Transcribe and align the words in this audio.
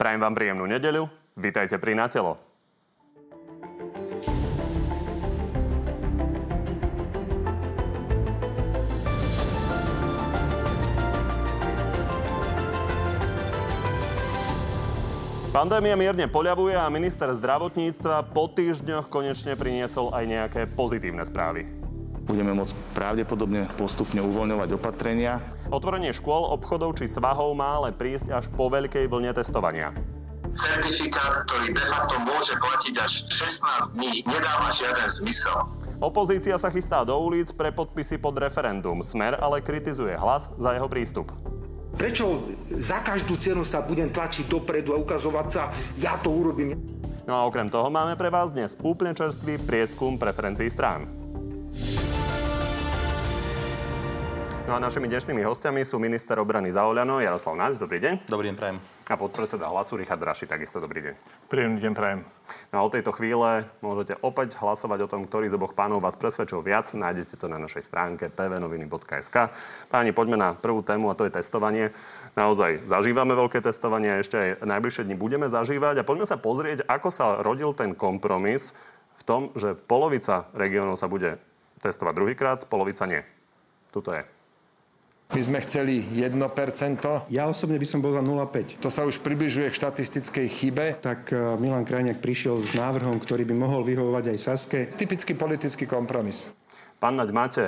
Prajem 0.00 0.16
vám 0.16 0.32
príjemnú 0.32 0.64
nedeľu. 0.64 1.12
Vítajte 1.36 1.76
pri 1.76 1.92
Natelo. 1.92 2.40
Pandémia 15.52 16.00
mierne 16.00 16.32
poľavuje 16.32 16.80
a 16.80 16.88
minister 16.88 17.28
zdravotníctva 17.36 18.32
po 18.32 18.48
týždňoch 18.48 19.12
konečne 19.12 19.52
priniesol 19.52 20.16
aj 20.16 20.24
nejaké 20.24 20.60
pozitívne 20.64 21.28
správy. 21.28 21.79
Budeme 22.30 22.54
môcť 22.54 22.78
pravdepodobne 22.94 23.66
postupne 23.74 24.22
uvoľňovať 24.22 24.78
opatrenia. 24.78 25.42
Otvorenie 25.66 26.14
škôl, 26.14 26.46
obchodov 26.54 26.94
či 26.94 27.10
svahov 27.10 27.58
má 27.58 27.82
ale 27.82 27.90
prísť 27.90 28.30
až 28.30 28.46
po 28.54 28.70
veľkej 28.70 29.10
vlne 29.10 29.34
testovania. 29.34 29.90
Certifikát, 30.54 31.42
ktorý 31.50 31.74
de 31.74 31.82
facto 31.90 32.22
môže 32.22 32.54
platiť 32.54 32.94
až 33.02 33.12
16 33.34 33.98
dní, 33.98 34.22
nedáva 34.30 34.70
žiaden 34.70 35.10
zmysel. 35.10 35.58
Opozícia 35.98 36.54
sa 36.54 36.70
chystá 36.70 37.02
do 37.02 37.18
ulic 37.18 37.50
pre 37.50 37.74
podpisy 37.74 38.22
pod 38.22 38.38
referendum. 38.38 39.02
Smer 39.02 39.34
ale 39.34 39.58
kritizuje 39.58 40.14
hlas 40.14 40.54
za 40.54 40.70
jeho 40.70 40.86
prístup. 40.86 41.34
Prečo 41.98 42.46
za 42.78 43.02
každú 43.02 43.42
cenu 43.42 43.66
sa 43.66 43.82
budem 43.82 44.06
tlačiť 44.06 44.46
dopredu 44.46 44.94
a 44.94 45.02
ukazovať 45.02 45.46
sa, 45.50 45.74
ja 45.98 46.14
to 46.22 46.30
urobím? 46.30 46.78
No 47.26 47.34
a 47.34 47.46
okrem 47.50 47.66
toho 47.66 47.90
máme 47.90 48.14
pre 48.14 48.30
vás 48.30 48.54
dnes 48.54 48.78
úplne 48.86 49.18
čerstvý 49.18 49.58
prieskum 49.58 50.14
preferencií 50.14 50.70
strán. 50.70 51.10
No 54.70 54.78
a 54.78 54.86
našimi 54.86 55.10
dnešnými 55.10 55.42
hostiami 55.42 55.82
sú 55.82 55.98
minister 55.98 56.38
obrany 56.38 56.70
za 56.70 56.86
Oľano 56.86 57.18
Jaroslav 57.18 57.58
Náď. 57.58 57.82
Dobrý 57.82 57.98
deň. 57.98 58.30
Dobrý 58.30 58.54
deň, 58.54 58.54
prajem. 58.54 58.78
A 59.10 59.18
podpredseda 59.18 59.66
hlasu 59.66 59.98
Richard 59.98 60.22
Raši, 60.22 60.46
takisto 60.46 60.78
dobrý 60.78 61.10
deň. 61.10 61.14
Príjemný 61.50 61.82
deň, 61.82 61.92
prajem. 61.98 62.22
No 62.70 62.78
a 62.78 62.86
od 62.86 62.94
tejto 62.94 63.10
chvíle 63.10 63.66
môžete 63.82 64.14
opäť 64.22 64.54
hlasovať 64.54 65.02
o 65.02 65.10
tom, 65.10 65.26
ktorý 65.26 65.50
z 65.50 65.58
oboch 65.58 65.74
pánov 65.74 65.98
vás 65.98 66.14
presvedčil 66.14 66.62
viac. 66.62 66.86
Nájdete 66.94 67.34
to 67.34 67.50
na 67.50 67.58
našej 67.58 67.82
stránke 67.82 68.30
tvnoviny.sk. 68.30 69.50
Páni, 69.90 70.14
poďme 70.14 70.38
na 70.38 70.54
prvú 70.54 70.86
tému 70.86 71.10
a 71.10 71.18
to 71.18 71.26
je 71.26 71.34
testovanie. 71.34 71.90
Naozaj 72.38 72.86
zažívame 72.86 73.34
veľké 73.34 73.66
testovanie, 73.66 74.22
ešte 74.22 74.38
aj 74.38 74.70
najbližšie 74.70 75.02
dni 75.02 75.18
budeme 75.18 75.50
zažívať 75.50 75.98
a 75.98 76.06
poďme 76.06 76.30
sa 76.30 76.38
pozrieť, 76.38 76.86
ako 76.86 77.10
sa 77.10 77.42
rodil 77.42 77.74
ten 77.74 77.90
kompromis 77.90 78.70
v 79.18 79.22
tom, 79.26 79.50
že 79.58 79.74
polovica 79.74 80.46
regiónov 80.54 80.94
sa 80.94 81.10
bude 81.10 81.42
testovať 81.82 82.14
druhýkrát, 82.14 82.70
polovica 82.70 83.02
nie. 83.10 83.26
Tuto 83.90 84.14
je. 84.14 84.22
My 85.30 85.40
sme 85.46 85.62
chceli 85.62 86.02
1%. 86.10 86.34
Ja 87.30 87.46
osobne 87.46 87.78
by 87.78 87.86
som 87.86 88.02
bol 88.02 88.10
za 88.10 88.18
0,5. 88.18 88.82
To 88.82 88.90
sa 88.90 89.06
už 89.06 89.22
približuje 89.22 89.70
k 89.70 89.78
štatistickej 89.78 90.46
chybe. 90.50 90.98
Tak 90.98 91.30
e, 91.30 91.54
Milan 91.54 91.86
Krajniak 91.86 92.18
prišiel 92.18 92.58
s 92.66 92.74
návrhom, 92.74 93.22
ktorý 93.22 93.46
by 93.46 93.54
mohol 93.54 93.86
vyhovovať 93.86 94.34
aj 94.34 94.38
Saske. 94.42 94.78
Typický 94.98 95.38
politický 95.38 95.86
kompromis. 95.86 96.50
Pán 96.98 97.14
Naď, 97.14 97.30
máte 97.30 97.64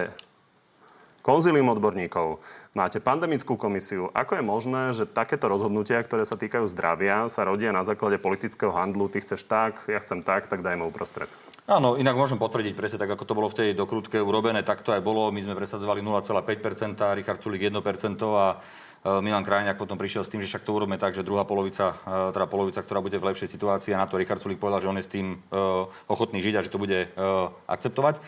konzilium 1.22 1.70
odborníkov, 1.70 2.42
máte 2.74 2.98
pandemickú 2.98 3.54
komisiu. 3.54 4.10
Ako 4.10 4.42
je 4.42 4.44
možné, 4.44 4.82
že 4.90 5.06
takéto 5.06 5.46
rozhodnutia, 5.46 6.02
ktoré 6.02 6.26
sa 6.26 6.34
týkajú 6.34 6.66
zdravia, 6.66 7.30
sa 7.30 7.46
rodia 7.46 7.70
na 7.70 7.86
základe 7.86 8.18
politického 8.18 8.74
handlu? 8.74 9.06
Ty 9.06 9.22
chceš 9.22 9.46
tak, 9.46 9.86
ja 9.86 10.02
chcem 10.02 10.26
tak, 10.26 10.50
tak 10.50 10.66
dajme 10.66 10.82
uprostred. 10.82 11.30
Áno, 11.62 11.94
inak 11.94 12.18
môžem 12.18 12.42
potvrdiť 12.42 12.74
presne 12.74 12.98
tak, 12.98 13.14
ako 13.14 13.22
to 13.22 13.38
bolo 13.38 13.46
v 13.46 13.54
tej 13.54 13.68
dokrutke 13.78 14.18
urobené, 14.18 14.66
tak 14.66 14.82
to 14.82 14.90
aj 14.90 14.98
bolo. 14.98 15.30
My 15.30 15.46
sme 15.46 15.54
presadzovali 15.54 16.02
0,5%, 16.02 16.98
Richard 17.14 17.38
Sulik 17.38 17.62
1% 17.62 17.78
a 18.34 18.46
e, 18.50 19.22
Milan 19.22 19.46
Krajňák 19.46 19.78
potom 19.78 19.94
prišiel 19.94 20.26
s 20.26 20.30
tým, 20.34 20.42
že 20.42 20.50
však 20.50 20.66
to 20.66 20.74
urobíme 20.74 20.98
tak, 20.98 21.14
že 21.14 21.22
druhá 21.22 21.46
polovica, 21.46 21.94
e, 22.02 22.34
teda 22.34 22.50
polovica, 22.50 22.82
ktorá 22.82 22.98
bude 22.98 23.14
v 23.14 23.30
lepšej 23.30 23.54
situácii 23.54 23.94
a 23.94 24.02
na 24.02 24.10
to 24.10 24.18
Richard 24.18 24.42
Sulik 24.42 24.58
povedal, 24.58 24.82
že 24.82 24.90
on 24.90 24.98
je 24.98 25.06
s 25.06 25.14
tým 25.14 25.38
e, 25.38 25.56
ochotný 26.10 26.42
žiť 26.42 26.54
a 26.58 26.64
že 26.66 26.72
to 26.74 26.82
bude 26.82 26.98
akceptovať. 27.70 28.18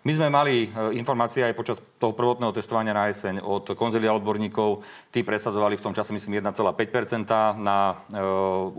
My 0.00 0.16
sme 0.16 0.32
mali 0.32 0.64
e, 0.64 0.96
informácie 0.96 1.44
aj 1.44 1.52
počas 1.52 1.76
toho 2.00 2.16
prvotného 2.16 2.56
testovania 2.56 2.96
na 2.96 3.12
jeseň 3.12 3.44
od 3.44 3.76
konzilia 3.76 4.16
odborníkov. 4.16 4.80
Tí 5.12 5.20
presadzovali 5.20 5.76
v 5.76 5.84
tom 5.84 5.92
čase, 5.92 6.16
myslím, 6.16 6.40
1,5%. 6.40 7.28
Na 7.60 8.00
e, 8.08 8.16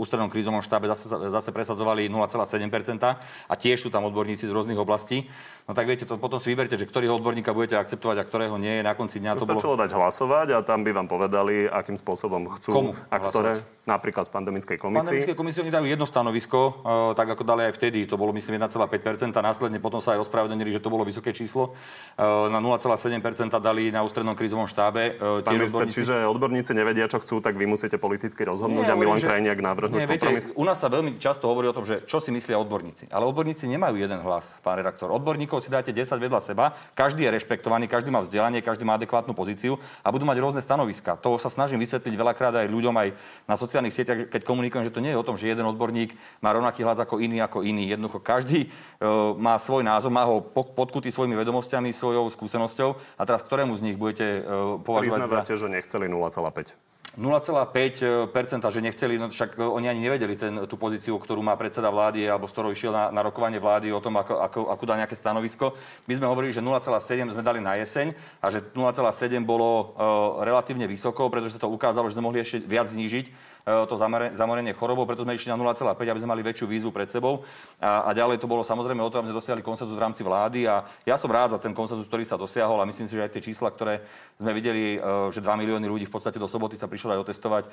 ústrednom 0.01 0.33
krízovom 0.33 0.65
štábe 0.65 0.89
zase, 0.89 1.05
zase 1.05 1.53
presadzovali 1.53 2.09
0,7%. 2.09 3.21
A 3.21 3.53
tiež 3.53 3.85
sú 3.85 3.93
tam 3.93 4.09
odborníci 4.09 4.49
z 4.49 4.51
rôznych 4.51 4.81
oblastí. 4.81 5.29
No 5.69 5.77
tak 5.77 5.85
viete, 5.85 6.09
to 6.09 6.17
potom 6.17 6.41
si 6.41 6.49
vyberte, 6.57 6.73
že 6.73 6.89
ktorého 6.89 7.13
odborníka 7.13 7.53
budete 7.53 7.77
akceptovať 7.77 8.17
a 8.17 8.23
ktorého 8.25 8.57
nie. 8.57 8.81
Na 8.81 8.97
konci 8.97 9.21
dňa 9.21 9.37
to, 9.37 9.45
to 9.45 9.61
bolo... 9.61 9.77
dať 9.77 9.93
hlasovať 9.93 10.57
a 10.57 10.65
tam 10.65 10.81
by 10.81 10.89
vám 10.89 11.05
povedali, 11.05 11.69
akým 11.69 12.01
spôsobom 12.01 12.49
chcú 12.57 12.71
Komu 12.73 12.91
a 13.13 13.21
ktoré, 13.21 13.61
napríklad 13.85 14.25
v 14.25 14.41
pandemickej 14.41 14.77
komisii. 14.81 14.97
V 14.97 15.05
pandemickej 15.05 15.37
komisii 15.37 15.61
oni 15.69 15.73
dajú 15.73 15.85
jedno 15.85 16.05
stanovisko, 16.09 16.59
e, 16.59 16.71
tak 17.13 17.37
ako 17.37 17.45
dali 17.45 17.69
aj 17.69 17.77
vtedy. 17.77 18.09
To 18.09 18.17
bolo 18.17 18.33
myslím 18.33 18.57
1,5%. 18.57 19.37
Následne 19.37 19.77
potom 19.77 20.01
sa 20.01 20.17
aj 20.17 20.25
ospravedlnili, 20.25 20.73
že 20.73 20.81
to 20.81 20.89
bolo 20.89 21.05
vysoké 21.11 21.35
číslo. 21.35 21.75
E, 22.15 22.23
na 22.23 22.63
0,7% 22.63 23.51
dali 23.59 23.91
na 23.91 24.01
ústrednom 24.01 24.33
krízovom 24.33 24.65
štábe. 24.65 25.19
E, 25.19 25.43
Pán 25.43 25.59
minister, 25.59 25.83
odborníci... 25.83 25.95
čiže 25.99 26.15
odborníci 26.23 26.71
nevedia, 26.71 27.05
čo 27.11 27.19
chcú, 27.19 27.43
tak 27.43 27.59
vy 27.59 27.67
musíte 27.67 27.99
politicky 27.99 28.47
rozhodnúť 28.47 28.87
Nie, 28.87 28.93
a 28.93 28.95
Milan 28.95 29.19
že... 29.19 29.27
Krajniak 29.27 29.59
navrhnúť 29.59 29.99
Nie, 29.99 30.07
viete, 30.07 30.31
kompromis? 30.31 30.55
U 30.55 30.63
nás 30.63 30.79
sa 30.79 30.87
veľmi 30.87 31.19
často 31.19 31.51
hovorí 31.51 31.67
o 31.67 31.75
tom, 31.75 31.83
že 31.83 32.07
čo 32.07 32.23
si 32.23 32.31
myslia 32.31 32.55
odborníci. 32.57 33.11
Ale 33.11 33.27
odborníci 33.27 33.67
nemajú 33.67 33.99
jeden 33.99 34.23
hlas, 34.23 34.57
pán 34.63 34.79
redaktor. 34.79 35.11
Odborníkov 35.11 35.59
si 35.59 35.69
dáte 35.69 35.91
10 35.91 36.07
vedľa 36.15 36.39
seba, 36.39 36.71
každý 36.95 37.27
je 37.27 37.35
rešpektovaný, 37.35 37.91
každý 37.91 38.13
má 38.13 38.23
vzdelanie, 38.23 38.63
každý 38.63 38.87
má 38.87 38.95
adekvátnu 38.95 39.33
pozíciu 39.33 39.81
a 40.05 40.07
budú 40.13 40.23
mať 40.23 40.37
rôzne 40.37 40.61
stanoviska. 40.61 41.17
To 41.19 41.35
sa 41.41 41.49
snažím 41.51 41.81
vysvetliť 41.81 42.13
veľakrát 42.13 42.53
aj 42.55 42.67
ľuďom 42.69 42.95
aj 42.95 43.09
na 43.49 43.55
sociálnych 43.57 43.91
sieťach, 43.91 44.29
keď 44.29 44.41
komunikujem, 44.45 44.85
že 44.85 44.93
to 44.93 45.01
nie 45.01 45.11
je 45.11 45.19
o 45.19 45.25
tom, 45.25 45.35
že 45.35 45.49
jeden 45.49 45.65
odborník 45.65 46.13
má 46.39 46.53
rovnaký 46.53 46.85
hlas 46.85 47.01
ako 47.01 47.17
iný 47.17 47.41
ako 47.41 47.65
iný. 47.65 47.89
Jednoducho 47.89 48.21
každý 48.21 48.67
e, 48.67 49.07
má 49.41 49.57
svoj 49.57 49.81
názor, 49.81 50.13
má 50.13 50.21
ho 50.27 50.43
podkutý 50.53 51.00
svojimi 51.09 51.33
vedomostiami 51.33 51.71
skúsenosťami, 51.71 51.93
svojou 51.93 52.25
skúsenosťou 52.29 52.89
a 53.17 53.21
teraz 53.25 53.41
ktorému 53.45 53.73
z 53.77 53.81
nich 53.81 53.97
budete 53.97 54.43
uh, 54.43 54.77
považovať 54.81 55.19
Priznávate, 55.25 55.53
za... 55.55 55.61
že 55.65 55.67
nechceli 55.69 56.05
0,5. 56.11 56.75
0,5%, 57.11 58.31
že 58.71 58.79
nechceli, 58.79 59.19
no 59.19 59.27
však 59.27 59.59
e, 59.59 59.67
oni 59.67 59.91
ani 59.91 59.99
nevedeli 59.99 60.31
ten, 60.39 60.63
tú 60.63 60.79
pozíciu, 60.79 61.19
ktorú 61.19 61.43
má 61.43 61.59
predseda 61.59 61.91
vlády, 61.91 62.23
alebo 62.23 62.47
z 62.47 62.55
ktorou 62.55 62.71
išiel 62.71 62.95
na, 62.95 63.11
na 63.11 63.19
rokovanie 63.19 63.59
vlády 63.59 63.91
o 63.91 63.99
tom, 63.99 64.15
ako, 64.15 64.39
ako, 64.39 64.59
ako 64.71 64.83
dá 64.87 64.95
nejaké 64.95 65.19
stanovisko. 65.19 65.75
My 66.07 66.15
sme 66.15 66.31
hovorili, 66.31 66.55
že 66.55 66.63
0,7 66.63 67.35
sme 67.35 67.43
dali 67.43 67.59
na 67.59 67.75
jeseň 67.75 68.15
a 68.39 68.47
že 68.47 68.63
0,7 68.63 69.43
bolo 69.43 69.91
uh, 69.91 70.39
relatívne 70.47 70.87
vysoko, 70.87 71.27
pretože 71.27 71.59
sa 71.59 71.67
to 71.67 71.73
ukázalo, 71.75 72.07
že 72.07 72.15
sme 72.15 72.31
mohli 72.31 72.47
ešte 72.47 72.63
viac 72.63 72.87
znížiť 72.87 73.27
E, 73.27 73.50
to 73.65 73.95
zamorenie 74.33 74.73
chorobou, 74.73 75.05
preto 75.05 75.21
sme 75.21 75.37
išli 75.37 75.53
na 75.53 75.57
0,5, 75.57 75.93
aby 76.01 76.19
sme 76.21 76.31
mali 76.33 76.41
väčšiu 76.41 76.65
výzvu 76.65 76.89
pred 76.89 77.09
sebou. 77.09 77.45
A, 77.77 78.09
a 78.09 78.09
ďalej 78.11 78.41
to 78.41 78.49
bolo 78.49 78.65
samozrejme 78.65 79.01
o 79.01 79.09
tom, 79.13 79.21
aby 79.21 79.29
sme 79.29 79.37
dosiahli 79.37 79.61
konsenzus 79.61 79.93
v 79.93 80.01
rámci 80.01 80.25
vlády 80.25 80.65
a 80.65 80.85
ja 81.05 81.15
som 81.15 81.29
rád 81.29 81.53
za 81.53 81.59
ten 81.61 81.73
konsenzus, 81.73 82.09
ktorý 82.09 82.25
sa 82.25 82.37
dosiahol 82.37 82.81
a 82.81 82.89
myslím 82.89 83.05
si, 83.05 83.13
že 83.13 83.21
aj 83.21 83.31
tie 83.37 83.45
čísla, 83.51 83.69
ktoré 83.69 84.01
sme 84.41 84.51
videli, 84.51 84.97
e, 84.97 84.99
že 85.29 85.39
2 85.43 85.61
milióny 85.61 85.85
ľudí 85.85 86.05
v 86.09 86.13
podstate 86.13 86.41
do 86.41 86.49
soboty 86.49 86.77
sa 86.77 86.89
prišlo 86.89 87.17
aj 87.17 87.19
otestovať, 87.29 87.63
e, 87.67 87.69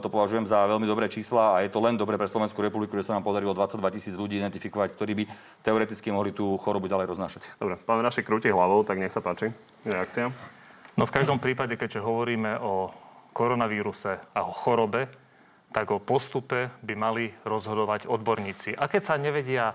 to 0.00 0.08
považujem 0.12 0.44
za 0.44 0.68
veľmi 0.68 0.84
dobré 0.84 1.08
čísla 1.08 1.56
a 1.56 1.64
je 1.64 1.72
to 1.72 1.80
len 1.80 1.96
dobre 1.96 2.20
pre 2.20 2.28
Slovenskú 2.28 2.60
republiku, 2.60 2.96
že 3.00 3.08
sa 3.08 3.16
nám 3.16 3.24
podarilo 3.24 3.56
22 3.56 3.80
tisíc 3.96 4.14
ľudí 4.16 4.36
identifikovať, 4.36 4.92
ktorí 4.92 5.12
by 5.16 5.24
teoreticky 5.64 6.12
mohli 6.12 6.36
tú 6.36 6.56
chorobu 6.60 6.88
ďalej 6.88 7.16
roznášať. 7.16 7.40
Dobre, 7.56 7.80
pán 7.80 8.04
naši 8.04 8.20
krúti 8.20 8.52
hlavou, 8.52 8.84
tak 8.84 9.00
nech 9.00 9.12
sa 9.12 9.24
páči. 9.24 9.52
Reakcia. 9.88 10.28
No 10.98 11.08
v 11.08 11.14
každom 11.14 11.40
prípade, 11.40 11.80
keďže 11.80 12.04
hovoríme 12.04 12.60
o 12.60 12.92
koronavíruse 13.32 14.20
a 14.34 14.40
o 14.44 14.52
chorobe, 14.52 15.08
tak 15.70 15.94
o 15.94 16.02
postupe 16.02 16.70
by 16.82 16.94
mali 16.98 17.30
rozhodovať 17.46 18.10
odborníci. 18.10 18.74
A 18.74 18.90
keď 18.90 19.02
sa 19.02 19.14
nevedia 19.20 19.74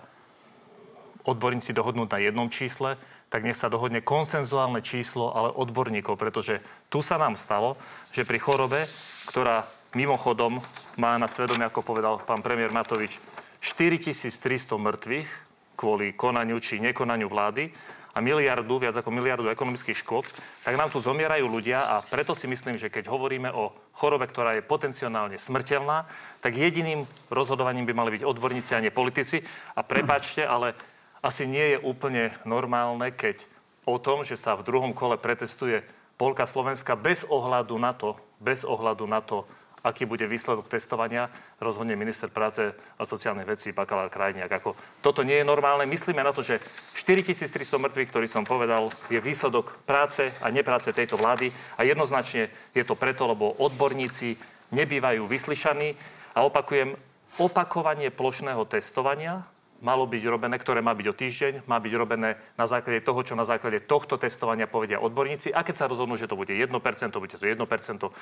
odborníci 1.26 1.72
dohodnúť 1.74 2.10
na 2.12 2.20
jednom 2.22 2.48
čísle, 2.52 3.00
tak 3.34 3.42
nech 3.42 3.58
sa 3.58 3.72
dohodne 3.72 4.06
konsenzuálne 4.06 4.86
číslo, 4.86 5.34
ale 5.34 5.50
odborníkov, 5.52 6.16
pretože 6.16 6.62
tu 6.94 7.02
sa 7.02 7.18
nám 7.18 7.34
stalo, 7.34 7.76
že 8.14 8.28
pri 8.28 8.38
chorobe, 8.38 8.86
ktorá 9.28 9.66
mimochodom 9.98 10.62
má 11.00 11.18
na 11.18 11.26
svedomie, 11.26 11.66
ako 11.66 11.82
povedal 11.82 12.22
pán 12.22 12.46
premiér 12.46 12.70
Matovič, 12.70 13.18
4300 13.64 14.78
mŕtvych 14.78 15.30
kvôli 15.76 16.14
konaniu 16.14 16.62
či 16.62 16.80
nekonaniu 16.80 17.28
vlády, 17.28 17.74
a 18.16 18.24
miliardu, 18.24 18.80
viac 18.80 18.96
ako 18.96 19.12
miliardu 19.12 19.52
ekonomických 19.52 20.00
škôd, 20.00 20.24
tak 20.64 20.80
nám 20.80 20.88
tu 20.88 21.04
zomierajú 21.04 21.52
ľudia 21.52 21.84
a 21.84 21.96
preto 22.00 22.32
si 22.32 22.48
myslím, 22.48 22.80
že 22.80 22.88
keď 22.88 23.12
hovoríme 23.12 23.52
o 23.52 23.76
chorobe, 23.92 24.24
ktorá 24.32 24.56
je 24.56 24.64
potenciálne 24.64 25.36
smrteľná, 25.36 26.08
tak 26.40 26.56
jediným 26.56 27.04
rozhodovaním 27.28 27.84
by 27.84 27.94
mali 27.94 28.10
byť 28.16 28.24
odborníci 28.24 28.72
a 28.72 28.80
nie 28.80 28.96
politici. 28.96 29.44
A 29.76 29.84
prepačte, 29.84 30.48
ale 30.48 30.80
asi 31.20 31.44
nie 31.44 31.76
je 31.76 31.84
úplne 31.84 32.32
normálne, 32.48 33.12
keď 33.12 33.44
o 33.84 34.00
tom, 34.00 34.24
že 34.24 34.40
sa 34.40 34.56
v 34.56 34.64
druhom 34.64 34.96
kole 34.96 35.20
pretestuje 35.20 35.84
polka 36.16 36.48
Slovenska 36.48 36.96
bez 36.96 37.28
ohľadu 37.28 37.76
na 37.76 37.92
to, 37.92 38.16
bez 38.40 38.64
ohľadu 38.64 39.06
na 39.12 39.20
to, 39.20 39.44
aký 39.86 40.10
bude 40.10 40.26
výsledok 40.26 40.66
testovania, 40.66 41.30
rozhodne 41.62 41.94
minister 41.94 42.34
práce 42.34 42.74
a 42.74 43.04
sociálnych 43.06 43.46
vecí 43.46 43.70
Bakalár 43.70 44.10
Krajniak. 44.10 44.50
Ako, 44.50 44.74
toto 45.06 45.22
nie 45.22 45.38
je 45.40 45.46
normálne. 45.46 45.86
Myslíme 45.86 46.26
na 46.26 46.34
to, 46.34 46.42
že 46.42 46.58
4300 46.98 47.78
mŕtvych, 47.78 48.10
ktorý 48.10 48.26
som 48.26 48.42
povedal, 48.42 48.90
je 49.14 49.22
výsledok 49.22 49.78
práce 49.86 50.34
a 50.42 50.50
nepráce 50.50 50.90
tejto 50.90 51.22
vlády 51.22 51.54
a 51.78 51.86
jednoznačne 51.86 52.50
je 52.74 52.84
to 52.84 52.98
preto, 52.98 53.30
lebo 53.30 53.54
odborníci 53.62 54.36
nebývajú 54.74 55.30
vyslyšaní 55.30 55.94
A 56.36 56.44
opakujem, 56.44 57.00
opakovanie 57.40 58.12
plošného 58.12 58.68
testovania 58.68 59.48
malo 59.84 60.08
byť 60.08 60.24
robené, 60.28 60.56
ktoré 60.56 60.80
má 60.80 60.96
byť 60.96 61.08
o 61.12 61.16
týždeň, 61.16 61.54
má 61.68 61.78
byť 61.80 61.94
robené 62.00 62.40
na 62.56 62.66
základe 62.66 63.04
toho, 63.04 63.20
čo 63.26 63.34
na 63.36 63.44
základe 63.44 63.84
tohto 63.84 64.16
testovania 64.16 64.70
povedia 64.70 65.02
odborníci. 65.04 65.52
A 65.52 65.62
keď 65.68 65.76
sa 65.76 65.86
rozhodnú, 65.92 66.16
že 66.16 66.32
to 66.32 66.40
bude 66.40 66.52
1%, 66.52 66.72
bude 67.20 67.36
to 67.36 67.46
1%, 67.46 67.60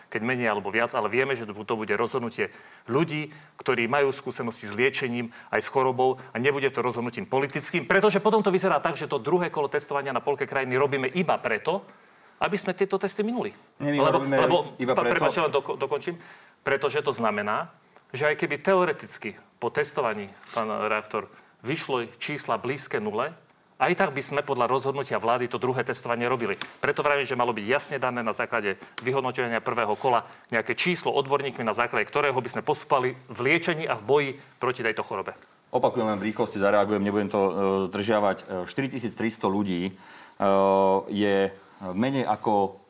keď 0.10 0.22
menej 0.22 0.50
alebo 0.50 0.74
viac, 0.74 0.94
ale 0.98 1.12
vieme, 1.14 1.38
že 1.38 1.46
to 1.46 1.76
bude 1.78 1.94
rozhodnutie 1.94 2.50
ľudí, 2.90 3.30
ktorí 3.62 3.86
majú 3.86 4.10
skúsenosti 4.10 4.66
s 4.66 4.74
liečením 4.74 5.30
aj 5.54 5.62
s 5.62 5.70
chorobou 5.70 6.18
a 6.34 6.36
nebude 6.42 6.68
to 6.74 6.82
rozhodnutím 6.82 7.30
politickým, 7.30 7.86
pretože 7.86 8.20
potom 8.20 8.42
to 8.42 8.50
vyzerá 8.50 8.82
tak, 8.82 8.98
že 8.98 9.06
to 9.06 9.22
druhé 9.22 9.54
kolo 9.54 9.70
testovania 9.70 10.12
na 10.12 10.24
polke 10.24 10.50
krajiny 10.50 10.74
robíme 10.76 11.08
iba 11.14 11.38
preto, 11.38 11.86
aby 12.44 12.58
sme 12.60 12.76
tieto 12.76 13.00
testy 13.00 13.24
minuli. 13.24 13.56
Nie, 13.80 13.96
lebo, 13.96 14.20
lebo 14.26 14.58
iba 14.76 14.92
preto- 14.92 15.16
prepáč, 15.16 15.40
len 15.40 15.54
doko, 15.54 15.80
dokončím. 15.80 16.20
Pretože 16.64 17.00
to 17.04 17.16
znamená, 17.16 17.72
že 18.12 18.28
aj 18.28 18.36
keby 18.40 18.60
teoreticky 18.60 19.36
po 19.60 19.72
testovaní, 19.72 20.28
pán 20.52 20.68
reaktor, 20.92 21.32
vyšlo 21.64 22.12
čísla 22.20 22.60
blízke 22.60 23.00
nule, 23.00 23.32
aj 23.82 24.00
tak 24.00 24.16
by 24.16 24.22
sme 24.24 24.42
podľa 24.46 24.70
rozhodnutia 24.70 25.20
vlády 25.20 25.50
to 25.50 25.60
druhé 25.60 25.84
testovanie 25.84 26.30
robili. 26.30 26.56
Preto 26.80 27.04
vravím, 27.04 27.28
že 27.28 27.36
malo 27.36 27.52
byť 27.52 27.66
jasne 27.68 27.98
dané 28.00 28.24
na 28.24 28.32
základe 28.32 28.80
vyhodnotenia 29.04 29.60
prvého 29.60 29.98
kola 30.00 30.24
nejaké 30.54 30.78
číslo 30.78 31.12
odborníkmi, 31.12 31.66
na 31.66 31.76
základe 31.76 32.08
ktorého 32.08 32.38
by 32.38 32.50
sme 32.54 32.64
postupovali 32.64 33.18
v 33.28 33.40
liečení 33.44 33.84
a 33.90 34.00
v 34.00 34.04
boji 34.06 34.30
proti 34.62 34.86
tejto 34.86 35.04
chorobe. 35.04 35.36
Opakujem 35.74 36.06
len 36.06 36.22
v 36.22 36.30
rýchlosti, 36.30 36.62
zareagujem, 36.62 37.02
nebudem 37.02 37.34
to 37.34 37.42
e, 37.42 37.52
zdržiavať. 37.90 38.38
E, 38.70 38.70
4300 38.70 39.50
ľudí 39.50 39.90
e, 39.90 39.92
je 41.10 41.50
menej 41.98 42.30
ako 42.30 42.83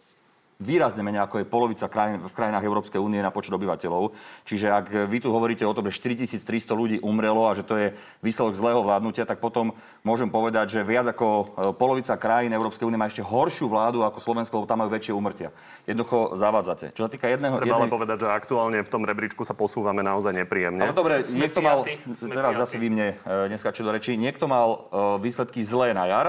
výrazne 0.61 1.01
menej 1.01 1.25
ako 1.25 1.41
je 1.41 1.45
polovica 1.49 1.85
krajín, 1.89 2.21
v 2.21 2.33
krajinách 2.33 2.65
Európskej 2.65 3.01
únie 3.01 3.21
na 3.21 3.33
počet 3.33 3.53
obyvateľov. 3.53 4.13
Čiže 4.45 4.67
ak 4.69 4.87
vy 5.09 5.17
tu 5.23 5.29
hovoríte 5.33 5.65
o 5.65 5.73
tom, 5.73 5.85
že 5.89 5.97
4300 6.01 6.73
ľudí 6.73 6.97
umrelo 7.01 7.49
a 7.49 7.57
že 7.57 7.65
to 7.65 7.75
je 7.79 7.87
výsledok 8.21 8.53
zlého 8.57 8.81
vládnutia, 8.85 9.25
tak 9.25 9.41
potom 9.41 9.73
môžem 10.05 10.29
povedať, 10.29 10.79
že 10.79 10.87
viac 10.87 11.09
ako 11.09 11.27
e, 11.27 11.45
polovica 11.73 12.13
krajín 12.19 12.53
Európskej 12.53 12.85
únie 12.85 12.99
má 12.99 13.09
ešte 13.09 13.25
horšiu 13.25 13.71
vládu 13.71 14.05
ako 14.05 14.19
Slovensko, 14.21 14.61
lebo 14.61 14.69
tam 14.69 14.85
majú 14.85 14.91
väčšie 14.93 15.13
umrtia. 15.13 15.49
Jednoducho 15.89 16.37
zavádzate. 16.37 16.93
Čo 16.93 17.07
sa 17.07 17.09
týka 17.11 17.27
jedného... 17.27 17.57
Treba 17.57 17.79
jednej... 17.79 17.85
len 17.89 17.93
povedať, 17.93 18.17
že 18.23 18.27
aktuálne 18.29 18.79
v 18.81 18.89
tom 18.89 19.03
rebríčku 19.03 19.41
sa 19.43 19.57
posúvame 19.57 20.05
naozaj 20.05 20.31
nepríjemne. 20.31 20.85
Ale 20.85 20.95
dobre, 20.95 21.23
niekto 21.33 21.59
mal, 21.59 21.83
teraz 22.29 22.53
zase 22.55 22.79
vy 22.79 22.87
mne 22.93 23.07
e, 23.19 23.51
neskáče 23.51 23.81
do 23.81 23.91
rečí, 23.91 24.15
niekto 24.15 24.47
mal 24.47 24.69
e, 24.69 24.77
výsledky 25.19 25.65
zlé 25.65 25.91
na 25.91 26.07
jar, 26.07 26.27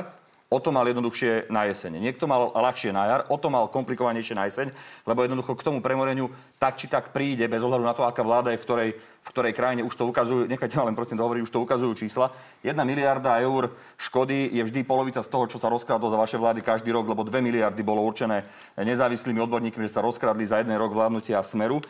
o 0.54 0.62
to 0.62 0.70
mal 0.70 0.86
jednoduchšie 0.86 1.50
na 1.50 1.66
jeseň. 1.66 1.98
Niekto 1.98 2.30
mal 2.30 2.54
ľahšie 2.54 2.94
na 2.94 3.10
jar, 3.10 3.20
o 3.26 3.34
to 3.34 3.50
mal 3.50 3.66
komplikovanejšie 3.66 4.38
na 4.38 4.46
jeseň, 4.46 4.70
lebo 5.02 5.26
jednoducho 5.26 5.58
k 5.58 5.66
tomu 5.66 5.82
premoreniu 5.82 6.30
tak 6.62 6.78
či 6.78 6.86
tak 6.86 7.10
príde, 7.10 7.50
bez 7.50 7.58
ohľadu 7.58 7.82
na 7.82 7.90
to, 7.90 8.06
aká 8.06 8.22
vláda 8.22 8.54
je, 8.54 8.62
v 8.62 8.64
ktorej, 8.64 8.90
v 8.94 9.28
ktorej 9.34 9.52
krajine 9.58 9.82
už 9.82 9.98
to 9.98 10.06
ukazujú, 10.06 10.46
nechajte 10.54 10.78
ma 10.78 10.86
len 10.86 10.94
prosím 10.94 11.18
dohovoriť, 11.18 11.42
už 11.42 11.50
to 11.50 11.64
ukazujú 11.66 11.92
čísla. 11.98 12.30
Jedna 12.62 12.86
miliarda 12.86 13.42
eur 13.42 13.74
škody 13.98 14.54
je 14.54 14.62
vždy 14.62 14.86
polovica 14.86 15.18
z 15.18 15.28
toho, 15.28 15.50
čo 15.50 15.58
sa 15.58 15.66
rozkradlo 15.66 16.06
za 16.14 16.20
vaše 16.22 16.38
vlády 16.38 16.62
každý 16.62 16.94
rok, 16.94 17.10
lebo 17.10 17.26
2 17.26 17.42
miliardy 17.42 17.82
bolo 17.82 18.06
určené 18.06 18.46
nezávislými 18.78 19.42
odborníkmi, 19.42 19.82
že 19.90 19.98
sa 19.98 20.06
rozkradli 20.06 20.46
za 20.46 20.62
jeden 20.62 20.78
rok 20.78 20.94
vládnutia 20.94 21.42
Smeru. 21.42 21.82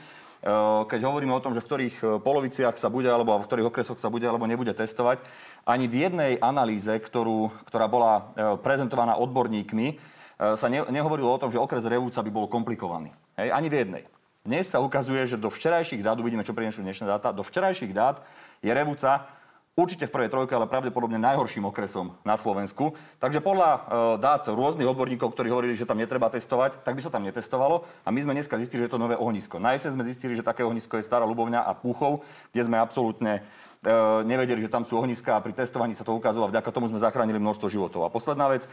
E, 0.44 0.52
keď 0.84 1.00
hovoríme 1.08 1.32
o 1.32 1.40
tom, 1.40 1.56
že 1.56 1.64
v 1.64 1.68
ktorých 1.72 1.96
e, 2.04 2.06
poloviciach 2.20 2.76
sa 2.76 2.92
bude, 2.92 3.08
alebo 3.08 3.40
v 3.40 3.48
ktorých 3.48 3.72
okresoch 3.72 3.96
sa 3.96 4.12
bude, 4.12 4.28
alebo 4.28 4.44
nebude 4.44 4.76
testovať, 4.76 5.24
ani 5.64 5.88
v 5.88 6.04
jednej 6.04 6.32
analýze, 6.36 6.92
ktorú, 6.92 7.48
ktorá 7.64 7.88
bola 7.88 8.12
e, 8.12 8.22
prezentovaná 8.60 9.16
odborníkmi, 9.16 10.12
sa 10.34 10.66
ne, 10.66 10.82
nehovorilo 10.90 11.30
o 11.30 11.38
tom, 11.38 11.54
že 11.54 11.62
okres 11.62 11.86
Revúca 11.86 12.18
by 12.18 12.26
bol 12.34 12.50
komplikovaný. 12.50 13.14
Hej, 13.38 13.54
ani 13.54 13.70
v 13.70 13.86
jednej. 13.86 14.04
Dnes 14.42 14.66
sa 14.66 14.82
ukazuje, 14.82 15.22
že 15.30 15.38
do 15.38 15.46
včerajších 15.46 16.02
dát, 16.02 16.18
uvidíme, 16.18 16.42
čo 16.42 16.52
prinesú 16.52 16.82
dnešné 16.82 17.06
dáta, 17.06 17.30
do 17.30 17.46
včerajších 17.46 17.94
dát 17.94 18.18
je 18.58 18.66
Revúca 18.74 19.30
určite 19.74 20.06
v 20.06 20.14
prvej 20.14 20.30
trojke, 20.30 20.54
ale 20.54 20.70
pravdepodobne 20.70 21.18
najhorším 21.18 21.66
okresom 21.66 22.14
na 22.22 22.38
Slovensku. 22.38 22.94
Takže 23.18 23.42
podľa 23.42 23.70
e, 23.70 23.80
dát 24.22 24.46
rôznych 24.46 24.86
odborníkov, 24.86 25.34
ktorí 25.34 25.50
hovorili, 25.50 25.74
že 25.74 25.86
tam 25.86 25.98
netreba 25.98 26.30
testovať, 26.30 26.86
tak 26.86 26.94
by 26.94 27.02
sa 27.02 27.10
tam 27.10 27.26
netestovalo. 27.26 27.82
A 28.06 28.14
my 28.14 28.22
sme 28.22 28.38
dneska 28.38 28.54
zistili, 28.54 28.86
že 28.86 28.86
je 28.86 28.94
to 28.94 29.02
nové 29.02 29.18
ohnisko. 29.18 29.58
Na 29.58 29.74
sme 29.74 30.06
zistili, 30.06 30.38
že 30.38 30.46
také 30.46 30.62
ohnisko 30.62 31.02
je 31.02 31.06
Stará 31.06 31.26
Ľubovňa 31.26 31.66
a 31.66 31.74
Púchov, 31.74 32.22
kde 32.54 32.62
sme 32.62 32.78
absolútne 32.78 33.42
e, 33.82 33.92
nevedeli, 34.22 34.62
že 34.62 34.70
tam 34.70 34.86
sú 34.86 34.94
ohniska 34.94 35.34
a 35.34 35.42
pri 35.42 35.52
testovaní 35.58 35.98
sa 35.98 36.06
to 36.06 36.14
ukázalo 36.14 36.46
a 36.46 36.52
vďaka 36.54 36.70
tomu 36.70 36.86
sme 36.86 37.02
zachránili 37.02 37.42
množstvo 37.42 37.66
životov. 37.66 38.06
A 38.06 38.14
posledná 38.14 38.46
vec, 38.46 38.70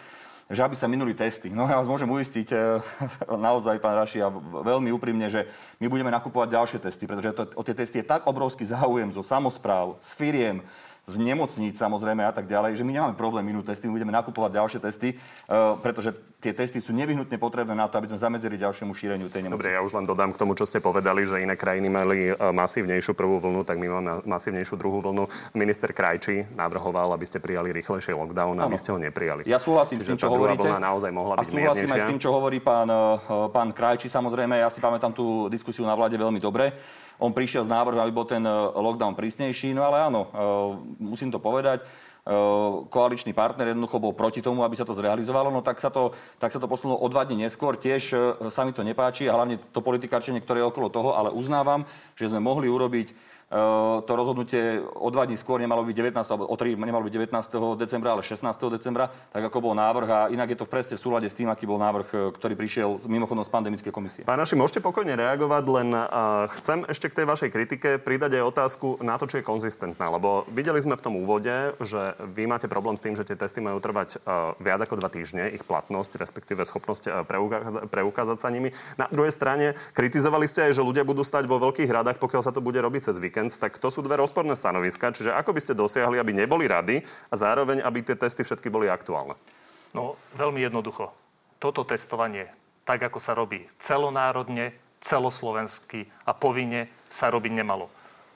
že 0.52 0.62
aby 0.68 0.76
sa 0.76 0.92
minuli 0.92 1.16
testy. 1.16 1.48
No 1.48 1.64
ja 1.64 1.80
vás 1.80 1.88
môžem 1.88 2.12
uistiť 2.12 2.48
e, 2.52 2.56
naozaj, 3.48 3.80
pán 3.80 3.96
Raši, 3.96 4.20
a 4.20 4.28
veľmi 4.68 4.92
úprimne, 4.92 5.32
že 5.32 5.48
my 5.80 5.88
budeme 5.88 6.12
nakupovať 6.12 6.52
ďalšie 6.52 6.80
testy, 6.84 7.08
pretože 7.08 7.32
to, 7.32 7.44
o 7.56 7.64
tie 7.64 7.74
testy 7.74 8.04
je 8.04 8.12
tak 8.12 8.28
obrovský 8.28 8.68
záujem 8.68 9.10
zo 9.16 9.24
samozpráv, 9.24 9.96
z 10.04 10.12
firiem, 10.14 10.60
z 11.12 11.20
nemocníc 11.20 11.76
samozrejme 11.76 12.24
a 12.24 12.32
tak 12.32 12.48
ďalej, 12.48 12.80
že 12.80 12.88
my 12.88 12.96
nemáme 12.96 13.16
problém 13.20 13.44
minúť 13.44 13.76
testy, 13.76 13.92
my 13.92 14.00
budeme 14.00 14.16
nakupovať 14.16 14.52
ďalšie 14.56 14.80
testy, 14.80 15.10
e, 15.12 15.16
pretože 15.84 16.16
tie 16.40 16.56
testy 16.56 16.80
sú 16.80 16.96
nevyhnutne 16.96 17.36
potrebné 17.36 17.76
na 17.76 17.92
to, 17.92 18.00
aby 18.00 18.08
sme 18.08 18.18
zamedzili 18.18 18.56
ďalšiemu 18.56 18.96
šíreniu 18.96 19.28
tej 19.28 19.46
nemoci. 19.46 19.60
Dobre, 19.60 19.76
ja 19.76 19.84
už 19.84 19.94
len 19.94 20.08
dodám 20.08 20.32
k 20.32 20.40
tomu, 20.40 20.56
čo 20.56 20.64
ste 20.64 20.80
povedali, 20.80 21.28
že 21.28 21.44
iné 21.44 21.60
krajiny 21.60 21.92
mali 21.92 22.32
e, 22.32 22.34
masívnejšiu 22.34 23.12
prvú 23.14 23.44
vlnu, 23.44 23.68
tak 23.68 23.76
my 23.76 23.88
máme 23.92 24.12
masívnejšiu 24.24 24.76
druhú 24.80 25.04
vlnu. 25.04 25.28
Minister 25.52 25.92
Krajčí 25.92 26.48
navrhoval, 26.56 27.12
aby 27.12 27.28
ste 27.28 27.44
prijali 27.44 27.76
rýchlejšie 27.76 28.16
lockdown, 28.16 28.64
aby 28.64 28.74
Áno. 28.74 28.82
ste 28.82 28.90
ho 28.96 28.98
neprijali. 28.98 29.44
Ja 29.44 29.60
súhlasím 29.60 30.00
s 30.00 30.08
Čiže 30.08 30.16
tým, 30.16 30.22
čo 30.24 30.30
hovoríte. 30.32 30.66
vlna 30.66 30.80
naozaj 30.80 31.12
mohla 31.12 31.34
a 31.36 31.44
súhlasím 31.44 31.92
aj 31.92 32.02
s 32.02 32.10
tým, 32.10 32.22
čo 32.22 32.32
hovorí 32.32 32.64
pán, 32.64 32.88
eh, 32.88 33.20
pán 33.52 33.70
Krajči. 33.76 34.08
Samozrejme, 34.08 34.62
ja 34.62 34.70
si 34.72 34.80
pamätám 34.80 35.12
tú 35.12 35.52
diskusiu 35.52 35.84
na 35.84 35.94
vláde 35.98 36.16
veľmi 36.16 36.40
dobre. 36.40 36.72
On 37.22 37.30
prišiel 37.30 37.70
s 37.70 37.70
návrhom, 37.70 38.02
aby 38.02 38.10
bol 38.10 38.26
ten 38.26 38.42
eh, 38.42 38.54
lockdown 38.74 39.14
prísnejší. 39.14 39.78
No 39.78 39.86
ale 39.86 40.02
áno, 40.10 40.28
eh, 40.28 40.38
musím 40.98 41.30
to 41.30 41.38
povedať, 41.38 41.86
eh, 41.86 42.34
koaličný 42.90 43.30
partner 43.38 43.70
jednoducho 43.70 44.02
bol 44.02 44.18
proti 44.18 44.42
tomu, 44.42 44.66
aby 44.66 44.74
sa 44.74 44.90
to 44.90 44.98
zrealizovalo, 44.98 45.54
no 45.54 45.62
tak 45.62 45.78
sa 45.78 45.94
to, 45.94 46.18
tak 46.42 46.50
sa 46.50 46.58
to 46.58 46.66
posunulo 46.66 46.98
o 46.98 47.08
dva 47.14 47.22
dní 47.22 47.46
neskôr. 47.46 47.78
Tiež 47.78 48.04
sa 48.50 48.66
mi 48.66 48.74
to 48.74 48.82
nepáči 48.82 49.30
a 49.30 49.38
hlavne 49.38 49.62
to 49.62 49.86
politikárčenie, 49.86 50.42
ktoré 50.42 50.66
je 50.66 50.70
okolo 50.74 50.90
toho, 50.90 51.14
ale 51.14 51.30
uznávam, 51.30 51.86
že 52.18 52.34
sme 52.34 52.42
mohli 52.42 52.66
urobiť 52.66 53.31
to 54.08 54.12
rozhodnutie 54.16 54.80
o 54.96 55.12
dva 55.12 55.28
dní 55.28 55.36
skôr 55.36 55.60
nemalo 55.60 55.84
byť 55.84 55.96
19, 56.16 56.24
alebo 56.24 56.48
o 56.48 56.56
3 56.56 56.80
nemalo 56.80 57.04
byť 57.04 57.14
19. 57.36 57.76
decembra, 57.76 58.16
ale 58.16 58.24
16. 58.24 58.48
decembra, 58.72 59.12
tak 59.32 59.44
ako 59.44 59.60
bol 59.60 59.74
návrh 59.76 60.08
a 60.08 60.20
inak 60.32 60.56
je 60.56 60.58
to 60.64 60.66
v 60.68 60.72
presne 60.72 60.96
v 60.96 61.04
súlade 61.04 61.28
s 61.28 61.36
tým, 61.36 61.52
aký 61.52 61.68
bol 61.68 61.76
návrh, 61.76 62.08
eh, 62.12 62.20
ktorý 62.32 62.54
prišiel 62.56 63.04
mimochodom 63.08 63.44
z 63.44 63.52
pandemickej 63.52 63.92
komisie. 63.92 64.24
Pán 64.24 64.40
Naši, 64.40 64.56
môžete 64.56 64.80
pokojne 64.80 65.20
reagovať, 65.20 65.64
len 65.68 65.90
uh, 65.94 66.48
chcem 66.60 66.88
ešte 66.88 67.12
k 67.12 67.22
tej 67.22 67.26
vašej 67.28 67.50
kritike 67.52 67.90
pridať 68.00 68.40
aj 68.40 68.44
otázku 68.48 68.88
na 69.04 69.20
to, 69.20 69.28
či 69.28 69.42
je 69.42 69.46
konzistentná. 69.46 70.08
Lebo 70.08 70.48
videli 70.50 70.80
sme 70.80 70.96
v 70.96 71.04
tom 71.04 71.14
úvode, 71.20 71.76
že 71.84 72.16
vy 72.24 72.48
máte 72.48 72.72
problém 72.72 72.96
s 72.96 73.04
tým, 73.04 73.14
že 73.14 73.28
tie 73.28 73.38
testy 73.38 73.60
majú 73.62 73.78
trvať 73.84 74.24
viac 74.58 74.80
ako 74.82 74.98
dva 74.98 75.10
týždne, 75.12 75.54
ich 75.54 75.66
platnosť, 75.66 76.18
respektíve 76.18 76.66
schopnosť 76.66 77.26
preukázať, 77.26 77.86
preukázať 77.90 78.38
sa 78.42 78.50
nimi. 78.50 78.74
Na 78.98 79.06
druhej 79.10 79.34
strane 79.34 79.78
kritizovali 79.94 80.50
ste 80.50 80.70
aj, 80.70 80.78
že 80.78 80.86
ľudia 80.86 81.06
budú 81.06 81.22
stať 81.22 81.46
vo 81.46 81.62
veľkých 81.62 81.90
radách, 81.90 82.18
pokiaľ 82.18 82.42
sa 82.46 82.54
to 82.54 82.64
bude 82.64 82.78
robiť 82.78 83.12
cez 83.12 83.18
víkend. 83.18 83.41
Tak 83.50 83.82
to 83.82 83.90
sú 83.90 84.04
dve 84.06 84.20
rozporné 84.20 84.54
stanoviska. 84.54 85.16
Čiže 85.16 85.34
ako 85.34 85.56
by 85.56 85.62
ste 85.64 85.74
dosiahli, 85.74 86.20
aby 86.20 86.36
neboli 86.36 86.68
rady 86.70 87.02
a 87.32 87.36
zároveň, 87.40 87.82
aby 87.82 88.06
tie 88.06 88.20
testy 88.20 88.46
všetky 88.46 88.68
boli 88.68 88.92
aktuálne? 88.92 89.34
No, 89.96 90.20
veľmi 90.38 90.62
jednoducho. 90.62 91.10
Toto 91.58 91.82
testovanie, 91.88 92.52
tak 92.86 93.02
ako 93.06 93.18
sa 93.22 93.38
robí 93.38 93.66
celonárodne, 93.78 94.74
celoslovensky 95.02 96.10
a 96.26 96.34
povinne, 96.36 96.90
sa 97.12 97.28
robiť 97.28 97.52
nemalo. 97.54 97.92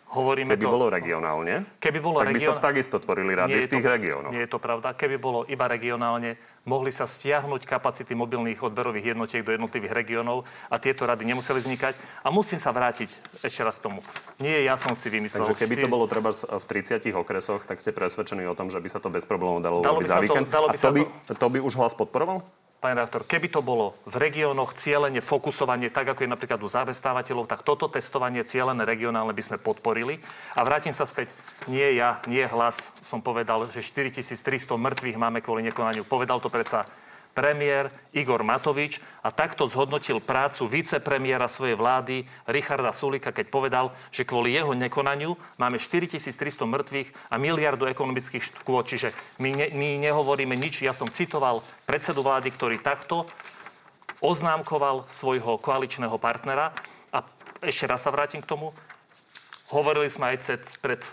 Hovoríme 0.07 0.53
Keby 0.53 0.63
to... 0.63 0.71
bolo 0.71 0.85
regionálne, 0.87 1.65
Keby 1.75 1.99
bolo 1.99 2.17
tak 2.19 2.29
by 2.29 2.37
sa 2.37 2.53
region- 2.53 2.61
takisto 2.61 2.97
tvorili 2.97 3.33
rady 3.33 3.57
v 3.57 3.67
tých 3.67 3.81
to- 3.81 3.89
regiónoch. 3.91 4.31
Nie 4.31 4.45
je 4.45 4.51
to 4.51 4.57
pravda. 4.57 4.91
Keby 4.91 5.17
bolo 5.17 5.43
iba 5.43 5.65
regionálne, 5.65 6.37
mohli 6.63 6.89
sa 6.89 7.03
stiahnuť 7.03 7.63
kapacity 7.63 8.13
mobilných 8.13 8.57
odberových 8.59 9.11
jednotiek 9.11 9.41
do 9.41 9.51
jednotlivých 9.51 9.91
regiónov 9.91 10.41
a 10.67 10.77
tieto 10.77 11.03
rady 11.03 11.25
nemuseli 11.25 11.57
vznikať. 11.57 11.93
A 12.21 12.29
musím 12.29 12.57
sa 12.57 12.69
vrátiť 12.69 13.11
ešte 13.41 13.61
raz 13.61 13.77
k 13.77 13.85
tomu. 13.85 13.99
Nie, 14.37 14.61
ja 14.61 14.75
som 14.75 14.93
si 14.93 15.09
vymyslel... 15.09 15.41
Takže 15.43 15.57
keby 15.59 15.75
to 15.79 15.89
bolo 15.89 16.05
treba 16.05 16.29
v 16.31 16.63
30 16.63 17.01
okresoch, 17.11 17.63
tak 17.63 17.77
ste 17.77 17.89
presvedčení 17.89 18.45
o 18.45 18.53
tom, 18.53 18.67
že 18.67 18.77
by 18.77 18.87
sa 18.87 18.97
to 18.97 19.09
bez 19.09 19.23
problémov 19.23 19.59
dalo 19.59 19.79
Dalo 19.79 19.99
by 19.99 20.05
urobiť 20.05 20.07
za 20.07 20.13
sa 20.13 20.17
to- 20.17 20.25
víkend. 20.25 20.47
dalo 20.47 20.67
by 20.67 20.75
A 20.75 20.79
to 20.79 20.89
by, 20.91 21.01
to 21.33 21.47
by 21.49 21.59
už 21.59 21.73
hlas 21.75 21.93
podporoval? 21.93 22.45
Pán 22.85 23.01
redaktor, 23.01 23.25
keby 23.25 23.49
to 23.49 23.65
bolo 23.65 23.97
v 24.05 24.29
regiónoch 24.29 24.77
cieľene 24.77 25.17
fokusovanie, 25.17 25.89
tak 25.89 26.05
ako 26.05 26.21
je 26.21 26.29
napríklad 26.29 26.61
u 26.61 26.69
zamestnávateľov, 26.69 27.49
tak 27.49 27.65
toto 27.65 27.89
testovanie 27.89 28.45
cieľené 28.45 28.85
regionálne 28.85 29.33
by 29.33 29.41
sme 29.41 29.57
podporili. 29.57 30.21
A 30.53 30.61
vrátim 30.61 30.93
sa 30.93 31.09
späť, 31.09 31.33
nie 31.65 31.97
ja, 31.97 32.21
nie 32.29 32.45
hlas, 32.45 32.93
som 33.01 33.25
povedal, 33.25 33.65
že 33.73 33.81
4300 33.81 34.77
mŕtvych 34.77 35.17
máme 35.17 35.41
kvôli 35.41 35.65
nekonaniu. 35.65 36.05
Povedal 36.05 36.37
to 36.37 36.53
predsa 36.53 36.85
premiér 37.35 37.91
Igor 38.15 38.47
Matovič 38.47 39.03
a 39.19 39.29
takto 39.29 39.67
zhodnotil 39.67 40.23
prácu 40.23 40.71
vicepremiéra 40.71 41.51
svojej 41.51 41.75
vlády 41.75 42.23
Richarda 42.47 42.95
Sulika, 42.95 43.35
keď 43.35 43.51
povedal, 43.51 43.85
že 44.15 44.23
kvôli 44.23 44.55
jeho 44.55 44.71
nekonaniu 44.71 45.35
máme 45.59 45.75
4300 45.75 46.63
mŕtvych 46.63 47.09
a 47.27 47.35
miliardu 47.35 47.91
ekonomických 47.91 48.63
škôd. 48.63 48.87
Čiže 48.87 49.11
my, 49.43 49.51
ne, 49.51 49.67
my 49.75 49.99
nehovoríme 49.99 50.55
nič. 50.55 50.79
Ja 50.79 50.95
som 50.95 51.11
citoval 51.11 51.59
predsedu 51.83 52.23
vlády, 52.23 52.55
ktorý 52.55 52.79
takto 52.79 53.27
oznámkoval 54.23 55.11
svojho 55.11 55.59
koaličného 55.59 56.15
partnera. 56.15 56.71
A 57.11 57.27
ešte 57.59 57.91
raz 57.91 58.07
sa 58.07 58.15
vrátim 58.15 58.39
k 58.39 58.47
tomu. 58.47 58.71
hovorili 59.75 60.07
sme 60.07 60.31
aj 60.31 60.55
pred 60.79 61.03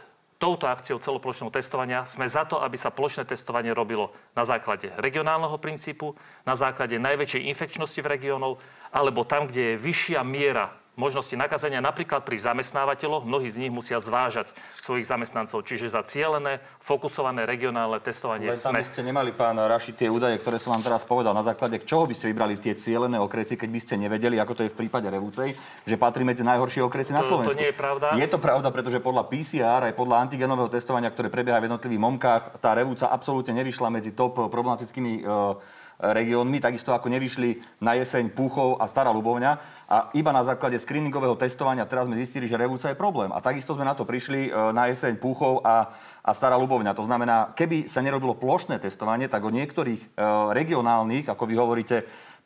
touto 0.43 0.67
akciou 0.67 0.99
celoplošného 0.99 1.55
testovania 1.55 2.03
sme 2.03 2.27
za 2.27 2.43
to, 2.43 2.59
aby 2.59 2.75
sa 2.75 2.91
plošné 2.91 3.31
testovanie 3.31 3.71
robilo 3.71 4.11
na 4.35 4.43
základe 4.43 4.91
regionálneho 4.99 5.55
princípu, 5.63 6.19
na 6.43 6.59
základe 6.59 6.99
najväčšej 6.99 7.47
infekčnosti 7.47 8.03
v 8.03 8.11
regiónov, 8.11 8.59
alebo 8.91 9.23
tam, 9.23 9.47
kde 9.47 9.79
je 9.79 9.81
vyššia 9.87 10.27
miera 10.27 10.82
možnosti 10.93 11.33
nakazenia 11.33 11.81
napríklad 11.81 12.21
pri 12.21 12.37
zamestnávateľoch. 12.37 13.25
Mnohí 13.25 13.49
z 13.49 13.65
nich 13.65 13.73
musia 13.73 13.97
zvážať 13.97 14.53
svojich 14.77 15.09
zamestnancov. 15.09 15.65
Čiže 15.65 15.89
za 15.89 16.05
cieľené, 16.05 16.61
fokusované 16.85 17.49
regionálne 17.49 17.97
testovanie 18.05 18.53
Len 18.53 18.61
tam 18.61 18.77
by 18.77 18.85
ste 18.85 19.01
nemali, 19.01 19.33
pán 19.33 19.57
Raši, 19.57 19.97
tie 19.97 20.13
údaje, 20.13 20.37
ktoré 20.37 20.61
som 20.61 20.77
vám 20.77 20.85
teraz 20.85 21.09
povedal, 21.09 21.33
na 21.33 21.41
základe 21.41 21.81
čoho 21.83 22.05
by 22.05 22.13
ste 22.13 22.29
vybrali 22.29 22.61
tie 22.61 22.77
cielené 22.77 23.17
okresy, 23.17 23.57
keď 23.57 23.69
by 23.73 23.81
ste 23.81 23.95
nevedeli, 23.97 24.37
ako 24.37 24.53
to 24.53 24.63
je 24.69 24.73
v 24.73 24.77
prípade 24.85 25.09
Revúcej, 25.09 25.57
že 25.89 25.97
patrí 25.97 26.29
medzi 26.29 26.45
najhoršie 26.45 26.85
okresy 26.85 27.17
na 27.17 27.25
To- 27.25 27.29
to 27.29 27.31
Slovensku. 27.41 27.57
nie 27.57 27.73
je 27.73 27.77
pravda. 27.77 28.07
Je 28.17 28.29
to 28.29 28.37
pravda, 28.37 28.69
pretože 28.69 29.01
podľa 29.01 29.25
PCR 29.33 29.81
aj 29.89 29.95
podľa 29.97 30.29
antigenového 30.29 30.69
testovania, 30.69 31.09
ktoré 31.09 31.33
prebieha 31.33 31.57
v 31.61 31.73
jednotlivých 31.73 32.01
momkách, 32.01 32.43
tá 32.61 32.77
Revúca 32.77 33.09
absolútne 33.09 33.57
nevyšla 33.57 33.89
medzi 33.89 34.13
top 34.13 34.49
problematickými 34.53 35.25
e, 35.25 35.81
regiónmi, 36.03 36.59
takisto 36.59 36.91
ako 36.91 37.07
nevyšli 37.07 37.63
na 37.79 37.95
jeseň 37.95 38.35
Púchov 38.35 38.83
a 38.83 38.91
Stará 38.91 39.15
Ľubovňa. 39.15 39.53
A 39.87 40.11
iba 40.19 40.35
na 40.35 40.43
základe 40.43 40.75
screeningového 40.83 41.39
testovania 41.39 41.87
teraz 41.87 42.11
sme 42.11 42.19
zistili, 42.19 42.51
že 42.51 42.59
Revúca 42.59 42.91
je 42.91 42.99
problém. 42.99 43.31
A 43.31 43.39
takisto 43.39 43.79
sme 43.79 43.87
na 43.87 43.95
to 43.95 44.03
prišli 44.03 44.49
e, 44.49 44.51
na 44.75 44.91
jeseň 44.91 45.21
Púchov 45.23 45.63
a, 45.63 45.95
a 46.27 46.31
Stará 46.35 46.59
Ľubovňa. 46.59 46.97
To 46.99 47.07
znamená, 47.07 47.55
keby 47.55 47.87
sa 47.87 48.03
nerobilo 48.03 48.35
plošné 48.35 48.83
testovanie, 48.83 49.31
tak 49.31 49.47
o 49.47 49.55
niektorých 49.55 50.01
e, 50.03 50.07
regionálnych, 50.59 51.31
ako 51.31 51.45
vy 51.47 51.55
hovoríte, 51.55 51.97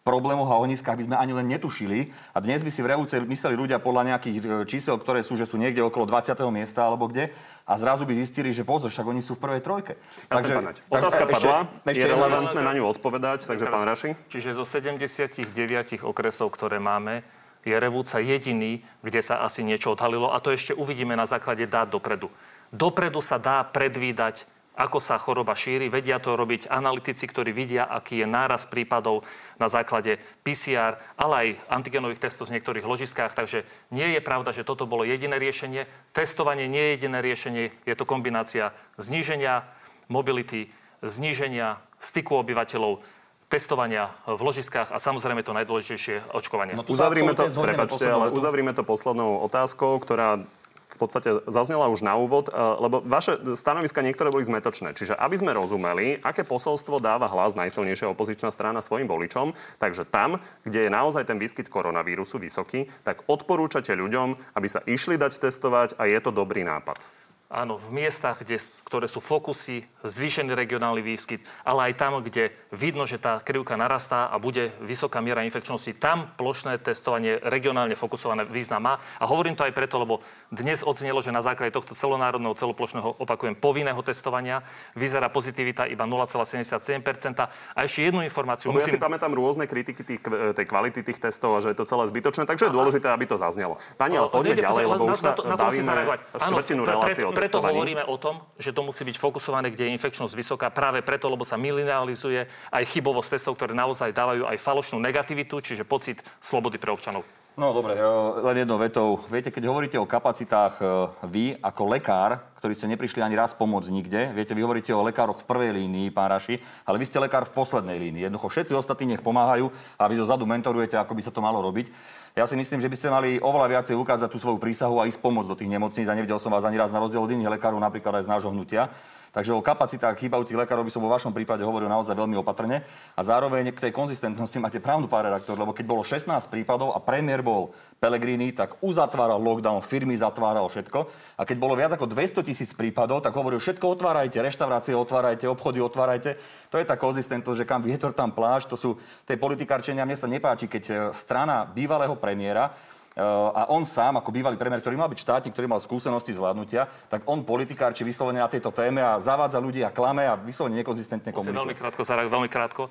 problémoch 0.06 0.46
a 0.46 0.62
ohniskách 0.62 0.94
by 0.94 1.04
sme 1.10 1.16
ani 1.18 1.34
len 1.34 1.50
netušili. 1.50 2.14
A 2.30 2.38
dnes 2.38 2.62
by 2.62 2.70
si 2.70 2.78
v 2.78 2.94
Revúce 2.94 3.18
mysleli 3.18 3.58
ľudia 3.58 3.82
podľa 3.82 4.14
nejakých 4.14 4.36
e, 4.38 4.46
čísel, 4.70 4.94
ktoré 5.02 5.26
sú, 5.26 5.34
že 5.34 5.50
sú 5.50 5.58
niekde 5.58 5.82
okolo 5.82 6.06
20. 6.06 6.38
miesta 6.54 6.86
alebo 6.86 7.10
kde. 7.10 7.34
A 7.66 7.74
zrazu 7.74 8.06
by 8.06 8.14
zistili, 8.14 8.54
že 8.54 8.62
pozor, 8.62 8.94
však 8.94 9.02
oni 9.02 9.18
sú 9.18 9.34
v 9.34 9.42
prvej 9.42 9.66
trojke. 9.66 9.98
Jasne, 10.30 10.54
pán 10.54 10.66
Naď. 10.70 10.78
Otázka 10.86 11.26
ešte- 11.26 11.34
padla, 11.42 11.58
ešte 11.82 12.06
je 12.06 12.14
relevantné 12.14 12.60
na 12.62 12.72
ňu 12.78 12.82
odpovedať, 12.94 13.50
takže 13.50 13.66
pán 13.66 13.82
Raši. 13.82 14.14
Čiže 14.30 14.54
zo 14.54 14.62
79 14.62 16.06
okresov, 16.06 16.54
ktoré 16.54 16.78
máme, 16.78 17.26
je 17.66 17.74
Revúca 17.74 18.22
jediný, 18.22 18.78
kde 19.02 19.18
sa 19.18 19.42
asi 19.42 19.66
niečo 19.66 19.98
odhalilo 19.98 20.30
a 20.30 20.38
to 20.38 20.54
ešte 20.54 20.70
uvidíme 20.70 21.18
na 21.18 21.26
základe 21.26 21.66
dát 21.66 21.90
dopredu. 21.90 22.30
Dopredu 22.70 23.18
sa 23.18 23.42
dá 23.42 23.66
predvídať, 23.66 24.46
ako 24.76 25.00
sa 25.00 25.16
choroba 25.16 25.56
šíri. 25.56 25.88
Vedia 25.88 26.20
to 26.20 26.36
robiť 26.36 26.68
analytici, 26.68 27.24
ktorí 27.24 27.56
vidia, 27.56 27.88
aký 27.88 28.20
je 28.22 28.28
náraz 28.28 28.68
prípadov 28.68 29.24
na 29.56 29.72
základe 29.72 30.20
PCR, 30.44 31.00
ale 31.16 31.34
aj 31.34 31.48
antigenových 31.72 32.28
testov 32.28 32.52
v 32.52 32.60
niektorých 32.60 32.84
ložiskách. 32.84 33.32
Takže 33.32 33.64
nie 33.88 34.12
je 34.12 34.20
pravda, 34.20 34.52
že 34.52 34.68
toto 34.68 34.84
bolo 34.84 35.08
jediné 35.08 35.40
riešenie. 35.40 35.88
Testovanie 36.12 36.68
nie 36.68 36.92
je 36.92 36.92
jediné 37.00 37.18
riešenie. 37.24 37.64
Je 37.88 37.94
to 37.96 38.04
kombinácia 38.04 38.76
zníženia 39.00 39.64
mobility, 40.12 40.68
zníženia 41.00 41.80
styku 41.96 42.44
obyvateľov, 42.44 43.00
testovania 43.46 44.10
v 44.26 44.42
ložiskách 44.42 44.90
a 44.90 44.98
samozrejme 44.98 45.46
to 45.46 45.54
najdôležitejšie 45.54 46.34
očkovanie. 46.34 46.74
No 46.74 46.82
Uzavrime 46.82 47.30
to, 47.30 47.46
prepačte, 47.46 48.02
ale 48.02 48.34
uzavrime 48.34 48.74
to 48.74 48.82
poslednou 48.82 49.38
otázkou, 49.46 50.02
ktorá 50.02 50.42
v 50.86 50.98
podstate 51.02 51.42
zaznela 51.50 51.90
už 51.90 52.06
na 52.06 52.14
úvod, 52.14 52.48
eh, 52.48 52.54
lebo 52.56 53.02
vaše 53.02 53.36
stanoviska 53.58 54.00
niektoré 54.00 54.30
boli 54.30 54.46
zmetočné. 54.46 54.94
Čiže 54.94 55.18
aby 55.18 55.36
sme 55.36 55.52
rozumeli, 55.52 56.22
aké 56.22 56.46
posolstvo 56.46 57.02
dáva 57.02 57.26
hlas 57.26 57.58
najsilnejšia 57.58 58.10
opozičná 58.10 58.54
strana 58.54 58.78
svojim 58.78 59.10
voličom, 59.10 59.52
takže 59.82 60.06
tam, 60.06 60.38
kde 60.62 60.86
je 60.86 60.90
naozaj 60.90 61.26
ten 61.26 61.42
výskyt 61.42 61.66
koronavírusu 61.66 62.38
vysoký, 62.38 62.86
tak 63.02 63.26
odporúčate 63.26 63.90
ľuďom, 63.92 64.38
aby 64.54 64.68
sa 64.70 64.80
išli 64.86 65.18
dať 65.18 65.42
testovať 65.42 65.98
a 65.98 66.06
je 66.06 66.18
to 66.22 66.30
dobrý 66.30 66.62
nápad. 66.62 67.15
Áno, 67.46 67.78
v 67.78 67.94
miestach, 67.94 68.42
kde, 68.42 68.58
ktoré 68.82 69.06
sú 69.06 69.22
fokusy, 69.22 69.86
zvýšený 70.02 70.50
regionálny 70.50 70.98
výskyt, 70.98 71.46
ale 71.62 71.90
aj 71.90 71.92
tam, 71.94 72.18
kde 72.18 72.50
vidno, 72.74 73.06
že 73.06 73.22
tá 73.22 73.38
krivka 73.38 73.78
narastá 73.78 74.26
a 74.26 74.34
bude 74.42 74.74
vysoká 74.82 75.22
miera 75.22 75.46
infekčnosti, 75.46 75.94
tam 75.94 76.34
plošné 76.34 76.82
testovanie 76.82 77.38
regionálne 77.38 77.94
fokusované 77.94 78.50
význam 78.50 78.82
má. 78.82 78.94
A 79.22 79.30
hovorím 79.30 79.54
to 79.54 79.62
aj 79.62 79.70
preto, 79.78 80.02
lebo 80.02 80.26
dnes 80.50 80.82
odznelo, 80.82 81.22
že 81.22 81.30
na 81.30 81.38
základe 81.38 81.70
tohto 81.70 81.94
celonárodného, 81.94 82.58
celoplošného, 82.58 83.22
opakujem, 83.22 83.54
povinného 83.54 84.02
testovania 84.02 84.66
vyzerá 84.98 85.30
pozitivita 85.30 85.86
iba 85.86 86.02
0,77%. 86.02 87.46
A 87.46 87.78
ešte 87.86 88.10
jednu 88.10 88.26
informáciu 88.26 88.74
Lebo 88.74 88.82
ja 88.82 88.90
si 88.90 88.98
musím... 88.98 89.06
pamätám 89.06 89.30
rôzne 89.30 89.70
kritiky 89.70 90.02
tých, 90.02 90.22
tej 90.26 90.66
kvality 90.66 91.06
tých 91.06 91.22
testov 91.22 91.58
a 91.58 91.62
že 91.62 91.70
je 91.70 91.78
to 91.78 91.86
celé 91.86 92.10
zbytočné, 92.10 92.42
takže 92.42 92.70
je 92.70 92.74
dôležité, 92.74 93.06
aby 93.06 93.22
to 93.30 93.38
zaznelo. 93.38 93.78
Pani, 93.94 94.18
ale 94.18 94.34
poďme 94.34 94.58
ďalej, 94.58 94.84
lebo 94.90 95.04
už 95.14 95.18
sa 95.22 95.30
musím 95.38 95.54
bavíme 95.54 95.94
štvrtinu 96.42 96.82
relácie 96.82 97.22
Preto 97.36 97.60
hovoríme 97.60 98.00
o 98.08 98.16
tom, 98.16 98.40
že 98.56 98.72
to 98.72 98.80
musí 98.80 99.04
byť 99.04 99.20
fokusované, 99.20 99.68
kde 99.68 99.86
je 99.86 99.94
infekčnosť 100.00 100.32
vysoká, 100.32 100.72
práve 100.72 101.04
preto, 101.04 101.28
lebo 101.28 101.44
sa 101.44 101.60
minimalizuje 101.60 102.48
aj 102.72 102.84
chybovosť 102.88 103.36
testov, 103.36 103.60
ktoré 103.60 103.76
naozaj 103.76 104.16
dávajú 104.16 104.48
aj 104.48 104.56
falošnú 104.56 104.96
negativitu, 104.96 105.60
čiže 105.60 105.84
pocit 105.84 106.24
slobody 106.40 106.80
pre 106.80 106.96
občanov. 106.96 107.28
No 107.56 107.72
dobre, 107.72 107.96
e, 107.96 108.04
len 108.44 108.68
jednou 108.68 108.76
vetou. 108.76 109.16
Viete, 109.32 109.48
keď 109.48 109.72
hovoríte 109.72 109.96
o 109.96 110.04
kapacitách 110.04 110.76
e, 110.76 110.84
vy 111.24 111.44
ako 111.56 111.88
lekár, 111.88 112.36
ktorí 112.60 112.76
ste 112.76 112.84
neprišli 112.84 113.24
ani 113.24 113.32
raz 113.32 113.56
pomôcť 113.56 113.88
nikde, 113.88 114.28
viete, 114.36 114.52
vy 114.52 114.60
hovoríte 114.60 114.92
o 114.92 115.00
lekároch 115.00 115.40
v 115.40 115.48
prvej 115.48 115.72
línii, 115.72 116.12
pán 116.12 116.28
Raši, 116.28 116.60
ale 116.84 117.00
vy 117.00 117.08
ste 117.08 117.16
lekár 117.16 117.48
v 117.48 117.56
poslednej 117.56 117.96
línii. 117.96 118.28
Jednoducho 118.28 118.52
všetci 118.52 118.76
ostatní 118.76 119.16
nech 119.16 119.24
pomáhajú 119.24 119.72
a 119.96 120.04
vy 120.04 120.20
zo 120.20 120.28
zadu 120.28 120.44
mentorujete, 120.44 121.00
ako 121.00 121.16
by 121.16 121.22
sa 121.24 121.32
to 121.32 121.40
malo 121.40 121.64
robiť. 121.64 121.88
Ja 122.36 122.44
si 122.44 122.60
myslím, 122.60 122.84
že 122.84 122.92
by 122.92 122.96
ste 123.00 123.08
mali 123.08 123.40
oveľa 123.40 123.72
viacej 123.72 123.96
ukázať 123.96 124.28
tú 124.28 124.36
svoju 124.36 124.60
prísahu 124.60 125.00
a 125.00 125.08
ísť 125.08 125.24
pomôcť 125.24 125.48
do 125.48 125.56
tých 125.56 125.72
nemocníc. 125.72 126.12
A 126.12 126.18
nevidel 126.18 126.36
som 126.36 126.52
vás 126.52 126.68
ani 126.68 126.76
raz 126.76 126.92
na 126.92 127.00
rozdiel 127.00 127.24
od 127.24 127.32
iných 127.32 127.56
lekárov, 127.56 127.80
napríklad 127.80 128.20
aj 128.20 128.28
z 128.28 128.32
nášho 128.36 128.52
hnutia. 128.52 128.92
Takže 129.36 129.52
o 129.52 129.60
kapacitách 129.60 130.16
chýbajúcich 130.16 130.56
lekárov 130.56 130.88
by 130.88 130.92
som 130.96 131.04
vo 131.04 131.12
vašom 131.12 131.36
prípade 131.36 131.60
hovoril 131.60 131.92
naozaj 131.92 132.16
veľmi 132.16 132.40
opatrne. 132.40 132.80
A 133.12 133.20
zároveň 133.20 133.68
k 133.68 133.84
tej 133.84 133.92
konzistentnosti 133.92 134.56
máte 134.56 134.80
pravdu, 134.80 135.12
pán 135.12 135.28
redaktor, 135.28 135.60
lebo 135.60 135.76
keď 135.76 135.84
bolo 135.84 136.00
16 136.00 136.32
prípadov 136.48 136.96
a 136.96 137.04
premiér 137.04 137.44
bol 137.44 137.76
Pellegrini, 138.00 138.56
tak 138.56 138.80
uzatváral 138.80 139.36
lockdown, 139.36 139.84
firmy 139.84 140.16
zatváral 140.16 140.72
všetko. 140.72 141.04
A 141.36 141.44
keď 141.44 141.56
bolo 141.60 141.76
viac 141.76 141.92
ako 141.92 142.08
200 142.08 142.48
tisíc 142.48 142.72
prípadov, 142.72 143.20
tak 143.20 143.36
hovoril, 143.36 143.60
všetko 143.60 144.00
otvárajte, 144.00 144.40
reštaurácie 144.40 144.96
otvárajte, 144.96 145.44
obchody 145.44 145.84
otvárajte. 145.84 146.40
To 146.72 146.80
je 146.80 146.88
tá 146.88 146.96
konzistentnosť, 146.96 147.60
že 147.60 147.68
kam 147.68 147.84
vietor, 147.84 148.16
tam 148.16 148.32
pláž. 148.32 148.64
To 148.72 148.80
sú 148.80 148.96
tie 149.28 149.36
politikárčenia. 149.36 150.08
Mne 150.08 150.16
sa 150.16 150.32
nepáči, 150.32 150.64
keď 150.64 150.84
e, 150.88 150.94
strana 151.12 151.68
bývalého 151.68 152.16
premiéra 152.16 152.72
a 153.16 153.72
on 153.72 153.88
sám, 153.88 154.20
ako 154.20 154.28
bývalý 154.28 154.60
premiér, 154.60 154.84
ktorý 154.84 155.00
mal 155.00 155.08
byť 155.08 155.20
štátnik, 155.24 155.56
ktorý 155.56 155.72
mal 155.72 155.80
skúsenosti 155.80 156.36
zvládnutia, 156.36 156.84
tak 157.08 157.24
on 157.24 157.40
politikár, 157.48 157.96
či 157.96 158.04
vyslovene 158.04 158.44
na 158.44 158.50
tejto 158.52 158.68
téme 158.68 159.00
a 159.00 159.16
zavádza 159.16 159.56
ľudí 159.56 159.80
a 159.80 159.88
klame 159.88 160.28
a 160.28 160.36
vyslovene 160.36 160.84
nekonzistentne 160.84 161.32
Musím 161.32 161.56
veľmi 161.56 161.72
komunikuje. 161.72 161.80
krátko 161.80 162.02
zareagovať, 162.04 162.34
veľmi 162.36 162.50
krátko. 162.52 162.82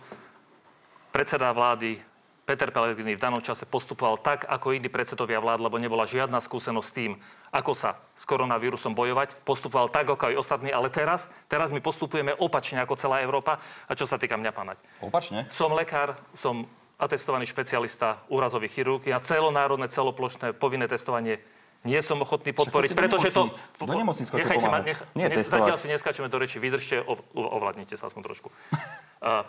Predseda 1.14 1.54
vlády 1.54 2.02
Peter 2.46 2.70
Pellegrini 2.70 3.18
v 3.18 3.22
danom 3.22 3.42
čase 3.42 3.66
postupoval 3.66 4.22
tak, 4.22 4.46
ako 4.46 4.78
iní 4.78 4.86
predsedovia 4.86 5.42
vlád, 5.42 5.66
lebo 5.66 5.82
nebola 5.82 6.06
žiadna 6.06 6.38
skúsenosť 6.38 6.88
s 6.90 6.94
tým, 6.94 7.12
ako 7.50 7.74
sa 7.74 7.98
s 8.14 8.22
koronavírusom 8.30 8.94
bojovať. 8.94 9.34
Postupoval 9.42 9.90
tak, 9.90 10.06
ako 10.06 10.30
aj 10.30 10.38
ostatní, 10.38 10.70
ale 10.70 10.94
teraz, 10.94 11.26
teraz 11.50 11.74
my 11.74 11.82
postupujeme 11.82 12.38
opačne 12.38 12.82
ako 12.86 12.94
celá 13.02 13.26
Európa. 13.26 13.58
A 13.90 13.98
čo 13.98 14.06
sa 14.06 14.22
týka 14.22 14.38
mňa, 14.38 14.52
pánať. 14.54 14.78
Opačne? 15.02 15.50
Som 15.50 15.74
lekár, 15.74 16.18
som 16.38 16.70
atestovaný 16.96 17.46
špecialista 17.46 18.24
úrazový 18.32 18.72
chirurg. 18.72 19.04
Ja 19.08 19.20
celonárodné, 19.20 19.92
celoplošné 19.92 20.56
povinné 20.56 20.88
testovanie 20.88 21.44
nie 21.86 22.02
som 22.02 22.18
ochotný 22.18 22.50
podporiť, 22.50 22.98
pretože 22.98 23.30
to... 23.30 23.54
Do 23.78 23.94
nemocníc 23.94 24.34
Nechajte 24.34 24.68
ma, 24.74 24.82
nech, 24.82 24.98
Nie 25.14 25.30
nech, 25.30 25.46
zatiaľ 25.46 25.78
si 25.78 25.86
neskáčeme 25.86 26.26
do 26.34 26.42
reči, 26.42 26.58
vydržte, 26.58 26.98
ov, 27.06 27.22
ovládnite 27.38 27.94
sa 27.94 28.10
aspoň 28.10 28.22
trošku. 28.26 28.50
Uh, 29.26 29.42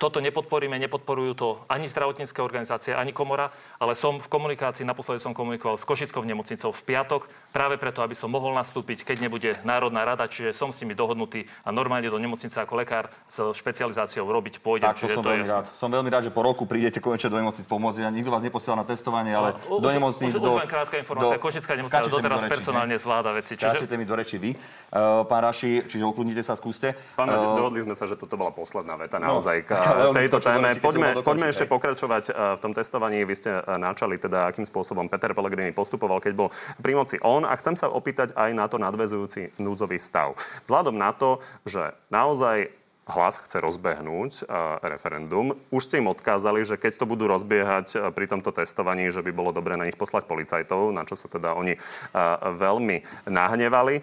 toto 0.00 0.16
nepodporíme, 0.24 0.80
nepodporujú 0.80 1.32
to 1.36 1.48
ani 1.68 1.84
zdravotnícke 1.84 2.40
organizácie, 2.40 2.96
ani 2.96 3.12
komora, 3.12 3.52
ale 3.76 3.92
som 3.92 4.16
v 4.16 4.24
komunikácii, 4.24 4.88
naposledy 4.88 5.20
som 5.20 5.36
komunikoval 5.36 5.76
s 5.76 5.84
Košickou 5.84 6.24
nemocnicou 6.24 6.72
v 6.72 6.82
piatok, 6.88 7.28
práve 7.52 7.76
preto, 7.76 8.00
aby 8.00 8.16
som 8.16 8.32
mohol 8.32 8.56
nastúpiť, 8.56 9.04
keď 9.04 9.16
nebude 9.20 9.50
Národná 9.60 10.08
rada, 10.08 10.24
čiže 10.24 10.56
som 10.56 10.72
s 10.72 10.80
nimi 10.80 10.96
dohodnutý 10.96 11.44
a 11.60 11.68
normálne 11.68 12.08
do 12.08 12.16
nemocnice 12.16 12.56
ako 12.56 12.80
lekár 12.80 13.12
s 13.28 13.44
špecializáciou 13.52 14.24
robiť 14.24 14.64
pôjdem. 14.64 14.88
Tak, 14.88 14.96
to 14.96 15.04
čiže 15.04 15.14
som 15.20 15.24
veľmi 15.28 15.44
rád. 15.44 15.64
Som 15.76 15.88
veľmi 15.92 16.08
rád, 16.08 16.22
že 16.26 16.32
po 16.32 16.40
roku 16.40 16.64
prídete 16.64 17.04
konečne 17.04 17.28
do 17.28 17.36
nemocnic 17.36 17.68
pomôcť. 17.68 18.00
Ja 18.00 18.08
nikto 18.08 18.32
vás 18.32 18.40
neposiela 18.40 18.80
na 18.80 18.88
testovanie, 18.88 19.36
ale 19.36 19.60
No, 19.68 19.76
do 19.76 19.84
už- 19.84 19.96
nemocnic, 20.00 20.32
už- 20.32 20.40
do... 20.40 20.50
už 20.56 20.64
len 20.64 20.70
krátka 20.70 20.96
informácia. 20.96 21.36
Košická 21.36 21.76
nemocnica 21.76 22.08
doteraz 22.08 22.40
do 22.40 22.46
reči, 22.48 22.54
personálne 22.56 22.96
hej? 22.96 23.04
zvláda 23.04 23.30
veci, 23.36 23.52
čiže- 23.52 23.76
Skáčete 23.76 24.00
mi 24.00 24.08
do 24.08 24.16
reči 24.16 24.40
vy, 24.40 24.50
uh, 24.54 25.28
pán 25.28 25.44
Raši, 25.44 25.84
čiže 25.84 26.04
ukludnite 26.06 26.40
sa, 26.40 26.56
skúste. 26.56 26.96
Pán, 27.12 27.28
Eh, 27.28 27.36
dohodli 27.36 27.82
sme 27.82 27.92
sa, 27.92 28.06
že 28.06 28.14
toto 28.14 28.38
bola 28.38 28.48
posledná 28.48 28.94
veta 28.94 29.18
naozaj 29.18 29.66
k 29.66 29.70
tejto 30.14 30.38
téme. 30.40 30.68
Poďme, 30.78 31.08
poďme 31.22 31.46
ešte 31.50 31.66
pokračovať 31.66 32.24
eh, 32.30 32.34
v 32.56 32.60
tom 32.60 32.72
testovaní. 32.72 33.22
Vy 33.24 33.34
ste 33.36 33.50
eh, 33.50 33.62
načali 33.76 34.16
teda, 34.16 34.50
akým 34.50 34.64
spôsobom 34.66 35.06
Peter 35.10 35.32
Pellegrini 35.34 35.74
postupoval, 35.74 36.22
keď 36.22 36.32
bol 36.36 36.48
pri 36.80 36.92
moci 36.96 37.16
on. 37.22 37.46
A 37.46 37.54
chcem 37.58 37.74
sa 37.74 37.90
opýtať 37.90 38.34
aj 38.34 38.50
na 38.54 38.66
to 38.66 38.76
nadvezujúci 38.78 39.56
núzový 39.60 39.98
stav. 39.98 40.38
Vzhľadom 40.66 40.96
na 40.96 41.10
to, 41.14 41.42
že 41.66 41.94
naozaj 42.12 42.70
hlas 43.10 43.42
chce 43.42 43.58
rozbehnúť 43.58 44.46
referendum. 44.86 45.58
Už 45.74 45.90
ste 45.90 45.98
im 45.98 46.06
odkázali, 46.06 46.62
že 46.62 46.78
keď 46.78 47.02
to 47.02 47.10
budú 47.10 47.26
rozbiehať 47.26 48.14
pri 48.14 48.30
tomto 48.30 48.54
testovaní, 48.54 49.10
že 49.10 49.18
by 49.18 49.34
bolo 49.34 49.50
dobre 49.50 49.74
na 49.74 49.82
nich 49.82 49.98
poslať 49.98 50.30
policajtov, 50.30 50.94
na 50.94 51.02
čo 51.02 51.18
sa 51.18 51.26
teda 51.26 51.58
oni 51.58 51.74
veľmi 52.54 53.26
nahnevali. 53.26 53.98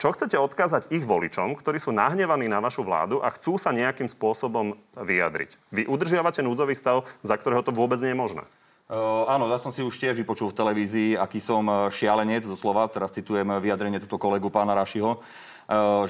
Čo 0.00 0.16
chcete 0.16 0.40
odkázať 0.40 0.88
ich 0.88 1.04
voličom, 1.04 1.52
ktorí 1.60 1.76
sú 1.76 1.92
nahnevaní 1.92 2.48
na 2.48 2.56
vašu 2.56 2.80
vládu 2.80 3.20
a 3.20 3.28
chcú 3.36 3.60
sa 3.60 3.68
nejakým 3.68 4.08
spôsobom 4.08 4.72
vyjadriť? 4.96 5.60
Vy 5.68 5.84
udržiavate 5.84 6.40
núdzový 6.40 6.72
stav, 6.72 7.04
za 7.20 7.36
ktorého 7.36 7.60
to 7.60 7.68
vôbec 7.68 8.00
nie 8.00 8.16
je 8.16 8.18
možné. 8.18 8.44
Uh, 8.88 9.28
áno, 9.28 9.44
ja 9.52 9.60
som 9.60 9.68
si 9.68 9.84
už 9.84 10.00
tiež 10.00 10.16
vypočul 10.16 10.48
v 10.50 10.56
televízii, 10.56 11.10
aký 11.20 11.38
som 11.38 11.92
šialenec, 11.92 12.48
doslova, 12.48 12.88
teraz 12.88 13.12
citujem 13.12 13.46
vyjadrenie 13.60 14.00
túto 14.00 14.16
kolegu 14.16 14.48
pána 14.48 14.72
Rašiho, 14.72 15.20
Eh, 15.20 15.49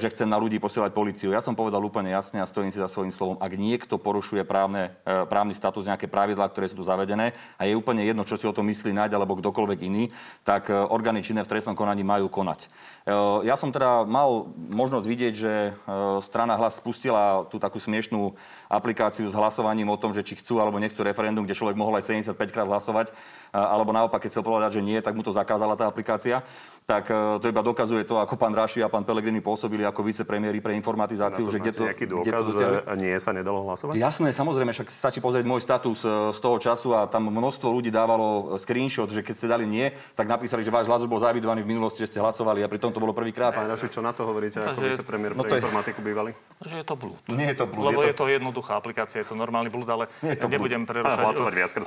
že 0.01 0.09
chcem 0.09 0.25
na 0.25 0.41
ľudí 0.41 0.57
posielať 0.57 0.89
policiu. 0.89 1.29
Ja 1.29 1.37
som 1.37 1.53
povedal 1.53 1.77
úplne 1.85 2.09
jasne 2.09 2.41
a 2.41 2.49
stojím 2.49 2.73
si 2.73 2.81
za 2.81 2.89
svojím 2.89 3.13
slovom. 3.13 3.37
Ak 3.37 3.53
niekto 3.53 4.01
porušuje 4.01 4.41
právne, 4.41 4.97
eh, 5.05 5.21
právny 5.29 5.53
status, 5.53 5.85
nejaké 5.85 6.09
pravidlá, 6.09 6.49
ktoré 6.49 6.65
sú 6.65 6.81
tu 6.81 6.85
zavedené 6.85 7.37
a 7.61 7.69
je 7.69 7.77
úplne 7.77 8.01
jedno, 8.01 8.25
čo 8.25 8.41
si 8.41 8.49
o 8.49 8.55
tom 8.57 8.65
myslí 8.65 8.89
nájď 8.89 9.13
alebo 9.13 9.37
kdokoľvek 9.37 9.79
iný, 9.85 10.09
tak 10.41 10.73
eh, 10.73 10.73
orgány 10.73 11.21
činné 11.21 11.45
v 11.45 11.51
trestnom 11.53 11.77
konaní 11.77 12.01
majú 12.01 12.25
konať. 12.25 12.65
Ja 13.41 13.57
som 13.57 13.73
teda 13.73 14.05
mal 14.05 14.53
možnosť 14.53 15.05
vidieť, 15.09 15.33
že 15.33 15.53
strana 16.21 16.53
hlas 16.53 16.77
spustila 16.77 17.49
tú 17.49 17.57
takú 17.57 17.81
smiešnú 17.81 18.37
aplikáciu 18.69 19.25
s 19.25 19.33
hlasovaním 19.33 19.89
o 19.89 19.97
tom, 19.97 20.13
že 20.13 20.21
či 20.21 20.37
chcú 20.37 20.61
alebo 20.61 20.77
nechcú 20.77 21.01
referendum, 21.01 21.41
kde 21.41 21.57
človek 21.57 21.73
mohol 21.73 21.97
aj 21.97 22.13
75 22.13 22.53
krát 22.53 22.69
hlasovať, 22.69 23.09
alebo 23.49 23.89
naopak, 23.89 24.21
keď 24.21 24.37
chcel 24.37 24.45
povedať, 24.45 24.77
že 24.77 24.85
nie, 24.85 25.01
tak 25.01 25.17
mu 25.17 25.25
to 25.25 25.33
zakázala 25.33 25.73
tá 25.73 25.89
aplikácia 25.89 26.45
tak 26.85 27.07
e, 27.07 27.39
to 27.39 27.45
iba 27.47 27.61
dokazuje 27.63 28.03
to, 28.03 28.19
ako 28.19 28.35
pán 28.35 28.51
Raši 28.51 28.83
a 28.83 28.89
pán 28.91 29.05
Pelegrini 29.07 29.39
pôsobili 29.39 29.85
ako 29.87 30.03
vicepremiéry 30.03 30.59
pre 30.59 30.75
informatizáciu. 30.75 31.47
že 31.47 31.61
kde 31.61 31.71
to, 31.71 31.83
nejaký 31.87 32.05
dôkaz, 32.09 32.27
kde 32.27 32.31
to, 32.33 32.51
že 32.57 32.67
nie 32.99 33.13
sa 33.21 33.31
nedalo 33.31 33.63
hlasovať? 33.63 33.95
Jasné, 33.95 34.29
samozrejme, 34.35 34.75
však 34.75 34.91
stačí 34.91 35.23
pozrieť 35.23 35.45
môj 35.47 35.63
status 35.63 36.03
e, 36.03 36.35
z 36.35 36.39
toho 36.41 36.57
času 36.59 36.97
a 36.97 37.07
tam 37.07 37.31
množstvo 37.31 37.69
ľudí 37.69 37.93
dávalo 37.93 38.57
screenshot, 38.59 39.07
že 39.07 39.23
keď 39.23 39.35
ste 39.37 39.47
dali 39.47 39.65
nie, 39.69 39.93
tak 40.17 40.27
napísali, 40.27 40.65
že 40.65 40.73
váš 40.73 40.91
hlas 40.91 41.05
bol 41.07 41.21
zavidovaný 41.21 41.63
v 41.63 41.71
minulosti, 41.71 42.03
že 42.03 42.11
ste 42.11 42.19
hlasovali 42.19 42.65
a 42.65 42.67
pritom 42.67 42.91
to 42.91 42.99
bolo 42.99 43.15
prvýkrát. 43.15 43.55
Pán 43.55 43.71
Raši, 43.71 43.87
čo 43.87 44.03
na 44.03 44.11
to 44.11 44.27
hovoríte 44.27 44.59
to, 44.59 44.67
ako 44.67 44.81
vicepremiér 44.83 45.31
no 45.37 45.47
pre 45.47 45.57
je... 45.57 45.63
informatiku 45.63 45.99
bývalý? 46.03 46.31
Že 46.59 46.83
je 46.83 46.85
to 46.85 46.95
blúd. 46.99 47.19
Nie 47.31 47.55
je 47.55 47.57
to 47.63 47.65
blúd. 47.71 47.93
Lebo 47.93 48.01
je 48.03 48.11
to... 48.11 48.11
je 48.11 48.15
to 48.19 48.25
jednoduchá 48.41 48.73
aplikácia, 48.75 49.23
je 49.23 49.27
to 49.31 49.35
normálny 49.37 49.71
blúd, 49.71 49.87
ale 49.87 50.11
nie 50.19 50.35
je 50.35 50.43
to 50.43 50.49
nebudem 50.51 50.83
prerušať. 50.83 51.23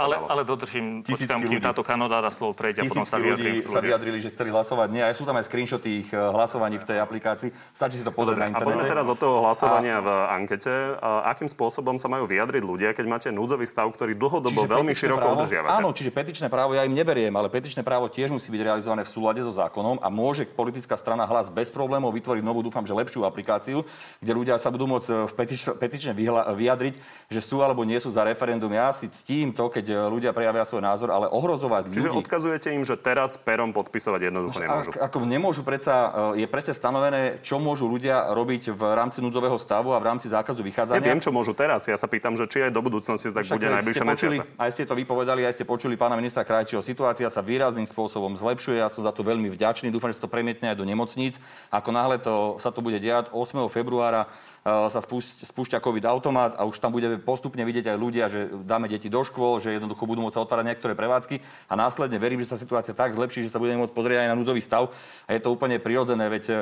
Ale, 0.00 0.16
ale 0.32 0.42
dodržím, 0.48 1.04
počkám, 1.04 1.44
kým 1.44 1.60
táto 1.60 1.84
kanodáda 1.84 2.32
slov 2.32 2.56
prejde 2.56 2.86
sa 3.04 3.20
vyjadrili. 3.20 3.68
sa 3.68 3.80
vyjadrili, 3.84 4.18
že 4.22 4.32
chceli 4.32 4.48
hlasovať 4.48 4.83
nie. 4.90 5.02
A 5.04 5.12
sú 5.14 5.24
tam 5.24 5.36
aj 5.38 5.46
screenshoty 5.48 6.04
ich 6.04 6.10
eh, 6.10 6.18
hlasovaní 6.18 6.76
v 6.80 6.86
tej 6.86 6.98
aplikácii. 7.00 7.50
Stačí 7.72 8.00
si 8.00 8.04
to 8.04 8.12
pozrieť 8.12 8.38
na 8.40 8.46
internete. 8.50 8.68
A 8.68 8.70
poďme 8.74 8.84
teraz 8.90 9.06
od 9.06 9.18
toho 9.18 9.44
hlasovania 9.44 10.00
a... 10.00 10.04
v 10.04 10.08
ankete. 10.40 10.74
A 11.00 11.30
akým 11.32 11.48
spôsobom 11.48 11.96
sa 11.96 12.10
majú 12.10 12.28
vyjadriť 12.28 12.62
ľudia, 12.64 12.90
keď 12.92 13.06
máte 13.06 13.28
núdzový 13.30 13.64
stav, 13.64 13.88
ktorý 13.92 14.18
dlhodobo 14.18 14.64
čiže 14.64 14.68
veľmi 14.68 14.92
široko 14.92 15.20
právo, 15.20 15.34
udržiavate? 15.44 15.72
Áno, 15.78 15.88
čiže 15.94 16.10
petičné 16.10 16.48
právo 16.50 16.74
ja 16.74 16.82
im 16.82 16.94
neberiem, 16.94 17.32
ale 17.36 17.48
petičné 17.48 17.86
právo 17.86 18.10
tiež 18.10 18.34
musí 18.34 18.50
byť 18.50 18.60
realizované 18.60 19.02
v 19.06 19.10
súlade 19.10 19.40
so 19.40 19.52
zákonom 19.54 20.02
a 20.02 20.08
môže 20.10 20.44
politická 20.44 20.98
strana 20.98 21.24
hlas 21.24 21.48
bez 21.48 21.70
problémov 21.70 22.10
vytvoriť 22.12 22.42
novú, 22.42 22.60
dúfam, 22.64 22.82
že 22.82 22.96
lepšiu 22.96 23.22
aplikáciu, 23.24 23.86
kde 24.18 24.32
ľudia 24.32 24.56
sa 24.58 24.72
budú 24.72 24.88
môcť 24.90 25.08
eh, 25.08 25.16
v 25.28 25.32
petič, 25.34 25.60
petične 25.78 26.12
vyjadriť, 26.56 26.94
že 27.30 27.40
sú 27.40 27.62
alebo 27.62 27.86
nie 27.86 27.98
sú 28.00 28.10
za 28.10 28.26
referendum. 28.26 28.72
Ja 28.72 28.90
si 28.90 29.06
ctím 29.08 29.54
to, 29.54 29.70
keď 29.70 29.86
eh, 29.88 29.96
ľudia 30.10 30.34
prejavia 30.34 30.66
svoj 30.66 30.82
názor, 30.82 31.12
ale 31.12 31.30
ohrozovať 31.30 31.94
Čiže 31.94 32.08
ľudí... 32.10 32.20
odkazujete 32.26 32.68
im, 32.74 32.82
že 32.82 32.96
teraz 32.98 33.36
perom 33.36 33.70
podpisovať 33.70 34.20
jednoducho 34.32 34.58
nemôžu. 34.74 34.90
Ak, 34.90 34.98
ako 35.06 35.16
nemôžu 35.22 35.62
predsa, 35.62 35.94
e, 36.34 36.42
je 36.42 36.46
presne 36.50 36.74
stanovené, 36.74 37.38
čo 37.40 37.62
môžu 37.62 37.86
ľudia 37.86 38.34
robiť 38.34 38.74
v 38.74 38.82
rámci 38.94 39.22
núdzového 39.22 39.54
stavu 39.56 39.94
a 39.94 39.98
v 40.02 40.06
rámci 40.10 40.26
zákazu 40.26 40.66
vychádzania. 40.66 40.98
Neviem, 40.98 41.22
čo 41.22 41.30
môžu 41.30 41.54
teraz. 41.54 41.86
Ja 41.86 41.94
sa 41.94 42.10
pýtam, 42.10 42.34
že 42.34 42.50
či 42.50 42.66
aj 42.66 42.72
do 42.74 42.82
budúcnosti 42.82 43.30
tak 43.30 43.46
Však 43.46 43.56
bude 43.56 43.70
najbližšie 43.70 44.04
mesiace. 44.04 44.42
Aj 44.58 44.70
ste 44.74 44.84
to 44.84 44.98
vypovedali, 44.98 45.46
aj 45.46 45.54
ste 45.54 45.64
počuli 45.64 45.94
pána 45.94 46.18
ministra 46.18 46.42
Krajčího. 46.42 46.82
Situácia 46.82 47.30
sa 47.30 47.40
výrazným 47.40 47.86
spôsobom 47.86 48.34
zlepšuje. 48.34 48.82
Ja 48.82 48.90
som 48.90 49.06
za 49.06 49.14
to 49.14 49.22
veľmi 49.22 49.48
vďačný. 49.54 49.88
Dúfam, 49.94 50.10
že 50.10 50.18
to 50.18 50.28
premietne 50.28 50.74
aj 50.74 50.76
do 50.76 50.84
nemocníc. 50.84 51.38
Ako 51.70 51.94
náhle 51.94 52.18
to, 52.18 52.58
sa 52.58 52.74
to 52.74 52.82
bude 52.82 52.98
diať 52.98 53.30
8. 53.30 53.70
februára, 53.70 54.26
Eh, 54.26 54.53
sa 54.64 55.00
spúšťa 55.44 55.76
COVID 55.76 56.08
automat 56.08 56.56
a 56.56 56.64
už 56.64 56.80
tam 56.80 56.88
budeme 56.88 57.20
postupne 57.20 57.60
vidieť 57.68 57.92
aj 57.92 57.98
ľudia, 58.00 58.32
že 58.32 58.48
dáme 58.64 58.88
deti 58.88 59.12
do 59.12 59.20
škôl, 59.20 59.60
že 59.60 59.76
jednoducho 59.76 60.08
budú 60.08 60.24
môcť 60.24 60.40
sa 60.40 60.44
otvárať 60.48 60.72
niektoré 60.72 60.96
prevádzky 60.96 61.36
a 61.68 61.76
následne 61.76 62.16
verím, 62.16 62.40
že 62.40 62.48
sa 62.48 62.56
situácia 62.56 62.96
tak 62.96 63.12
zlepší, 63.12 63.44
že 63.44 63.52
sa 63.52 63.60
budeme 63.60 63.84
môcť 63.84 63.92
pozrieť 63.92 64.24
aj 64.24 64.28
na 64.32 64.38
núdzový 64.40 64.64
stav. 64.64 64.88
A 65.28 65.36
je 65.36 65.40
to 65.44 65.52
úplne 65.52 65.76
prirodzené, 65.76 66.32
veď 66.32 66.44
eh, 66.48 66.56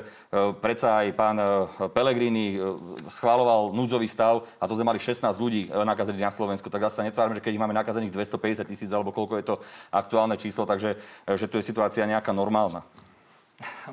predsa 0.59 1.07
aj 1.07 1.15
pán 1.15 1.39
eh, 1.39 1.47
Pelegrini 1.95 2.59
schváloval 3.07 3.71
núdzový 3.71 4.11
stav 4.11 4.51
a 4.59 4.67
to 4.67 4.75
sme 4.75 4.91
mali 4.91 4.99
16 4.99 5.23
ľudí 5.39 5.71
nakazených 5.71 6.27
na 6.27 6.35
Slovensku. 6.35 6.67
Tak 6.67 6.91
zase 6.91 6.99
sa 6.99 7.07
netvárme, 7.07 7.39
že 7.39 7.43
keď 7.47 7.55
ich 7.55 7.63
máme 7.63 7.71
nakazených 7.71 8.11
250 8.11 8.67
tisíc 8.67 8.91
alebo 8.91 9.15
koľko 9.15 9.39
je 9.39 9.47
to 9.47 9.55
aktuálne 9.95 10.35
číslo, 10.35 10.67
takže 10.67 10.99
že 11.39 11.47
tu 11.47 11.55
je 11.55 11.63
situácia 11.63 12.03
nejaká 12.03 12.35
normálna. 12.35 12.83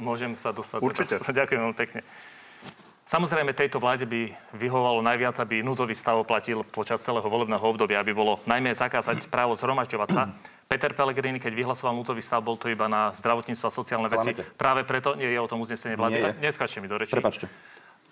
Môžem 0.02 0.34
sa 0.34 0.50
dostať. 0.50 0.80
Určite. 0.82 1.14
Ďakujem 1.22 1.60
veľmi 1.62 1.78
pekne. 1.78 2.02
Samozrejme, 3.10 3.58
tejto 3.58 3.82
vláde 3.82 4.06
by 4.06 4.30
vyhovalo 4.54 5.02
najviac, 5.02 5.34
aby 5.42 5.66
núdzový 5.66 5.98
stav 5.98 6.22
platil 6.30 6.62
počas 6.62 7.02
celého 7.02 7.26
volebného 7.26 7.66
obdobia, 7.66 7.98
aby 8.06 8.14
bolo 8.14 8.38
najmä 8.46 8.70
zakázať 8.70 9.34
právo 9.34 9.58
zhromažďovať 9.58 10.10
sa. 10.14 10.30
Peter 10.70 10.94
Pellegrini, 10.94 11.42
keď 11.42 11.58
vyhlasoval 11.58 11.98
núdzový 11.98 12.22
stav, 12.22 12.46
bol 12.46 12.54
to 12.54 12.70
iba 12.70 12.86
na 12.86 13.10
zdravotníctvo 13.18 13.66
a 13.66 13.74
sociálne 13.74 14.14
veci. 14.14 14.38
Klamete. 14.38 14.54
Práve 14.54 14.86
preto, 14.86 15.18
nie 15.18 15.26
je 15.26 15.42
o 15.42 15.50
tom 15.50 15.58
uznesenie 15.58 15.98
vlády, 15.98 16.38
neskačte 16.38 16.86
mi 16.86 16.86
do 16.86 17.02
reči. 17.02 17.18
Prepačte. 17.18 17.50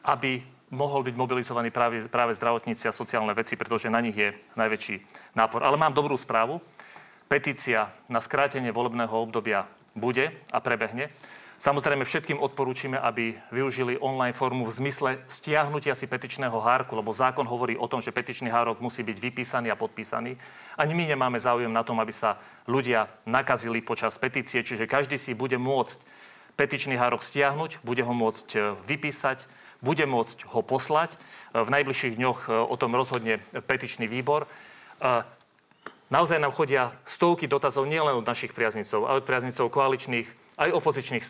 Aby 0.02 0.42
mohol 0.74 1.06
byť 1.06 1.14
mobilizovaný 1.14 1.70
práve, 1.70 2.10
práve 2.10 2.34
zdravotníci 2.34 2.90
a 2.90 2.94
sociálne 2.96 3.38
veci, 3.38 3.54
pretože 3.54 3.94
na 3.94 4.02
nich 4.02 4.18
je 4.18 4.34
najväčší 4.58 5.06
nápor. 5.38 5.62
Ale 5.62 5.78
mám 5.78 5.94
dobrú 5.94 6.18
správu. 6.18 6.58
Petícia 7.30 7.94
na 8.10 8.18
skrátenie 8.18 8.74
volebného 8.74 9.14
obdobia 9.14 9.70
bude 9.94 10.34
a 10.50 10.58
prebehne. 10.58 11.14
Samozrejme 11.58 12.06
všetkým 12.06 12.38
odporúčime, 12.38 13.02
aby 13.02 13.34
využili 13.50 13.98
online 13.98 14.38
formu 14.38 14.62
v 14.70 14.78
zmysle 14.78 15.10
stiahnutia 15.26 15.98
si 15.98 16.06
petičného 16.06 16.54
hárku, 16.54 16.94
lebo 16.94 17.10
zákon 17.10 17.50
hovorí 17.50 17.74
o 17.74 17.90
tom, 17.90 17.98
že 17.98 18.14
petičný 18.14 18.54
hárok 18.54 18.78
musí 18.78 19.02
byť 19.02 19.18
vypísaný 19.18 19.74
a 19.74 19.80
podpísaný. 19.80 20.38
Ani 20.78 20.94
my 20.94 21.10
nemáme 21.10 21.42
záujem 21.42 21.74
na 21.74 21.82
tom, 21.82 21.98
aby 21.98 22.14
sa 22.14 22.38
ľudia 22.70 23.10
nakazili 23.26 23.82
počas 23.82 24.22
petície, 24.22 24.62
čiže 24.62 24.86
každý 24.86 25.18
si 25.18 25.34
bude 25.34 25.58
môcť 25.58 25.98
petičný 26.62 26.94
hárok 26.94 27.26
stiahnuť, 27.26 27.82
bude 27.82 28.06
ho 28.06 28.14
môcť 28.14 28.48
e, 28.54 28.58
vypísať, 28.86 29.50
bude 29.82 30.06
môcť 30.06 30.46
ho 30.54 30.62
poslať. 30.62 31.18
E, 31.18 31.18
v 31.62 31.70
najbližších 31.74 32.22
dňoch 32.22 32.40
e, 32.50 32.50
o 32.54 32.76
tom 32.78 32.94
rozhodne 32.94 33.42
petičný 33.66 34.06
výbor. 34.06 34.46
Naozaj 36.10 36.42
nám 36.42 36.56
chodia 36.56 36.98
stovky 37.06 37.46
dotazov 37.46 37.86
nielen 37.86 38.18
od 38.18 38.26
našich 38.26 38.56
priaznicov, 38.58 39.06
ale 39.06 39.22
od 39.22 39.28
priaznicov 39.30 39.70
koaličných 39.70 40.47
aj 40.58 40.74
opozičných 40.74 41.22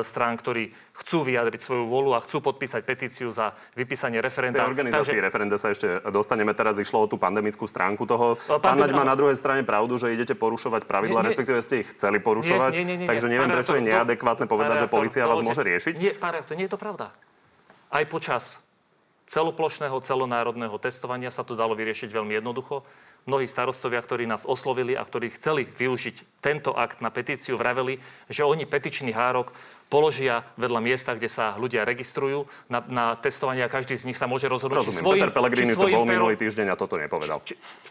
strán, 0.00 0.34
ktorí 0.40 0.72
chcú 0.96 1.28
vyjadriť 1.28 1.60
svoju 1.60 1.84
volu 1.84 2.16
a 2.16 2.24
chcú 2.24 2.40
podpísať 2.40 2.80
petíciu 2.80 3.28
za 3.28 3.52
vypísanie 3.76 4.24
referenda. 4.24 4.64
Tej 4.64 4.72
organizácii 4.72 5.20
Takže... 5.20 5.26
referenda 5.28 5.56
sa 5.60 5.68
ešte 5.68 6.00
dostaneme. 6.08 6.56
Teraz 6.56 6.80
išlo 6.80 7.04
o 7.04 7.06
tú 7.06 7.20
pandemickú 7.20 7.68
stránku 7.68 8.08
toho. 8.08 8.40
Pán, 8.40 8.60
Pán 8.60 8.80
Naď 8.80 8.96
má 8.96 9.04
na 9.04 9.12
druhej 9.12 9.36
strane 9.36 9.68
pravdu, 9.68 10.00
že 10.00 10.16
idete 10.16 10.32
porušovať 10.32 10.88
pravidla, 10.88 11.28
respektíve 11.28 11.60
ste 11.60 11.84
ich 11.84 11.92
chceli 11.92 12.24
porušovať. 12.24 12.72
Nie, 12.72 12.84
nie, 12.84 12.96
nie, 12.96 13.04
nie, 13.04 13.08
takže 13.08 13.28
neviem, 13.28 13.52
prečo 13.52 13.76
je 13.76 13.84
neadekvátne 13.84 14.48
povedať, 14.48 14.88
že 14.88 14.88
policia 14.88 15.28
vás 15.28 15.44
môže 15.44 15.60
riešiť. 15.60 15.94
Nie, 16.00 16.12
pán 16.16 16.40
to 16.40 16.56
nie 16.56 16.64
je 16.64 16.72
to 16.72 16.80
pravda. 16.80 17.12
Aj 17.92 18.04
počas 18.08 18.64
celoplošného, 19.28 19.94
celonárodného 20.02 20.74
testovania 20.82 21.28
sa 21.30 21.44
to 21.46 21.54
dalo 21.54 21.76
vyriešiť 21.76 22.10
veľmi 22.10 22.34
jednoducho 22.40 22.82
mnohí 23.28 23.44
starostovia, 23.48 24.00
ktorí 24.00 24.24
nás 24.24 24.48
oslovili 24.48 24.96
a 24.96 25.04
ktorí 25.04 25.32
chceli 25.34 25.68
využiť 25.68 26.40
tento 26.40 26.72
akt 26.72 27.04
na 27.04 27.12
petíciu, 27.12 27.60
vraveli, 27.60 28.00
že 28.32 28.46
oni 28.46 28.64
petičný 28.64 29.12
hárok 29.12 29.52
položia 29.90 30.46
vedľa 30.54 30.80
miesta, 30.80 31.12
kde 31.18 31.26
sa 31.26 31.58
ľudia 31.58 31.82
registrujú 31.82 32.46
na, 32.70 32.80
na 32.86 33.04
testovanie 33.18 33.66
a 33.66 33.68
každý 33.68 33.98
z 33.98 34.06
nich 34.06 34.16
sa 34.16 34.30
môže 34.30 34.46
rozhodnúť, 34.46 34.86
Rozumiem. 34.86 34.96
či 34.96 35.02
svojim, 35.02 35.20
Peter 35.26 35.34
Pellegrini 35.34 35.74
to 35.74 35.90
bol 35.90 36.06
minulý 36.06 36.38
týždeň 36.38 36.66
a 36.72 36.76
toto 36.78 36.94
nepovedal. 36.94 37.42
Či, 37.42 37.58
či, 37.58 37.90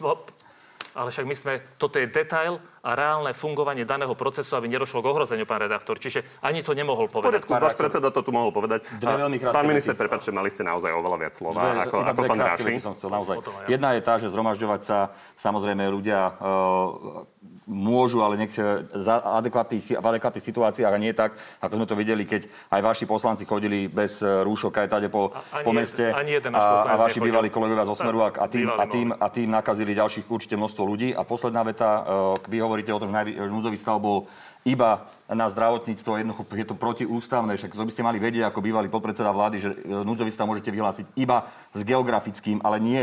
ale 0.94 1.08
však 1.14 1.26
my 1.26 1.34
sme, 1.36 1.52
toto 1.78 1.98
je 1.98 2.06
detail 2.10 2.58
a 2.80 2.96
reálne 2.96 3.36
fungovanie 3.36 3.84
daného 3.84 4.16
procesu, 4.16 4.56
aby 4.56 4.66
nedošlo 4.66 5.04
k 5.04 5.06
ohrozeniu, 5.12 5.44
pán 5.44 5.60
redaktor. 5.60 6.00
Čiže 6.00 6.40
ani 6.40 6.64
to 6.64 6.72
nemohol 6.72 7.12
povedať. 7.12 7.44
Poriadku, 7.44 7.52
váš 7.60 7.76
predseda 7.76 8.08
to 8.08 8.24
tu 8.24 8.32
mohol 8.32 8.50
povedať. 8.50 8.88
Dve 8.96 9.20
veľmi 9.20 9.36
Pán 9.52 9.68
minister, 9.68 9.92
prepáčte, 9.92 10.32
mali 10.32 10.48
ste 10.48 10.64
naozaj 10.64 10.88
oveľa 10.88 11.16
viac 11.20 11.34
slova, 11.36 11.60
dve, 11.60 11.70
ako, 11.84 11.96
ako 12.00 12.20
pán 12.24 12.40
Raši. 12.40 12.72
Som 12.80 12.94
chcel, 12.96 13.10
naozaj. 13.12 13.36
Jedna 13.68 13.94
je 13.98 14.00
tá, 14.00 14.16
že 14.16 14.32
zhromažďovať 14.32 14.80
sa, 14.80 14.98
samozrejme 15.36 15.84
ľudia 15.92 16.32
uh, 16.40 17.28
môžu, 17.70 18.26
ale 18.26 18.34
nech 18.34 18.50
za 18.90 19.22
adekvátnych, 19.38 19.94
v 19.94 20.06
adekvátnych 20.10 20.42
situáciách 20.42 20.90
a 20.90 20.98
nie 20.98 21.14
tak, 21.14 21.38
ako 21.62 21.78
sme 21.78 21.86
to 21.86 21.94
videli, 21.94 22.26
keď 22.26 22.50
aj 22.74 22.80
vaši 22.82 23.04
poslanci 23.06 23.46
chodili 23.46 23.86
bez 23.86 24.18
e, 24.18 24.42
rúšok 24.42 24.82
aj 24.82 24.88
tade 24.90 25.06
po, 25.06 25.30
ani 25.54 25.64
po 25.64 25.70
meste 25.70 26.10
ani 26.10 26.42
jeden 26.42 26.50
a, 26.58 26.90
a 26.90 26.94
vaši 26.98 27.22
bývalí 27.22 27.46
kolegovia 27.46 27.86
zo 27.86 27.94
Smeru 27.94 28.26
a, 28.26 28.34
a, 28.34 28.46
tým, 28.50 28.66
a, 28.66 28.84
tým, 28.90 29.08
a 29.14 29.26
tým 29.30 29.48
nakazili 29.48 29.94
ďalších 29.94 30.26
určite 30.26 30.58
množstvo 30.58 30.82
ľudí. 30.82 31.14
A 31.14 31.22
posledná 31.22 31.62
veta, 31.62 32.02
e, 32.02 32.50
vy 32.50 32.58
hovoríte 32.58 32.90
o 32.90 32.98
tom, 32.98 33.14
že 33.14 33.46
núdzový 33.46 33.78
stav 33.78 34.02
bol 34.02 34.26
iba 34.66 35.08
na 35.30 35.46
zdravotníctvo, 35.46 36.20
jednoducho 36.20 36.42
je 36.52 36.66
to 36.66 36.74
protiústavné, 36.74 37.54
však 37.54 37.70
to 37.70 37.86
by 37.86 37.94
ste 37.94 38.02
mali 38.02 38.18
vedieť 38.18 38.50
ako 38.50 38.66
bývalý 38.66 38.90
podpredseda 38.90 39.30
vlády, 39.30 39.56
že 39.62 39.70
e, 39.72 40.02
núdzový 40.02 40.28
stav 40.34 40.50
môžete 40.50 40.74
vyhlásiť 40.74 41.06
iba 41.16 41.46
s 41.70 41.86
geografickým, 41.86 42.58
ale 42.66 42.82
nie, 42.82 43.02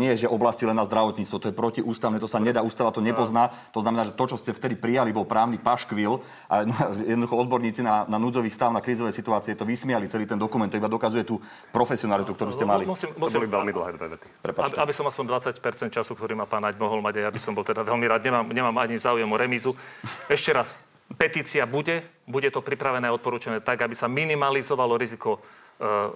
nie 0.00 0.16
že 0.16 0.26
oblasti 0.26 0.64
len 0.64 0.74
na 0.74 0.88
zdravotníctvo. 0.88 1.36
To 1.36 1.48
je 1.52 1.54
protiústavné, 1.54 2.16
to 2.16 2.26
sa 2.26 2.40
nedá, 2.40 2.64
ústava 2.64 2.90
to 2.90 3.04
nepozná. 3.04 3.52
To 3.74 3.82
znamená, 3.82 4.06
že 4.06 4.14
to, 4.14 4.30
čo 4.30 4.38
ste 4.38 4.54
vtedy 4.54 4.78
prijali, 4.78 5.10
bol 5.10 5.26
právny 5.26 5.58
paškvil 5.58 6.22
a 6.46 6.62
jednoducho 7.10 7.34
odborníci 7.42 7.82
na, 7.82 8.06
na 8.06 8.22
núdzový 8.22 8.46
stav, 8.46 8.70
na 8.70 8.78
krízové 8.78 9.10
situácie 9.10 9.58
to 9.58 9.66
vysmiali 9.66 10.06
celý 10.06 10.30
ten 10.30 10.38
dokument. 10.38 10.70
To 10.70 10.78
iba 10.78 10.86
dokazuje 10.86 11.26
tú 11.26 11.42
profesionalitu, 11.74 12.30
ktorú 12.38 12.54
ste 12.54 12.62
mali. 12.62 12.86
Musím, 12.86 13.10
To 13.18 13.26
musím, 13.26 13.42
boli 13.42 13.50
veľmi 13.50 13.72
dlhé 13.74 13.90
dve 13.98 14.06
vety. 14.14 14.26
Aby, 14.46 14.78
aby 14.78 14.94
som 14.94 15.10
aspoň 15.10 15.24
20% 15.58 15.90
času, 15.90 16.14
ktorý 16.14 16.38
má 16.38 16.46
pán 16.46 16.62
Naď 16.62 16.78
mohol 16.78 17.02
mať, 17.02 17.26
ja 17.26 17.30
by 17.34 17.40
som 17.42 17.52
bol 17.52 17.66
teda 17.66 17.82
veľmi 17.82 18.06
rád. 18.06 18.22
Nemám, 18.22 18.46
nemám 18.46 18.76
ani 18.78 18.94
záujem 18.94 19.26
o 19.26 19.36
remízu. 19.36 19.74
Ešte 20.30 20.54
raz, 20.54 20.78
petícia 21.18 21.66
bude, 21.66 22.06
bude 22.30 22.48
to 22.54 22.62
pripravené 22.62 23.10
a 23.10 23.16
odporúčané 23.16 23.58
tak, 23.58 23.82
aby 23.82 23.92
sa 23.92 24.06
minimalizovalo 24.06 24.94
riziko 24.94 25.36
e, 25.36 25.40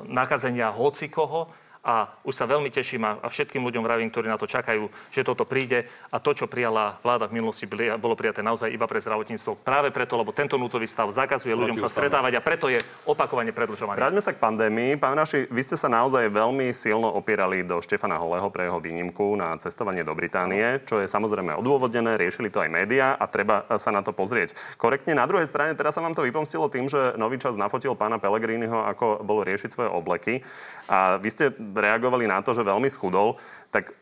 nakazenia 0.09 0.71
hocikoho. 0.71 1.51
A 1.85 2.11
už 2.27 2.35
sa 2.35 2.45
veľmi 2.45 2.69
teším 2.69 3.07
a, 3.07 3.23
všetkým 3.25 3.63
ľuďom 3.63 3.83
vravím, 3.85 4.11
ktorí 4.11 4.27
na 4.29 4.37
to 4.37 4.51
čakajú, 4.51 4.91
že 5.09 5.25
toto 5.25 5.47
príde. 5.47 5.87
A 6.13 6.19
to, 6.19 6.35
čo 6.35 6.51
prijala 6.51 6.99
vláda 7.01 7.31
v 7.31 7.41
minulosti, 7.41 7.65
bolo 7.97 8.19
prijaté 8.19 8.43
naozaj 8.43 8.69
iba 8.69 8.85
pre 8.85 9.01
zdravotníctvo. 9.01 9.63
Práve 9.63 9.89
preto, 9.95 10.19
lebo 10.19 10.35
tento 10.35 10.59
núdzový 10.59 10.85
stav 10.91 11.09
zakazuje 11.09 11.55
ľuďom 11.55 11.79
sa 11.81 11.89
stretávať 11.89 12.39
a 12.39 12.45
preto 12.45 12.67
je 12.69 12.83
opakovane 13.07 13.55
predlžovaný. 13.55 13.97
Vráťme 13.99 14.23
sa 14.25 14.35
k 14.35 14.43
pandémii. 14.43 14.99
Pán 14.99 15.17
Raši, 15.17 15.49
vy 15.49 15.63
ste 15.65 15.79
sa 15.79 15.89
naozaj 15.89 16.29
veľmi 16.29 16.71
silno 16.75 17.09
opierali 17.15 17.63
do 17.63 17.81
Štefana 17.81 18.19
Holého 18.21 18.51
pre 18.51 18.67
jeho 18.69 18.83
výnimku 18.83 19.39
na 19.39 19.55
cestovanie 19.57 20.03
do 20.03 20.13
Británie, 20.13 20.83
čo 20.85 21.01
je 21.01 21.09
samozrejme 21.09 21.57
odôvodnené, 21.57 22.19
riešili 22.21 22.53
to 22.53 22.61
aj 22.61 22.71
médiá 22.71 23.17
a 23.17 23.25
treba 23.31 23.65
sa 23.79 23.95
na 23.95 24.05
to 24.05 24.13
pozrieť. 24.13 24.53
Korektne 24.77 25.17
na 25.17 25.25
druhej 25.25 25.49
strane, 25.49 25.73
teraz 25.79 25.97
sa 25.97 26.05
vám 26.05 26.15
to 26.15 26.27
vypomstilo 26.27 26.69
tým, 26.69 26.91
že 26.91 27.15
Nový 27.17 27.39
čas 27.41 27.59
nafotil 27.59 27.95
pána 27.99 28.21
Pellegriniho, 28.21 28.85
ako 28.87 29.23
bolo 29.23 29.43
riešiť 29.47 29.71
svoje 29.73 29.91
obleky. 29.91 30.35
A 30.89 31.21
vy 31.21 31.29
ste 31.29 31.53
reagovali 31.75 32.25
na 32.25 32.41
to, 32.41 32.57
že 32.57 32.67
veľmi 32.67 32.89
schudol. 32.89 33.37
Tak 33.69 33.93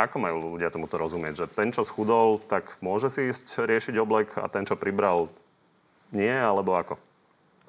ako 0.00 0.16
majú 0.16 0.36
ľudia 0.56 0.72
tomuto 0.72 0.96
rozumieť? 0.96 1.44
Že 1.44 1.46
ten, 1.52 1.68
čo 1.70 1.84
schudol, 1.84 2.40
tak 2.40 2.80
môže 2.80 3.12
si 3.12 3.28
ísť 3.28 3.68
riešiť 3.68 3.94
oblek 4.00 4.40
a 4.40 4.48
ten, 4.48 4.64
čo 4.64 4.80
pribral, 4.80 5.28
nie? 6.10 6.32
Alebo 6.32 6.72
ako? 6.76 6.96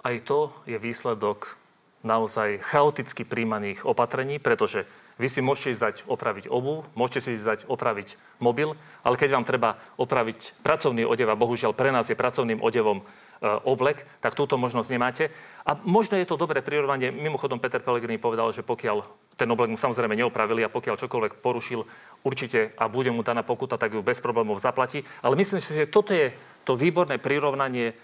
Aj 0.01 0.15
to 0.23 0.55
je 0.65 0.79
výsledok 0.79 1.59
naozaj 2.01 2.63
chaoticky 2.65 3.21
príjmaných 3.21 3.85
opatrení, 3.85 4.41
pretože 4.41 4.89
vy 5.21 5.29
si 5.29 5.45
môžete 5.45 5.77
ísť 5.77 5.83
dať 5.85 5.95
opraviť 6.09 6.49
obu, 6.49 6.81
môžete 6.97 7.19
si 7.21 7.29
ísť 7.37 7.45
dať 7.45 7.59
opraviť 7.69 8.17
mobil, 8.41 8.73
ale 9.05 9.19
keď 9.21 9.37
vám 9.37 9.45
treba 9.45 9.77
opraviť 10.01 10.57
pracovný 10.65 11.05
odev, 11.05 11.29
a 11.29 11.37
bohužiaľ 11.37 11.77
pre 11.77 11.93
nás 11.93 12.09
je 12.09 12.17
pracovným 12.17 12.57
odevom 12.57 13.05
oblek, 13.41 14.05
tak 14.21 14.37
túto 14.37 14.53
možnosť 14.61 14.89
nemáte. 14.93 15.23
A 15.65 15.73
možno 15.81 16.17
je 16.17 16.29
to 16.29 16.37
dobré 16.37 16.61
prirovnanie. 16.61 17.09
Mimochodom, 17.09 17.57
Peter 17.57 17.81
Pellegrini 17.81 18.21
povedal, 18.21 18.53
že 18.53 18.61
pokiaľ 18.61 19.01
ten 19.33 19.49
oblek 19.49 19.73
mu 19.73 19.77
samozrejme 19.81 20.13
neopravili 20.13 20.61
a 20.61 20.69
pokiaľ 20.69 21.01
čokoľvek 21.01 21.41
porušil 21.41 21.81
určite 22.21 22.77
a 22.77 22.85
bude 22.85 23.09
mu 23.09 23.25
daná 23.25 23.41
pokuta, 23.41 23.81
tak 23.81 23.97
ju 23.97 24.05
bez 24.05 24.21
problémov 24.21 24.61
zaplatí. 24.61 25.01
Ale 25.25 25.33
myslím 25.41 25.57
si, 25.57 25.73
že 25.73 25.89
toto 25.89 26.13
je 26.13 26.29
to 26.61 26.77
výborné 26.77 27.17
prirovnanie 27.17 27.97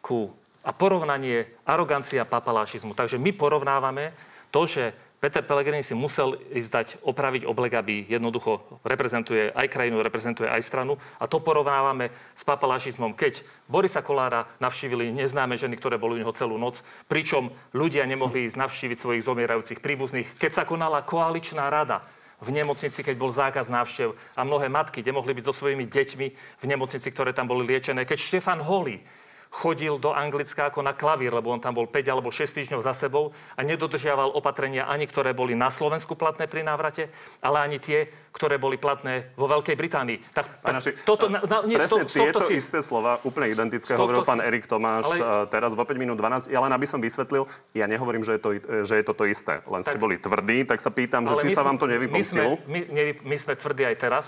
ku 0.00 0.32
a 0.60 0.76
porovnanie 0.76 1.48
arogancia 1.64 2.28
papalášizmu. 2.28 2.92
Takže 2.92 3.16
my 3.16 3.32
porovnávame 3.32 4.12
to, 4.52 4.68
že 4.68 4.92
Peter 5.20 5.44
Pellegrini 5.44 5.84
si 5.84 5.92
musel 5.92 6.40
ísť 6.48 6.70
dať 6.72 6.88
opraviť 7.04 7.44
oblek, 7.44 7.76
aby 7.76 8.08
jednoducho 8.08 8.80
reprezentuje 8.80 9.52
aj 9.52 9.68
krajinu, 9.68 10.00
reprezentuje 10.00 10.48
aj 10.48 10.64
stranu. 10.64 10.96
A 11.20 11.28
to 11.28 11.44
porovnávame 11.44 12.08
s 12.32 12.40
papalášizmom, 12.48 13.12
keď 13.12 13.44
Borisa 13.68 14.00
Kolára 14.00 14.48
navštívili 14.64 15.12
neznáme 15.12 15.60
ženy, 15.60 15.76
ktoré 15.76 16.00
boli 16.00 16.16
u 16.16 16.24
neho 16.24 16.32
celú 16.32 16.56
noc, 16.56 16.80
pričom 17.04 17.52
ľudia 17.76 18.08
nemohli 18.08 18.48
ísť 18.48 18.56
navštíviť 18.64 18.96
svojich 18.96 19.26
zomierajúcich 19.28 19.84
príbuzných. 19.84 20.40
Keď 20.40 20.50
sa 20.56 20.64
konala 20.64 21.04
koaličná 21.04 21.68
rada, 21.68 22.00
v 22.40 22.56
nemocnici, 22.56 23.04
keď 23.04 23.20
bol 23.20 23.28
zákaz 23.28 23.68
návštev 23.68 24.16
a 24.16 24.40
mnohé 24.48 24.72
matky 24.72 25.04
nemohli 25.04 25.36
byť 25.36 25.44
so 25.44 25.52
svojimi 25.52 25.84
deťmi 25.84 26.26
v 26.32 26.64
nemocnici, 26.64 27.12
ktoré 27.12 27.36
tam 27.36 27.44
boli 27.44 27.68
liečené. 27.68 28.08
Keď 28.08 28.16
Štefan 28.16 28.64
Holý 28.64 29.04
chodil 29.50 29.98
do 29.98 30.14
Anglicka 30.14 30.70
ako 30.70 30.78
na 30.80 30.94
klavír, 30.94 31.34
lebo 31.34 31.50
on 31.50 31.58
tam 31.58 31.74
bol 31.74 31.84
5 31.84 32.06
alebo 32.06 32.30
6 32.30 32.46
týždňov 32.46 32.80
za 32.80 32.94
sebou 32.94 33.34
a 33.52 33.60
nedodržiaval 33.60 34.30
opatrenia 34.30 34.86
ani 34.86 35.04
ktoré 35.04 35.34
boli 35.34 35.52
na 35.52 35.68
Slovensku 35.68 36.14
platné 36.14 36.46
pri 36.46 36.62
návrate, 36.62 37.10
ale 37.42 37.58
ani 37.58 37.76
tie, 37.76 38.06
ktoré 38.30 38.56
boli 38.56 38.78
platné 38.78 39.34
vo 39.34 39.50
Veľkej 39.50 39.74
Británii. 39.74 40.22
Tak, 40.30 40.62
tak 40.62 40.70
Naši, 40.72 40.90
toto, 41.02 41.26
na, 41.26 41.42
na, 41.42 41.66
nie, 41.66 41.74
presne 41.74 42.06
tohto 42.06 42.14
tieto 42.14 42.40
si, 42.40 42.56
isté 42.56 42.78
slova, 42.78 43.18
úplne 43.20 43.50
identické, 43.50 43.90
tohto 43.90 44.06
hovoril 44.06 44.22
si- 44.22 44.30
pán 44.30 44.40
Erik 44.40 44.70
Tomáš 44.70 45.18
Ale- 45.18 45.50
teraz 45.50 45.74
vo 45.74 45.82
5 45.82 45.98
minút 45.98 46.14
12. 46.14 46.46
Ja 46.46 46.62
len 46.62 46.70
aby 46.70 46.86
som 46.86 47.02
vysvetlil, 47.02 47.42
ja 47.74 47.90
nehovorím, 47.90 48.22
že 48.22 48.38
je 48.38 48.40
to, 48.40 48.50
že 48.86 48.94
je 48.96 49.04
to 49.04 49.12
to 49.12 49.24
isté. 49.26 49.66
Len 49.66 49.82
ste 49.82 49.98
Tak- 49.98 50.00
boli 50.00 50.14
tvrdí, 50.14 50.62
tak 50.62 50.78
sa 50.78 50.88
pýtam, 50.88 51.26
že 51.26 51.34
či 51.36 51.46
my 51.46 51.52
sa 51.52 51.60
sme- 51.60 51.68
vám 51.68 51.76
to 51.76 51.84
My 51.84 51.90
sme, 51.90 51.94
nevypomstilo. 51.98 52.50
my, 52.70 52.80
my 53.20 53.36
sme 53.36 53.52
tvrdí 53.52 53.82
aj 53.84 53.96
teraz. 53.98 54.26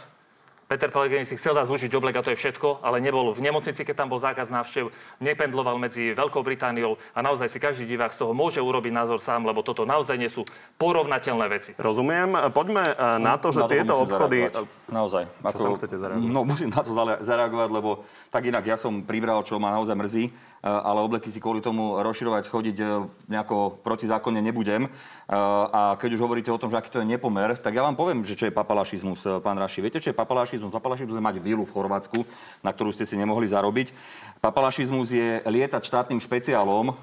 Peter 0.73 0.89
Pellegrini 0.89 1.29
si 1.29 1.37
chcel 1.37 1.53
dať 1.53 1.69
zúžiť 1.69 1.93
oblek 2.01 2.17
a 2.17 2.25
to 2.25 2.33
je 2.33 2.41
všetko, 2.41 2.81
ale 2.81 2.97
nebol 2.97 3.29
v 3.37 3.45
nemocnici, 3.45 3.85
keď 3.85 3.93
tam 3.93 4.09
bol 4.09 4.17
zákaz 4.17 4.49
návštev, 4.49 4.89
nependloval 5.21 5.77
medzi 5.77 6.17
Veľkou 6.17 6.41
Britániou 6.41 6.97
a 7.13 7.21
naozaj 7.21 7.53
si 7.53 7.61
každý 7.61 7.85
divák 7.85 8.09
z 8.09 8.25
toho 8.25 8.33
môže 8.33 8.57
urobiť 8.57 8.89
názor 8.89 9.21
sám, 9.21 9.45
lebo 9.45 9.61
toto 9.61 9.85
naozaj 9.85 10.17
nie 10.17 10.33
sú 10.33 10.49
porovnateľné 10.81 11.45
veci. 11.53 11.77
Rozumiem. 11.77 12.49
Poďme 12.57 12.89
e, 12.89 13.21
na 13.21 13.37
to, 13.37 13.53
že 13.53 13.61
Na 13.61 13.69
to 13.69 13.73
tieto 13.77 13.95
obchody... 14.01 14.49
zareagovať. 14.49 14.81
Naozaj. 14.89 15.25
Čo 15.45 15.59
tam 15.61 15.77
chcete 15.77 15.97
zareagovať? 16.01 16.33
No 16.33 16.41
musím 16.49 16.69
na 16.73 16.81
to 16.81 16.93
zareagovať, 17.21 17.69
lebo 17.69 17.91
tak 18.33 18.49
inak 18.49 18.65
ja 18.65 18.81
som 18.81 19.05
pribral, 19.05 19.45
čo 19.45 19.61
ma 19.61 19.77
naozaj 19.77 19.93
mrzí, 19.93 20.33
ale 20.63 21.03
obleky 21.03 21.27
si 21.27 21.43
kvôli 21.43 21.59
tomu 21.59 21.99
rozširovať, 21.99 22.47
chodiť 22.47 22.77
e, 22.79 22.87
nejako 23.27 23.83
protizákonne 23.83 24.39
nebudem. 24.39 24.87
E, 24.87 24.91
A 25.67 25.99
keď 25.99 26.15
už 26.15 26.23
hovoríte 26.23 26.55
o 26.55 26.61
tom, 26.63 26.71
že 26.71 26.79
aký 26.79 26.87
to 26.87 27.03
je 27.03 27.11
nepomer, 27.11 27.59
tak 27.59 27.75
ja 27.75 27.83
vám 27.83 27.99
poviem, 27.99 28.23
že 28.23 28.39
čo 28.39 28.47
je 28.47 28.55
papalašizmus, 28.55 29.43
pán 29.43 29.59
Raši. 29.59 29.83
Viete, 29.83 29.99
čo 29.99 30.15
je 30.15 30.17
papalašizmus? 30.17 30.71
Papalašizmus 30.71 31.19
je 31.19 31.27
mať 31.27 31.43
vilu 31.43 31.67
v 31.67 31.75
Chorvátsku, 31.75 32.23
na 32.63 32.71
ktorú 32.71 32.95
ste 32.95 33.03
si 33.03 33.19
nemohli 33.19 33.51
zarobiť. 33.51 33.91
Papalašizmus 34.39 35.11
je 35.11 35.43
lietať 35.43 35.83
štátnym 35.83 36.23
špeciálom. 36.23 36.95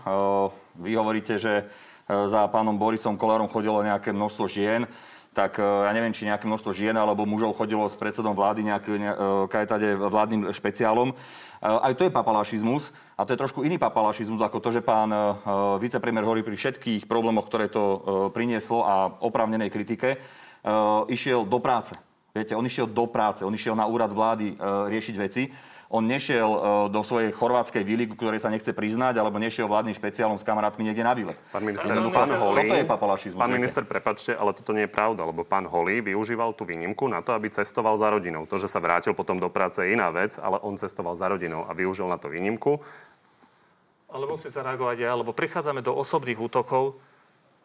Vy 0.79 0.91
hovoríte, 0.95 1.35
že 1.35 1.67
za 2.07 2.47
pánom 2.47 2.79
Borisom 2.79 3.19
Kolárom 3.19 3.51
chodilo 3.51 3.83
nejaké 3.83 4.15
množstvo 4.15 4.47
žien 4.47 4.87
tak 5.29 5.61
ja 5.61 5.91
neviem, 5.93 6.11
či 6.11 6.25
nejaké 6.25 6.49
množstvo 6.49 6.73
žien 6.73 6.97
alebo 6.97 7.23
mužov 7.23 7.53
chodilo 7.53 7.85
s 7.85 7.93
predsedom 7.93 8.33
vlády 8.33 8.65
nejaký, 8.65 8.91
ne, 8.97 9.11
kajtade 9.47 9.95
vládnym 9.95 10.49
špeciálom. 10.51 11.13
E, 11.59 11.67
Aj 11.67 11.93
to 11.95 12.07
je 12.07 12.11
papalašizmus 12.11 12.95
a 13.19 13.27
to 13.27 13.35
je 13.35 13.41
trošku 13.41 13.67
iný 13.67 13.75
papalašizmus 13.75 14.39
ako 14.39 14.63
to, 14.63 14.79
že 14.79 14.81
pán 14.81 15.11
e, 15.11 15.19
vicepremier 15.83 16.23
hovorí 16.23 16.41
pri 16.43 16.55
všetkých 16.55 17.05
problémoch, 17.05 17.47
ktoré 17.51 17.67
to 17.67 17.83
e, 17.83 17.97
prinieslo 18.31 18.87
a 18.87 19.11
oprávnenej 19.19 19.69
kritike, 19.71 20.19
išiel 21.07 21.47
do 21.47 21.63
práce. 21.63 21.95
Viete, 22.35 22.51
on 22.51 22.67
išiel 22.67 22.83
do 22.83 23.07
práce, 23.07 23.47
on 23.47 23.55
išiel 23.55 23.79
na 23.79 23.87
úrad 23.87 24.11
vlády 24.11 24.59
riešiť 24.91 25.15
veci. 25.15 25.47
On 25.89 26.05
nešiel 26.05 26.45
e, 26.45 26.59
do 26.93 27.01
svojej 27.01 27.33
chorvátskej 27.33 27.81
vily, 27.81 28.05
ku 28.05 28.13
ktorej 28.13 28.37
sa 28.37 28.53
nechce 28.53 28.69
priznať, 28.77 29.17
alebo 29.17 29.41
nešiel 29.41 29.65
vládnym 29.65 29.97
špeciálom 29.97 30.37
s 30.37 30.45
kamarátmi 30.45 30.85
niekde 30.85 31.01
na 31.01 31.17
vile. 31.17 31.33
Pán 31.49 31.65
minister, 31.65 31.97
Áno, 31.97 32.13
pán 32.13 32.29
minister, 32.29 32.37
Holý, 32.37 32.57
toto 32.61 32.75
je 32.77 32.85
papalašizmus, 32.85 33.41
Pán 33.41 33.49
minister, 33.49 33.83
prepačte, 33.89 34.31
ale 34.37 34.53
toto 34.53 34.69
nie 34.69 34.85
je 34.85 34.91
pravda, 34.93 35.25
lebo 35.25 35.41
pán 35.41 35.65
Holý 35.65 36.05
využíval 36.05 36.53
tú 36.53 36.69
výnimku 36.69 37.09
na 37.09 37.25
to, 37.25 37.33
aby 37.33 37.49
cestoval 37.49 37.97
za 37.97 38.05
rodinou. 38.13 38.45
To, 38.45 38.61
že 38.61 38.69
sa 38.69 38.77
vrátil 38.77 39.17
potom 39.17 39.41
do 39.41 39.49
práce 39.49 39.81
je 39.81 39.97
iná 39.97 40.13
vec, 40.13 40.37
ale 40.37 40.61
on 40.61 40.77
cestoval 40.77 41.17
za 41.17 41.25
rodinou 41.25 41.65
a 41.65 41.73
využil 41.73 42.05
na 42.05 42.21
to 42.21 42.29
výnimku. 42.29 42.77
Ale 44.13 44.29
musím 44.29 44.53
zareagovať 44.53 44.97
ja, 45.01 45.17
lebo 45.17 45.33
prichádzame 45.33 45.81
do 45.81 45.97
osobných 45.97 46.37
útokov. 46.37 47.01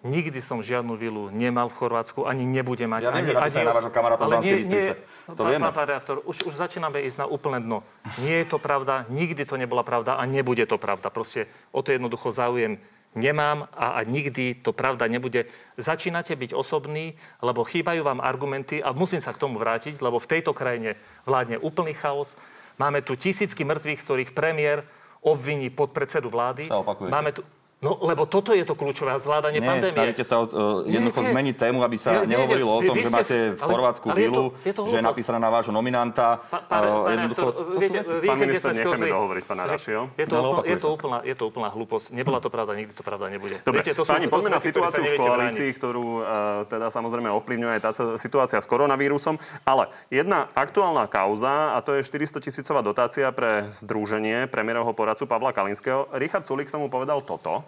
Nikdy 0.05 0.37
som 0.45 0.61
žiadnu 0.61 1.01
vilu 1.01 1.33
nemal 1.33 1.73
v 1.73 1.81
Chorvátsku, 1.81 2.29
ani 2.29 2.45
nebudem 2.45 2.93
mať. 2.93 3.09
Ja 3.09 3.11
viem, 3.11 3.25
ani, 3.25 3.33
napísali 3.33 3.65
na 3.65 3.73
vášho 3.73 3.89
kamaráta 3.89 4.23
Ale 4.29 4.37
nie- 4.45 4.61
nie- 4.61 4.93
To 5.33 5.33
pán- 5.33 5.49
vieme. 5.49 5.65
Pán, 5.65 5.73
pán 5.73 5.87
redaktor, 5.89 6.21
už, 6.29 6.45
už 6.45 6.55
začíname 6.61 7.01
ísť 7.01 7.25
na 7.25 7.27
úplné 7.27 7.65
dno. 7.65 7.81
Nie 8.21 8.45
je 8.45 8.53
to 8.53 8.61
pravda, 8.61 9.09
nikdy 9.09 9.49
to 9.49 9.57
nebola 9.57 9.81
pravda 9.81 10.21
a 10.21 10.23
nebude 10.29 10.61
to 10.69 10.77
pravda. 10.77 11.09
Proste 11.09 11.49
o 11.73 11.81
to 11.81 11.89
jednoducho 11.89 12.29
záujem 12.29 12.77
nemám 13.17 13.65
a, 13.73 13.97
a 13.97 14.05
nikdy 14.05 14.61
to 14.61 14.77
pravda 14.77 15.09
nebude. 15.09 15.49
Začínate 15.81 16.37
byť 16.37 16.53
osobní, 16.53 17.17
lebo 17.41 17.65
chýbajú 17.65 18.05
vám 18.05 18.21
argumenty 18.21 18.85
a 18.85 18.93
musím 18.93 19.25
sa 19.25 19.33
k 19.33 19.41
tomu 19.41 19.57
vrátiť, 19.57 20.05
lebo 20.05 20.21
v 20.21 20.29
tejto 20.29 20.53
krajine 20.53 21.01
vládne 21.25 21.57
úplný 21.57 21.97
chaos. 21.97 22.37
Máme 22.77 23.01
tu 23.01 23.17
tisícky 23.17 23.65
mŕtvych, 23.65 24.03
z 24.03 24.05
ktorých 24.05 24.31
premiér 24.37 24.85
obviní 25.25 25.73
podpredsedu 25.73 26.29
vlády. 26.29 26.69
Máme 27.09 27.33
tu, 27.33 27.41
No, 27.79 28.01
lebo 28.01 28.25
toto 28.25 28.57
je 28.57 28.65
to 28.65 28.73
kľúčové 28.73 29.13
a 29.13 29.21
zvládanie 29.21 29.61
Nie, 29.61 29.69
pandémie. 29.69 29.93
snažíte 29.93 30.25
sa 30.25 30.41
uh, 30.41 30.49
jednoducho 30.83 31.21
Nie, 31.21 31.27
nie. 31.29 31.33
zmeniť 31.37 31.55
tému, 31.59 31.79
aby 31.81 31.97
sa 31.97 32.09
Ja- 32.11 32.25
nie, 32.25 32.33
nehovorilo 32.33 32.71
o 32.71 32.81
vy- 32.81 32.89
tom, 32.89 32.97
vy 32.97 33.03
že 33.03 33.05
ste- 33.05 33.17
máte 33.21 33.37
v 33.45 33.61
ale- 33.61 33.69
Chorvátsku 33.69 34.07
ale 34.07 34.17
je 34.17 34.17
to- 34.17 34.25
vilu, 34.25 34.45
je 34.65 34.73
to 34.73 34.83
že 34.89 34.97
je 34.97 35.05
napísaná 35.05 35.37
na 35.37 35.51
vášho 35.53 35.69
nominanta. 35.71 36.27
Pa- 36.49 36.65
pán- 36.65 36.81
Uh, 36.81 37.13
jednoducho, 37.13 37.45
to 37.45 37.61
viete, 37.77 38.01
viete, 38.25 38.41
minister, 38.41 38.71
sklzli? 38.73 39.13
dohovoriť 39.13 39.45
pána 39.45 39.63
Že 39.63 39.73
Rašiho. 39.77 40.03
Je 40.17 40.25
to, 40.25 40.35
No, 40.35 40.41
úplná, 40.49 40.63
je, 40.65 40.77
to 40.79 40.89
úplná, 40.89 41.19
je 41.23 41.35
to 41.35 41.45
úplná 41.45 41.69
hlúposť. 41.69 42.07
Nebola 42.11 42.39
to 42.41 42.49
pravda, 42.49 42.73
nikdy 42.73 42.93
to 42.95 43.05
pravda 43.05 43.25
nebude. 43.29 43.57
Dobre, 43.61 43.85
Viete, 43.85 43.93
to 43.93 44.01
sú, 44.01 44.09
páni, 44.09 44.27
poďme 44.27 44.51
na 44.51 44.63
situáciu 44.63 45.05
v 45.05 45.13
koalícii, 45.15 45.69
ktorú 45.75 46.05
uh, 46.17 46.25
teda 46.65 46.89
samozrejme 46.89 47.29
ovplyvňuje 47.37 47.73
aj 47.75 47.83
tá 47.83 47.91
situácia 48.17 48.57
s 48.57 48.67
koronavírusom. 48.67 49.37
Ale 49.63 49.93
jedna 50.09 50.49
aktuálna 50.57 51.05
kauza, 51.05 51.77
a 51.77 51.85
to 51.85 51.93
je 51.93 52.01
400 52.01 52.41
tisícová 52.41 52.81
dotácia 52.81 53.29
pre 53.29 53.69
združenie 53.75 54.49
premiérovho 54.49 54.97
poradcu 54.97 55.29
Pavla 55.29 55.53
Kalinského. 55.53 56.09
Richard 56.15 56.49
Sulik 56.49 56.73
k 56.73 56.81
tomu 56.81 56.89
povedal 56.89 57.21
toto. 57.21 57.61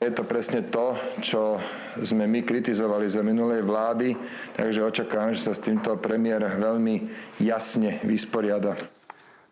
Je 0.00 0.08
to 0.16 0.24
presne 0.24 0.64
to, 0.64 0.96
čo 1.20 1.60
sme 2.00 2.24
my 2.24 2.40
kritizovali 2.40 3.04
za 3.04 3.20
minulej 3.20 3.60
vlády, 3.60 4.16
takže 4.56 4.80
očakávam, 4.80 5.36
že 5.36 5.44
sa 5.44 5.52
s 5.52 5.60
týmto 5.60 5.92
premiér 6.00 6.40
veľmi 6.56 7.04
jasne 7.36 8.00
vysporiada. 8.00 8.80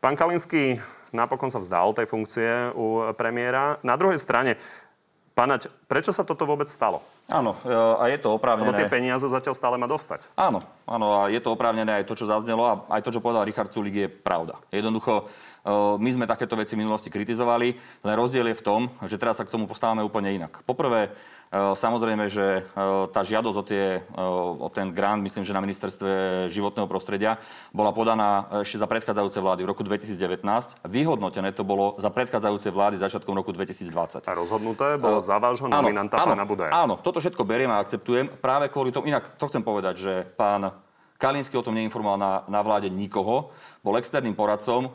Pán 0.00 0.16
Kalinský 0.16 0.80
napokon 1.12 1.52
sa 1.52 1.60
vzdal 1.60 1.92
tej 1.92 2.08
funkcie 2.08 2.72
u 2.72 3.12
premiéra. 3.12 3.76
Na 3.84 4.00
druhej 4.00 4.16
strane, 4.16 4.56
pánať, 5.36 5.68
prečo 5.84 6.16
sa 6.16 6.24
toto 6.24 6.48
vôbec 6.48 6.72
stalo? 6.72 7.04
Áno, 7.28 7.60
e, 7.60 7.68
a 8.00 8.08
je 8.08 8.16
to 8.16 8.32
Lebo 8.32 8.40
oprávnené. 8.40 8.72
tie 8.72 8.88
peniaze 8.88 9.28
zatiaľ 9.28 9.52
stále 9.52 9.76
má 9.76 9.84
dostať. 9.84 10.32
Áno, 10.32 10.64
áno, 10.88 11.12
a 11.12 11.28
je 11.28 11.44
to 11.44 11.52
oprávnené 11.52 12.00
aj 12.00 12.08
to, 12.08 12.16
čo 12.16 12.24
zaznelo 12.24 12.64
a 12.64 12.88
aj 12.88 13.04
to, 13.04 13.12
čo 13.12 13.20
povedal 13.20 13.44
Richard 13.44 13.68
Sulik, 13.68 14.00
je 14.00 14.08
pravda. 14.08 14.56
Jednoducho, 14.72 15.28
my 16.00 16.10
sme 16.12 16.24
takéto 16.24 16.56
veci 16.56 16.72
v 16.72 16.82
minulosti 16.82 17.12
kritizovali, 17.12 17.68
len 18.04 18.14
rozdiel 18.16 18.48
je 18.48 18.56
v 18.56 18.64
tom, 18.64 18.80
že 19.04 19.20
teraz 19.20 19.36
sa 19.36 19.44
k 19.44 19.52
tomu 19.52 19.68
postávame 19.68 20.00
úplne 20.00 20.32
inak. 20.32 20.64
Poprvé, 20.64 21.12
samozrejme, 21.52 22.28
že 22.28 22.64
tá 23.12 23.20
žiadosť 23.20 23.56
o, 23.56 23.64
tie, 23.64 24.00
o 24.60 24.68
ten 24.72 24.92
grant, 24.92 25.20
myslím, 25.20 25.44
že 25.44 25.52
na 25.52 25.60
ministerstve 25.64 26.08
životného 26.48 26.88
prostredia, 26.88 27.36
bola 27.72 27.92
podaná 27.92 28.48
ešte 28.64 28.80
za 28.80 28.88
predchádzajúce 28.88 29.38
vlády 29.40 29.64
v 29.64 29.70
roku 29.72 29.84
2019. 29.84 30.40
Vyhodnotené 30.88 31.52
to 31.52 31.64
bolo 31.68 32.00
za 32.00 32.08
predchádzajúce 32.08 32.68
vlády 32.72 32.96
začiatkom 33.00 33.36
roku 33.36 33.52
2020. 33.52 34.24
A 34.24 34.32
rozhodnuté 34.32 34.96
bolo 34.96 35.20
za 35.20 35.36
vášho 35.36 35.68
nominanta 35.68 36.16
pána 36.16 36.48
Budaja. 36.48 36.72
Áno, 36.72 36.96
toto 37.00 37.20
všetko 37.20 37.44
beriem 37.44 37.72
a 37.72 37.80
akceptujem 37.80 38.40
práve 38.40 38.72
kvôli 38.72 38.92
tomu. 38.92 39.08
Inak 39.08 39.36
to 39.36 39.48
chcem 39.48 39.60
povedať, 39.60 39.94
že 40.00 40.12
pán 40.36 40.72
Kalinský 41.18 41.58
o 41.58 41.66
tom 41.66 41.74
neinformoval 41.74 42.14
na, 42.14 42.32
na 42.46 42.62
vláde 42.62 42.86
nikoho, 42.86 43.50
bol 43.82 43.98
externým 43.98 44.38
poradcom, 44.38 44.86
e, 44.86 44.90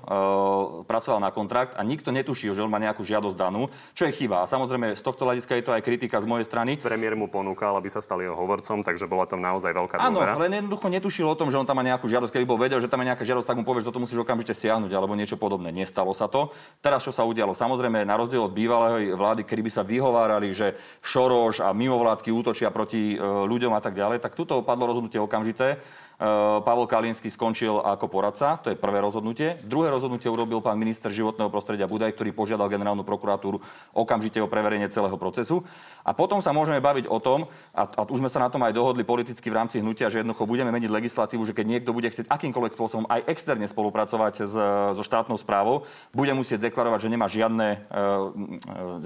pracoval 0.87 1.19
na 1.19 1.35
kontrakt 1.35 1.75
a 1.75 1.83
nikto 1.83 2.15
netušil, 2.15 2.55
že 2.55 2.63
on 2.63 2.71
má 2.71 2.79
nejakú 2.79 3.03
žiadosť 3.03 3.35
danú, 3.35 3.67
čo 3.91 4.07
je 4.07 4.15
chyba. 4.15 4.39
A 4.39 4.47
samozrejme, 4.47 4.95
z 4.95 5.03
tohto 5.03 5.27
hľadiska 5.27 5.59
je 5.59 5.67
to 5.67 5.75
aj 5.75 5.83
kritika 5.83 6.23
z 6.23 6.27
mojej 6.31 6.47
strany. 6.47 6.79
Premiér 6.79 7.19
mu 7.19 7.27
ponúkal, 7.27 7.75
aby 7.75 7.91
sa 7.91 7.99
stal 7.99 8.23
jeho 8.23 8.39
hovorcom, 8.39 8.79
takže 8.87 9.03
bola 9.03 9.27
tam 9.27 9.43
naozaj 9.43 9.75
veľká 9.75 9.99
Áno, 9.99 10.23
dôvera. 10.23 10.39
len 10.39 10.63
jednoducho 10.63 10.87
netušil 10.87 11.27
o 11.27 11.35
tom, 11.35 11.51
že 11.51 11.59
on 11.59 11.67
tam 11.67 11.75
má 11.75 11.83
nejakú 11.83 12.07
žiadosť. 12.07 12.31
Keby 12.31 12.47
bol 12.47 12.55
vedel, 12.55 12.79
že 12.79 12.87
tam 12.87 13.03
má 13.03 13.05
nejaká 13.11 13.27
žiadosť, 13.27 13.43
tak 13.43 13.59
mu 13.59 13.67
povieš, 13.67 13.83
že 13.83 13.89
toto 13.91 13.99
musíš 13.99 14.23
okamžite 14.23 14.55
stiahnuť 14.55 14.95
alebo 14.95 15.19
niečo 15.19 15.35
podobné. 15.35 15.75
Nestalo 15.75 16.15
sa 16.15 16.31
to. 16.31 16.55
Teraz 16.79 17.03
čo 17.03 17.11
sa 17.11 17.27
udialo? 17.27 17.51
Samozrejme, 17.51 18.07
na 18.07 18.15
rozdiel 18.15 18.47
od 18.47 18.55
bývalej 18.55 19.11
vlády, 19.11 19.43
kedy 19.43 19.59
by 19.67 19.71
sa 19.75 19.83
vyhovárali, 19.83 20.55
že 20.55 20.79
Šoroš 21.03 21.59
a 21.59 21.75
mimovládky 21.75 22.31
útočia 22.31 22.71
proti 22.71 23.15
e, 23.15 23.17
ľuďom 23.19 23.75
a 23.75 23.83
tak 23.83 23.91
ďalej, 23.91 24.23
tak 24.23 24.39
tuto 24.39 24.63
padlo 24.63 24.87
rozhodnutie 24.87 25.19
okamžité. 25.19 25.83
E, 26.19 26.27
Pavol 26.61 26.85
Kalinsky 26.85 27.27
skončil 27.27 27.81
ako 27.81 28.05
poradca, 28.07 28.61
to 28.61 28.69
je 28.69 28.77
prvé 28.77 29.01
rozhodnutie. 29.01 29.57
Druhé 29.65 29.89
rozhodnutie 29.89 30.29
urobil 30.29 30.61
pán 30.61 30.77
minister 30.77 31.09
životného 31.09 31.49
prostredia 31.49 31.89
Budaj, 31.89 32.13
ktorý 32.13 32.29
požiadal 32.31 32.69
generálnu 32.69 33.01
prokuratúru 33.01 33.57
okamžite 33.97 34.37
o 34.39 34.47
preverenie 34.47 34.89
celého 34.89 35.17
procesu. 35.17 35.65
A 36.05 36.13
potom 36.13 36.39
sa 36.39 36.53
môžeme 36.53 36.77
baviť 36.77 37.09
o 37.09 37.17
tom, 37.17 37.49
a, 37.73 37.83
a 37.89 38.01
už 38.05 38.21
sme 38.21 38.29
sa 38.29 38.43
na 38.43 38.49
tom 38.53 38.61
aj 38.61 38.73
dohodli 38.75 39.01
politicky 39.01 39.49
v 39.49 39.57
rámci 39.57 39.81
hnutia, 39.81 40.13
že 40.13 40.21
jednoducho 40.21 40.45
budeme 40.45 40.69
meniť 40.69 40.89
legislatívu, 40.91 41.43
že 41.49 41.57
keď 41.57 41.65
niekto 41.65 41.91
bude 41.95 42.09
chcieť 42.09 42.29
akýmkoľvek 42.29 42.75
spôsobom 42.77 43.05
aj 43.09 43.25
externe 43.25 43.65
spolupracovať 43.65 44.45
s, 44.45 44.55
so 44.93 45.03
štátnou 45.03 45.37
správou, 45.41 45.89
bude 46.13 46.31
musieť 46.37 46.69
deklarovať, 46.69 47.09
že 47.09 47.13
nemá 47.13 47.25
žiadne 47.25 47.67
e, 47.73 47.77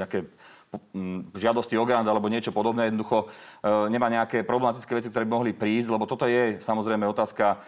e, 0.03 0.27
žiadosti 1.31 1.79
o 1.79 1.87
grant 1.87 2.07
alebo 2.07 2.27
niečo 2.27 2.51
podobné, 2.51 2.91
jednoducho 2.91 3.25
e, 3.25 3.27
nemá 3.87 4.11
nejaké 4.11 4.43
problematické 4.43 4.91
veci, 4.99 5.07
ktoré 5.07 5.23
by 5.23 5.33
mohli 5.39 5.51
prísť, 5.55 5.89
lebo 5.95 6.03
toto 6.03 6.27
je 6.27 6.59
samozrejme 6.59 7.07
otázka 7.07 7.61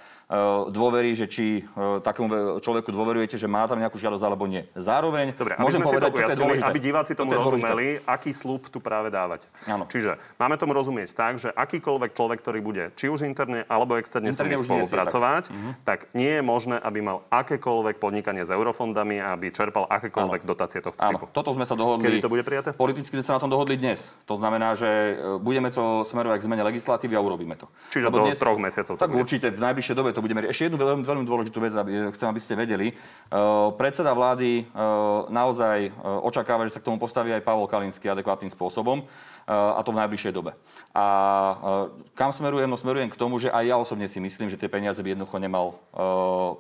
dôvery, 0.70 1.18
že 1.18 1.26
či 1.26 1.46
e, 1.60 1.62
takému 2.00 2.30
človeku 2.62 2.94
dôverujete, 2.94 3.34
že 3.34 3.50
má 3.50 3.66
tam 3.66 3.82
nejakú 3.82 3.98
žiadosť 3.98 4.22
alebo 4.22 4.46
nie. 4.46 4.62
Zároveň 4.78 5.34
Dobre, 5.34 5.58
aby 5.58 5.64
môžem 5.66 5.82
povedať, 5.82 6.10
to 6.14 6.22
je 6.22 6.38
dôležité. 6.38 6.70
aby 6.70 6.80
diváci 6.80 7.12
tomu 7.18 7.34
Toto 7.34 7.42
je 7.42 7.46
dôležité. 7.50 7.66
rozumeli, 7.74 7.88
aký 8.06 8.32
slúb 8.32 8.70
tu 8.70 8.78
práve 8.78 9.10
dávate. 9.10 9.50
Áno. 9.66 9.90
Čiže 9.90 10.22
máme 10.38 10.54
tomu 10.56 10.78
rozumieť 10.78 11.18
tak, 11.18 11.42
že 11.42 11.50
akýkoľvek 11.50 12.14
človek, 12.14 12.38
ktorý 12.40 12.60
bude 12.62 12.84
či 12.94 13.10
už 13.10 13.26
interne 13.26 13.66
alebo 13.66 13.98
externe 13.98 14.30
s 14.30 14.38
Interne 14.38 14.54
nimi 14.54 14.62
už 14.62 14.68
nie 14.70 14.86
si, 14.86 14.94
spolupracovať, 14.94 15.44
tak 15.82 16.00
nie 16.14 16.38
je 16.38 16.44
možné, 16.46 16.78
aby 16.78 17.02
mal 17.02 17.26
akékoľvek 17.34 17.98
podnikanie 17.98 18.46
s 18.46 18.54
eurofondami 18.54 19.18
a 19.18 19.34
aby 19.34 19.50
čerpal 19.50 19.90
akékoľvek 19.90 20.46
dotácie 20.46 20.80
tohto 20.80 21.02
Áno, 21.02 21.18
typu. 21.18 21.34
toto 21.34 21.58
sme 21.58 21.66
sa 21.66 21.74
dohodli. 21.74 22.06
Kedy 22.06 22.22
to 22.22 22.30
bude 22.30 22.46
prijaté? 22.46 22.70
Politicky 22.72 23.18
sme 23.18 23.26
sa 23.26 23.34
na 23.36 23.42
tom 23.42 23.50
dohodli 23.50 23.76
dnes. 23.76 24.14
To 24.30 24.38
znamená, 24.38 24.78
že 24.78 24.86
e, 24.86 25.14
budeme 25.42 25.74
to 25.74 26.06
smerovať 26.06 26.38
k 26.38 26.46
zmene 26.46 26.64
legislatívy 26.64 27.18
a 27.18 27.22
urobíme 27.22 27.58
to. 27.58 27.66
Čiže 27.90 28.06
Lebo 28.08 28.22
do 28.22 28.32
troch 28.32 28.60
mesiacov 28.62 28.94
to 28.94 29.02
Tak 29.02 29.10
bude. 29.10 29.26
určite, 29.26 29.50
v 29.50 29.58
najbližšej 29.58 29.96
dobe 29.98 30.10
to 30.12 30.19
budeme 30.22 30.44
riešiť. 30.44 30.54
Ešte 30.54 30.66
jednu 30.72 30.78
veľmi, 30.80 31.04
veľmi 31.04 31.26
dôležitú 31.26 31.60
vec, 31.60 31.74
aby, 31.76 32.12
chcem, 32.16 32.28
aby 32.30 32.42
ste 32.44 32.54
vedeli. 32.56 32.88
Uh, 33.32 33.72
predseda 33.76 34.14
vlády 34.16 34.70
uh, 34.70 35.28
naozaj 35.32 35.90
uh, 35.90 36.22
očakáva, 36.24 36.68
že 36.68 36.76
sa 36.76 36.82
k 36.84 36.88
tomu 36.88 37.00
postaví 37.00 37.34
aj 37.34 37.44
Pavol 37.44 37.68
Kalinský 37.68 38.12
adekvátnym 38.12 38.52
spôsobom 38.54 39.08
a 39.50 39.82
to 39.82 39.90
v 39.90 39.98
najbližšej 39.98 40.30
dobe. 40.30 40.54
A 40.94 41.06
kam 42.14 42.30
smerujem? 42.30 42.70
No 42.70 42.78
smerujem 42.78 43.10
k 43.10 43.18
tomu, 43.18 43.42
že 43.42 43.50
aj 43.50 43.66
ja 43.66 43.82
osobne 43.82 44.06
si 44.06 44.22
myslím, 44.22 44.46
že 44.46 44.62
tie 44.62 44.70
peniaze 44.70 45.02
by 45.02 45.18
jednoducho 45.18 45.42
nemal 45.42 45.82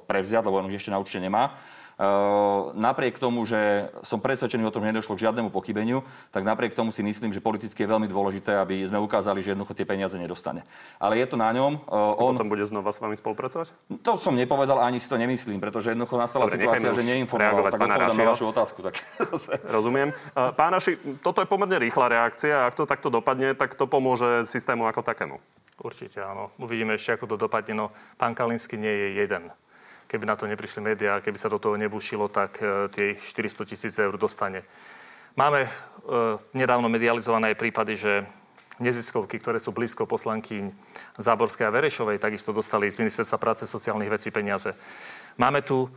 prevziať, 0.10 0.50
lebo 0.50 0.58
on 0.58 0.74
ešte 0.74 0.90
na 0.90 0.98
určite 0.98 1.22
nemá. 1.22 1.54
Uh, 2.00 2.72
napriek 2.80 3.20
tomu, 3.20 3.44
že 3.44 3.92
som 4.08 4.24
presvedčený 4.24 4.64
o 4.64 4.72
tom, 4.72 4.88
že 4.88 4.96
nedošlo 4.96 5.20
k 5.20 5.28
žiadnemu 5.28 5.52
pochybeniu, 5.52 6.00
tak 6.32 6.48
napriek 6.48 6.72
tomu 6.72 6.96
si 6.96 7.04
myslím, 7.04 7.36
že 7.36 7.44
politicky 7.44 7.84
je 7.84 7.92
veľmi 7.92 8.08
dôležité, 8.08 8.56
aby 8.56 8.88
sme 8.88 9.04
ukázali, 9.04 9.44
že 9.44 9.52
jednoducho 9.52 9.76
tie 9.76 9.84
peniaze 9.84 10.16
nedostane. 10.16 10.64
Ale 10.96 11.20
je 11.20 11.28
to 11.28 11.36
na 11.36 11.52
ňom. 11.52 11.84
Uh, 11.92 12.16
on, 12.16 12.40
Potom 12.40 12.48
bude 12.48 12.64
znova 12.64 12.96
s 12.96 13.04
vami 13.04 13.20
spolupracovať? 13.20 13.76
to 14.00 14.16
som 14.16 14.32
nepovedal, 14.32 14.80
ani 14.80 15.04
si 15.04 15.12
to 15.12 15.20
nemyslím, 15.20 15.60
pretože 15.60 15.92
jednoducho 15.92 16.16
nastala 16.16 16.48
Dobre, 16.48 16.56
situácia, 16.56 16.96
že 16.96 17.04
neinformoval. 17.04 17.68
Tak 17.68 17.76
odpovedám 17.76 18.16
na 18.16 18.26
vašu 18.32 18.46
otázku. 18.48 18.80
Tak 18.80 18.96
zase. 19.36 19.60
Rozumiem. 19.68 20.16
Uh, 20.32 20.56
Pán 20.56 20.72
toto 21.20 21.44
je 21.44 21.48
pomerne 21.52 21.76
rýchla 21.84 22.08
reakcia. 22.08 22.64
Ak 22.64 22.80
to 22.80 22.88
takto 22.88 23.12
dopadne, 23.12 23.52
tak 23.60 23.76
to 23.76 23.92
pomôže 23.92 24.48
systému 24.48 24.88
ako 24.88 25.04
takému. 25.04 25.36
Určite 25.84 26.24
áno. 26.24 26.52
Uvidíme 26.60 26.96
ešte, 26.96 27.20
ako 27.20 27.36
to 27.36 27.48
dopadne. 27.48 27.76
No, 27.76 27.86
pán 28.16 28.36
Kalinsky 28.36 28.80
nie 28.80 28.92
je 28.92 29.08
jeden. 29.24 29.52
Keby 30.10 30.26
na 30.26 30.34
to 30.34 30.50
neprišli 30.50 30.82
médiá, 30.82 31.22
keby 31.22 31.38
sa 31.38 31.54
do 31.54 31.62
toho 31.62 31.78
nebušilo, 31.78 32.34
tak 32.34 32.58
tie 32.90 33.14
400 33.14 33.70
tisíc 33.70 33.94
eur 33.94 34.18
dostane. 34.18 34.66
Máme 35.38 35.64
e, 35.64 35.70
nedávno 36.58 36.90
medializované 36.90 37.54
prípady, 37.54 37.94
že 37.94 38.26
neziskovky, 38.82 39.38
ktoré 39.38 39.62
sú 39.62 39.70
blízko 39.70 40.10
poslankyň 40.10 40.74
Záborskej 41.20 41.68
a 41.68 41.72
Verešovej, 41.72 42.18
takisto 42.18 42.56
dostali 42.56 42.90
z 42.90 43.00
Ministerstva 43.00 43.38
práce 43.38 43.64
sociálnych 43.70 44.10
vecí 44.10 44.34
peniaze. 44.34 44.74
Máme 45.38 45.62
tu 45.62 45.88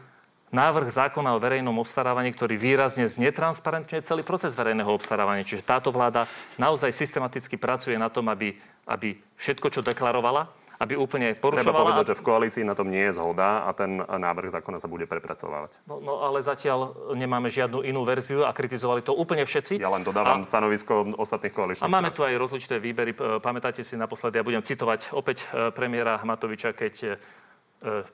návrh 0.52 0.92
zákona 0.92 1.32
o 1.32 1.42
verejnom 1.42 1.74
obstarávaní, 1.80 2.30
ktorý 2.36 2.60
výrazne 2.60 3.08
znetransparentňuje 3.08 4.04
celý 4.04 4.22
proces 4.22 4.52
verejného 4.52 4.90
obstarávania. 4.92 5.48
Čiže 5.48 5.64
táto 5.64 5.88
vláda 5.88 6.28
naozaj 6.60 6.92
systematicky 6.92 7.56
pracuje 7.56 7.96
na 7.96 8.12
tom, 8.12 8.28
aby, 8.28 8.52
aby 8.84 9.16
všetko, 9.40 9.66
čo 9.72 9.80
deklarovala, 9.80 10.46
aby 10.82 10.98
úplne 10.98 11.38
Treba 11.38 11.46
porušovala. 11.62 11.78
povedať, 11.86 12.04
že 12.10 12.18
v 12.18 12.24
koalícii 12.26 12.64
na 12.66 12.74
tom 12.74 12.90
nie 12.90 13.06
je 13.06 13.14
zhoda 13.14 13.62
a 13.62 13.70
ten 13.70 14.02
návrh 14.02 14.50
zákona 14.50 14.82
sa 14.82 14.90
bude 14.90 15.06
prepracovávať. 15.06 15.78
No, 15.86 16.02
no 16.02 16.26
ale 16.26 16.42
zatiaľ 16.42 17.14
nemáme 17.14 17.46
žiadnu 17.46 17.86
inú 17.86 18.02
verziu 18.02 18.42
a 18.42 18.50
kritizovali 18.50 19.06
to 19.06 19.14
úplne 19.14 19.46
všetci. 19.46 19.78
Ja 19.78 19.94
len 19.94 20.02
dodávam 20.02 20.42
A- 20.42 20.48
stanovisko 20.48 21.14
ostatných 21.14 21.54
koaličných 21.54 21.86
A 21.86 21.94
máme 21.94 22.10
tu 22.10 22.26
aj 22.26 22.34
rozličité 22.34 22.82
výbery. 22.82 23.14
Pamätáte 23.38 23.86
si 23.86 23.94
naposledy, 23.94 24.42
ja 24.42 24.44
budem 24.44 24.66
citovať 24.66 25.14
opäť 25.14 25.46
e, 25.54 25.70
premiéra 25.70 26.18
Matoviča, 26.26 26.74
keď 26.74 26.94
e, 26.98 27.10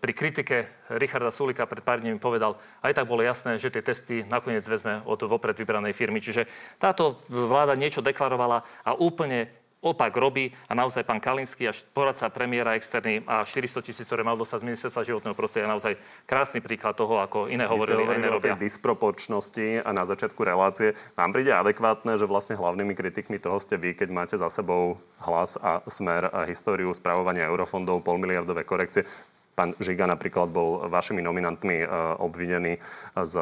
pri 0.01 0.13
kritike 0.17 0.89
Richarda 0.97 1.29
Sulika 1.29 1.69
pred 1.69 1.85
pár 1.85 2.01
dní 2.01 2.17
povedal, 2.17 2.57
aj 2.81 2.97
tak 2.97 3.05
bolo 3.05 3.21
jasné, 3.21 3.61
že 3.61 3.69
tie 3.69 3.85
testy 3.85 4.25
nakoniec 4.25 4.65
vezme 4.65 5.05
od 5.05 5.21
vopred 5.29 5.57
vybranej 5.57 5.93
firmy. 5.93 6.25
Čiže 6.25 6.49
táto 6.81 7.21
vláda 7.29 7.77
niečo 7.77 8.01
deklarovala 8.01 8.65
a 8.85 8.97
úplne 8.97 9.53
opak 9.79 10.11
robí 10.19 10.51
a 10.67 10.75
naozaj 10.75 11.07
pán 11.07 11.23
Kalinský 11.23 11.71
až 11.71 11.87
poradca 11.95 12.27
premiéra 12.35 12.75
externý 12.75 13.23
a 13.31 13.47
400 13.47 13.79
tisíc, 13.87 14.07
ktoré 14.11 14.27
mal 14.27 14.35
dostať 14.35 14.67
z 14.67 14.67
ministerstva 14.67 15.07
životného 15.07 15.39
prostredia, 15.39 15.71
je 15.71 15.75
naozaj 15.79 15.93
krásny 16.27 16.59
príklad 16.59 16.99
toho, 16.99 17.23
ako 17.23 17.47
iné 17.47 17.63
hovorili 17.63 18.03
a 18.03 18.19
iné 18.19 18.27
hovorili 18.27 18.29
o 18.35 18.43
tej 18.43 18.59
robia. 18.59 18.65
disproporčnosti 18.67 19.87
a 19.87 19.91
na 19.95 20.03
začiatku 20.03 20.41
relácie. 20.43 20.99
Vám 21.15 21.31
príde 21.31 21.55
adekvátne, 21.55 22.19
že 22.19 22.27
vlastne 22.27 22.59
hlavnými 22.59 22.95
kritikmi 22.99 23.39
toho 23.39 23.63
ste 23.63 23.79
vy, 23.79 23.95
keď 23.95 24.09
máte 24.11 24.35
za 24.35 24.51
sebou 24.51 24.99
hlas 25.23 25.55
a 25.63 25.87
smer 25.87 26.27
a 26.27 26.43
históriu 26.51 26.91
spravovania 26.91 27.47
eurofondov, 27.47 28.03
polmiliardové 28.03 28.67
korekcie. 28.67 29.07
Pán 29.55 29.79
Žiga 29.79 30.11
napríklad 30.11 30.51
bol 30.51 30.87
vašimi 30.87 31.19
nominantmi 31.19 31.83
e, 31.83 31.87
obvinený 32.23 32.79
z 33.15 33.35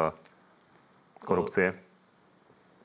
korupcie. 1.21 1.77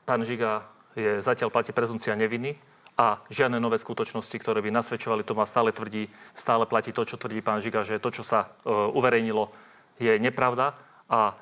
pán 0.05 0.21
Žiga 0.21 0.69
je 0.93 1.17
zatiaľ 1.21 1.49
platí 1.49 1.73
prezumcia 1.73 2.13
neviny 2.13 2.72
a 2.93 3.21
žiadne 3.33 3.57
nové 3.57 3.81
skutočnosti, 3.81 4.37
ktoré 4.37 4.61
by 4.61 4.69
nasvedčovali 4.69 5.25
tomu 5.25 5.41
a 5.41 5.49
stále 5.49 5.73
tvrdí, 5.73 6.09
stále 6.37 6.69
platí 6.69 6.93
to, 6.93 7.01
čo 7.05 7.17
tvrdí 7.17 7.41
pán 7.41 7.57
Žiga, 7.57 7.81
že 7.81 7.97
to, 7.97 8.13
čo 8.13 8.21
sa 8.21 8.53
e, 8.63 8.69
uverejnilo, 8.69 9.49
je 9.97 10.17
nepravda 10.21 10.77
a 11.09 11.33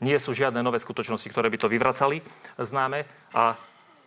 nie 0.00 0.16
sú 0.16 0.32
žiadne 0.32 0.62
nové 0.62 0.78
skutočnosti, 0.78 1.28
ktoré 1.28 1.50
by 1.50 1.58
to 1.60 1.68
vyvracali 1.68 2.22
známe 2.56 3.04
a 3.34 3.58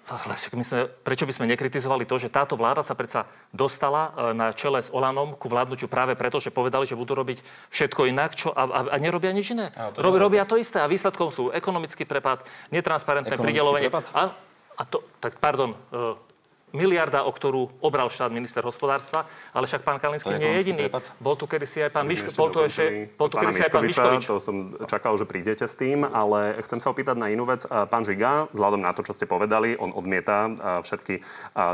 ale 0.04 0.36
my 0.36 0.64
sme, 0.68 0.92
prečo 1.00 1.24
by 1.24 1.32
sme 1.32 1.48
nekritizovali 1.56 2.04
to, 2.04 2.20
že 2.20 2.28
táto 2.28 2.60
vláda 2.60 2.84
sa 2.84 2.92
predsa 2.92 3.24
dostala 3.56 4.12
e, 4.12 4.36
na 4.36 4.52
čele 4.52 4.84
s 4.84 4.92
Olanom 4.92 5.32
ku 5.40 5.48
vládnutiu 5.48 5.88
práve 5.88 6.20
preto, 6.20 6.44
že 6.44 6.52
povedali, 6.52 6.84
že 6.84 7.00
budú 7.00 7.16
robiť 7.16 7.40
všetko 7.72 8.12
inak 8.12 8.36
čo, 8.36 8.52
a, 8.52 8.68
a, 8.68 8.80
a 8.92 8.96
nerobia 9.00 9.32
nič 9.32 9.56
iné. 9.56 9.72
Rob, 9.96 10.20
robia 10.20 10.44
to 10.44 10.60
isté 10.60 10.84
a 10.84 10.92
výsledkom 10.92 11.32
sú 11.32 11.56
ekonomický 11.56 12.04
prepad, 12.04 12.44
netransparentné 12.76 13.40
pridelovanie. 13.40 13.88
A, 14.12 14.36
a 14.76 14.84
to, 14.84 15.08
tak 15.24 15.40
pardon, 15.40 15.72
e, 15.72 16.33
miliarda, 16.74 17.22
o 17.24 17.32
ktorú 17.32 17.70
obral 17.86 18.10
štát 18.10 18.34
minister 18.34 18.66
hospodárstva, 18.66 19.30
ale 19.54 19.70
však 19.70 19.86
pán 19.86 20.02
Kalinský 20.02 20.34
nie 20.34 20.50
je 20.50 20.58
jediný. 20.66 20.90
Prepad. 20.90 21.06
Bol 21.22 21.38
tu 21.38 21.46
kedysi 21.46 21.86
aj 21.86 21.92
pán 21.94 22.10
Miško, 22.10 22.34
bol 22.34 22.50
tu 22.50 22.66
ešte, 22.66 23.14
bol 23.14 23.30
tu 23.30 23.38
kedysi 23.38 23.70
aj 23.70 23.72
pán 23.72 23.86
Miškovič. 23.86 24.26
To 24.26 24.42
som 24.42 24.74
čakal, 24.90 25.14
že 25.22 25.30
prídete 25.30 25.70
s 25.70 25.78
tým, 25.78 26.02
ale 26.02 26.58
chcem 26.66 26.82
sa 26.82 26.90
opýtať 26.90 27.14
na 27.14 27.30
inú 27.30 27.46
vec. 27.46 27.62
Pán 27.70 28.02
Žiga, 28.02 28.50
vzhľadom 28.52 28.82
na 28.82 28.92
to, 28.98 29.06
čo 29.06 29.14
ste 29.14 29.30
povedali, 29.30 29.78
on 29.78 29.94
odmieta 29.94 30.50
všetky 30.82 31.22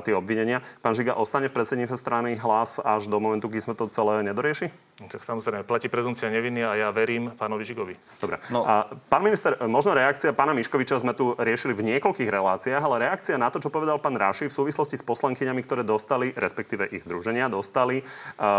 tie 0.03 0.13
obvinenia. 0.13 0.59
Pán 0.83 0.91
Žiga 0.91 1.15
ostane 1.15 1.47
v 1.47 1.55
predsedníctve 1.55 1.95
strany 1.95 2.35
hlas 2.35 2.83
až 2.83 3.07
do 3.07 3.23
momentu, 3.23 3.47
kým 3.47 3.63
sme 3.63 3.73
to 3.79 3.87
celé 3.87 4.19
nedorieši? 4.27 4.67
No, 4.99 5.07
tak 5.07 5.23
samozrejme, 5.23 5.63
platí 5.63 5.87
prezumcia 5.87 6.27
neviny 6.27 6.59
a 6.67 6.75
ja 6.75 6.87
verím 6.91 7.31
pánovi 7.31 7.63
Žigovi. 7.63 7.95
Dobre. 8.19 8.43
No. 8.51 8.67
A 8.67 8.83
pán 9.07 9.23
minister, 9.23 9.55
možno 9.63 9.95
reakcia 9.95 10.35
pána 10.35 10.51
Miškoviča 10.51 10.99
sme 10.99 11.15
tu 11.15 11.39
riešili 11.39 11.71
v 11.71 11.95
niekoľkých 11.95 12.27
reláciách, 12.27 12.83
ale 12.83 13.07
reakcia 13.07 13.39
na 13.39 13.47
to, 13.47 13.63
čo 13.63 13.71
povedal 13.71 13.95
pán 14.03 14.19
Raši 14.19 14.51
v 14.51 14.53
súvislosti 14.53 14.88
súvislosti 14.89 15.05
s 15.05 15.05
poslankyňami, 15.05 15.61
ktoré 15.61 15.81
dostali, 15.85 16.33
respektíve 16.33 16.89
ich 16.89 17.05
združenia, 17.05 17.51
dostali 17.51 18.01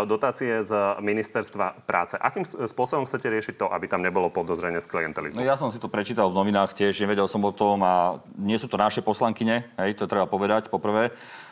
dotácie 0.07 0.63
z 0.63 0.73
ministerstva 1.03 1.83
práce. 1.91 2.15
Akým 2.15 2.47
spôsobom 2.47 3.11
chcete 3.11 3.27
riešiť 3.27 3.55
to, 3.59 3.67
aby 3.67 3.91
tam 3.91 4.07
nebolo 4.07 4.31
podozrenie 4.31 4.79
z 4.79 4.87
klientelizmu? 4.87 5.43
No 5.43 5.47
ja 5.47 5.59
som 5.59 5.75
si 5.75 5.83
to 5.83 5.91
prečítal 5.91 6.31
v 6.31 6.39
novinách 6.39 6.79
tiež, 6.79 7.03
nevedel 7.03 7.27
som 7.27 7.43
o 7.43 7.51
tom 7.51 7.83
a 7.83 8.23
nie 8.39 8.57
sú 8.57 8.71
to 8.71 8.79
naše 8.79 9.03
poslankyne, 9.03 9.67
hej, 9.75 9.91
to 9.99 10.07
treba 10.07 10.31
povedať 10.31 10.71
poprvé. 10.71 11.11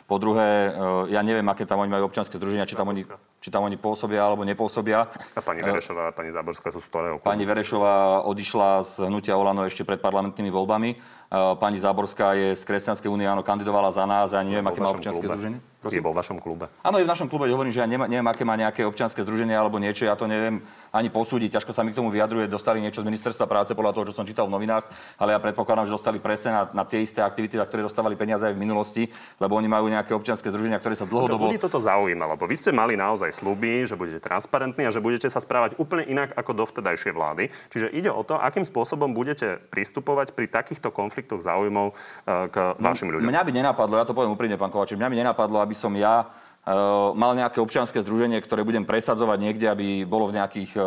Po 0.09 0.17
druhé, 0.17 0.73
e, 0.73 1.13
ja 1.13 1.21
neviem, 1.21 1.45
aké 1.45 1.69
tam 1.69 1.85
oni 1.85 1.93
majú 1.93 2.09
občianske 2.09 2.33
združenia, 2.41 2.65
či 2.65 2.73
tam, 2.73 2.89
oni, 2.89 3.05
či 3.45 3.53
tam 3.53 3.61
oni 3.61 3.77
pôsobia 3.77 4.25
alebo 4.25 4.41
nepôsobia. 4.41 5.05
A 5.37 5.41
pani 5.45 5.61
Verešová 5.61 6.09
a 6.09 6.15
pani 6.17 6.33
Záborská 6.33 6.73
sú 6.73 6.81
z 6.81 6.89
ktorého 6.89 7.21
Pani 7.21 7.45
Verešová 7.45 8.25
odišla 8.25 8.81
z 8.81 9.05
hnutia 9.05 9.37
Olano 9.37 9.69
ešte 9.69 9.85
pred 9.85 10.01
parlamentnými 10.01 10.49
voľbami 10.49 11.18
pani 11.31 11.77
Záborská 11.77 12.33
je 12.33 12.57
z 12.57 12.63
Kresťanskej 12.65 13.05
únie, 13.05 13.29
áno, 13.29 13.45
kandidovala 13.45 13.93
za 13.93 14.01
nás 14.09 14.33
a 14.33 14.41
neviem, 14.41 14.65
aké 14.65 14.81
má 14.81 14.89
občianske 14.89 15.21
združenie. 15.21 15.61
Prosím? 15.79 16.03
Je 16.03 16.03
vo 16.03 16.11
vašom 16.11 16.43
klube. 16.43 16.67
Áno, 16.83 16.99
je 16.99 17.07
v 17.07 17.11
našom 17.13 17.31
klube. 17.31 17.47
Hovorím, 17.47 17.71
že 17.71 17.79
ja 17.79 17.87
neviem, 17.87 18.11
neviem, 18.11 18.27
aké 18.27 18.43
má 18.43 18.59
nejaké 18.59 18.83
občianske 18.83 19.23
združenie 19.23 19.55
alebo 19.55 19.79
niečo. 19.79 20.03
Ja 20.03 20.19
to 20.19 20.27
neviem 20.27 20.59
ani 20.91 21.07
posúdiť. 21.07 21.55
Ťažko 21.55 21.71
sa 21.71 21.87
mi 21.87 21.95
k 21.95 22.03
tomu 22.03 22.11
vyjadruje. 22.11 22.51
Dostali 22.51 22.83
niečo 22.83 22.99
z 22.99 23.07
ministerstva 23.07 23.47
práce 23.47 23.71
podľa 23.71 23.95
toho, 23.95 24.11
čo 24.11 24.19
som 24.19 24.27
čítal 24.27 24.51
v 24.51 24.59
novinách, 24.59 24.91
ale 25.15 25.31
ja 25.31 25.39
predpokladám, 25.39 25.87
že 25.87 25.95
dostali 25.95 26.19
presne 26.19 26.51
na, 26.51 26.63
na 26.75 26.83
tie 26.83 26.99
isté 26.99 27.23
aktivity, 27.23 27.55
za 27.55 27.63
ktoré 27.63 27.87
dostávali 27.87 28.19
peniaze 28.19 28.43
aj 28.43 28.59
v 28.59 28.59
minulosti, 28.59 29.07
lebo 29.39 29.55
oni 29.55 29.71
majú 29.71 29.87
nejaké 29.87 30.11
občianske 30.11 30.51
združenia, 30.51 30.83
ktoré 30.83 30.99
sa 30.99 31.07
dlhodobo... 31.07 31.47
Ľudí 31.47 31.63
toto 31.63 31.79
zaujíma, 31.79 32.27
lebo 32.35 32.43
vy 32.43 32.59
ste 32.59 32.75
mali 32.75 32.99
naozaj 32.99 33.31
sluby, 33.39 33.87
že 33.87 33.95
budete 33.95 34.19
transparentní 34.19 34.83
a 34.83 34.91
že 34.91 34.99
budete 34.99 35.31
sa 35.31 35.39
správať 35.39 35.79
úplne 35.79 36.03
inak 36.11 36.35
ako 36.35 36.59
dovtedajšie 36.59 37.15
vlády. 37.15 37.55
Čiže 37.71 37.87
ide 37.95 38.11
o 38.11 38.19
to, 38.27 38.35
akým 38.35 38.67
spôsobom 38.67 39.15
budete 39.15 39.63
pristupovať 39.71 40.35
pri 40.35 40.51
takýchto 40.51 40.91
konfliktoch 40.91 41.18
záujmov 41.27 41.91
eh, 41.91 42.47
k 42.47 42.55
vašim 42.79 43.11
ľuďom. 43.11 43.27
Mňa 43.27 43.41
by 43.43 43.51
nenapadlo, 43.51 43.99
ja 43.99 44.07
to 44.07 44.15
poviem 44.15 44.31
úprimne, 44.31 44.55
pán 44.55 44.71
Kovačev, 44.71 44.95
mňa 44.95 45.09
by 45.11 45.17
nenapadlo, 45.25 45.57
aby 45.59 45.75
som 45.75 45.91
ja 45.97 46.23
mal 47.15 47.33
nejaké 47.33 47.57
občianske 47.57 48.03
združenie, 48.03 48.37
ktoré 48.43 48.61
budem 48.61 48.85
presadzovať 48.85 49.37
niekde, 49.41 49.65
aby 49.71 49.87
bolo 50.05 50.29
v 50.29 50.37
nejakých, 50.37 50.77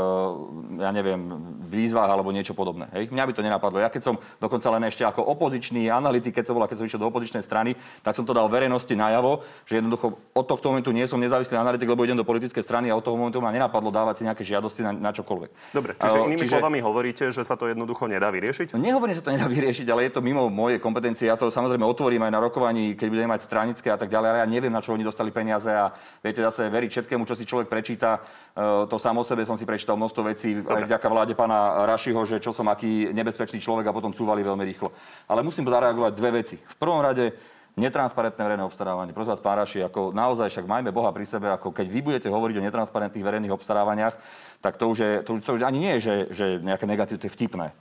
ja 0.78 0.90
neviem, 0.94 1.18
výzvach 1.66 2.06
alebo 2.06 2.30
niečo 2.30 2.54
podobné. 2.54 2.86
Hej? 2.94 3.10
Mňa 3.10 3.24
by 3.26 3.32
to 3.34 3.42
nenapadlo. 3.42 3.82
Ja 3.82 3.90
keď 3.90 4.02
som 4.12 4.14
dokonca 4.38 4.68
len 4.78 4.86
ešte 4.86 5.02
ako 5.02 5.24
opozičný 5.32 5.90
analytik, 5.90 6.38
keď 6.38 6.52
som 6.52 6.54
bol, 6.54 6.68
keď 6.68 6.78
som 6.78 6.86
išiel 6.86 7.02
do 7.02 7.08
opozičnej 7.10 7.42
strany, 7.42 7.74
tak 8.04 8.14
som 8.14 8.22
to 8.22 8.36
dal 8.36 8.46
verejnosti 8.46 8.92
najavo, 8.94 9.42
že 9.66 9.82
jednoducho 9.82 10.14
od 10.36 10.46
tohto 10.46 10.70
momentu 10.70 10.94
nie 10.94 11.08
som 11.08 11.18
nezávislý 11.18 11.58
analytik, 11.58 11.88
lebo 11.88 12.04
idem 12.06 12.20
do 12.20 12.28
politickej 12.28 12.62
strany 12.62 12.86
a 12.92 12.94
od 12.94 13.02
toho 13.02 13.18
momentu 13.18 13.42
ma 13.42 13.50
nenapadlo 13.50 13.90
dávať 13.90 14.22
si 14.22 14.22
nejaké 14.28 14.44
žiadosti 14.46 14.86
na, 14.86 14.92
na 14.94 15.10
čokoľvek. 15.10 15.50
Dobre, 15.74 15.98
čiže 15.98 16.18
inými 16.30 16.44
čiže... 16.46 16.52
slovami 16.52 16.78
hovoríte, 16.78 17.24
že 17.34 17.42
sa 17.42 17.58
to 17.58 17.66
jednoducho 17.66 18.06
nedá 18.06 18.30
vyriešiť? 18.30 18.76
No, 18.76 18.84
nehovorím, 18.84 19.16
že 19.16 19.24
sa 19.24 19.32
to 19.32 19.34
nedá 19.34 19.48
vyriešiť, 19.48 19.86
ale 19.88 20.06
je 20.06 20.12
to 20.14 20.20
mimo 20.22 20.46
mojej 20.52 20.78
kompetencie. 20.78 21.26
Ja 21.26 21.34
to 21.34 21.50
samozrejme 21.50 21.82
otvorím 21.82 22.28
aj 22.28 22.32
na 22.32 22.40
rokovaní, 22.44 22.94
keď 22.94 23.08
budeme 23.08 23.32
mať 23.34 23.48
stranické 23.48 23.88
a 23.90 23.98
tak 23.98 24.12
ďalej, 24.12 24.28
ale 24.30 24.38
ja 24.44 24.48
neviem, 24.48 24.72
na 24.72 24.84
čo 24.84 24.94
oni 24.94 25.02
dostali 25.02 25.32
peniaze 25.34 25.61
a 25.70 25.94
viete 26.18 26.42
zase 26.42 26.66
veriť 26.66 26.90
všetkému, 26.90 27.22
čo 27.22 27.38
si 27.38 27.46
človek 27.46 27.70
prečíta. 27.70 28.18
E, 28.50 28.90
to 28.90 28.98
sám 28.98 29.14
o 29.14 29.24
sebe 29.24 29.46
som 29.46 29.54
si 29.54 29.62
prečítal 29.62 29.94
množstvo 29.94 30.22
vecí 30.26 30.58
Dobre. 30.58 30.82
aj 30.82 30.90
vďaka 30.90 31.06
vláde 31.06 31.34
pána 31.38 31.86
Rašiho, 31.86 32.18
že 32.26 32.42
čo 32.42 32.50
som 32.50 32.66
aký 32.66 33.14
nebezpečný 33.14 33.62
človek 33.62 33.86
a 33.86 33.94
potom 33.94 34.10
cúvali 34.10 34.42
veľmi 34.42 34.66
rýchlo. 34.66 34.90
Ale 35.30 35.46
musím 35.46 35.70
zareagovať 35.70 36.12
dve 36.18 36.30
veci. 36.42 36.58
V 36.58 36.76
prvom 36.82 36.98
rade 36.98 37.30
netransparentné 37.72 38.42
verejné 38.44 38.64
obstarávanie. 38.68 39.16
Prosím 39.16 39.32
vás, 39.32 39.40
pán 39.40 39.56
Raši, 39.56 39.80
ako 39.80 40.12
naozaj 40.12 40.52
však 40.52 40.68
majme 40.68 40.92
Boha 40.92 41.08
pri 41.08 41.24
sebe, 41.24 41.48
ako 41.48 41.72
keď 41.72 41.86
vy 41.88 42.00
budete 42.04 42.28
hovoriť 42.28 42.60
o 42.60 42.64
netransparentných 42.68 43.24
verejných 43.24 43.54
obstarávaniach, 43.56 44.14
tak 44.60 44.76
to 44.76 44.92
už, 44.92 44.98
je, 45.00 45.12
to, 45.24 45.40
to 45.40 45.56
už 45.56 45.64
ani 45.64 45.80
nie 45.80 45.92
je, 45.96 46.00
že, 46.00 46.14
že 46.36 46.46
nejaké 46.60 46.84
negatívne, 46.84 47.20
to 47.24 47.28
je 47.32 47.36
vtipné. 47.36 47.72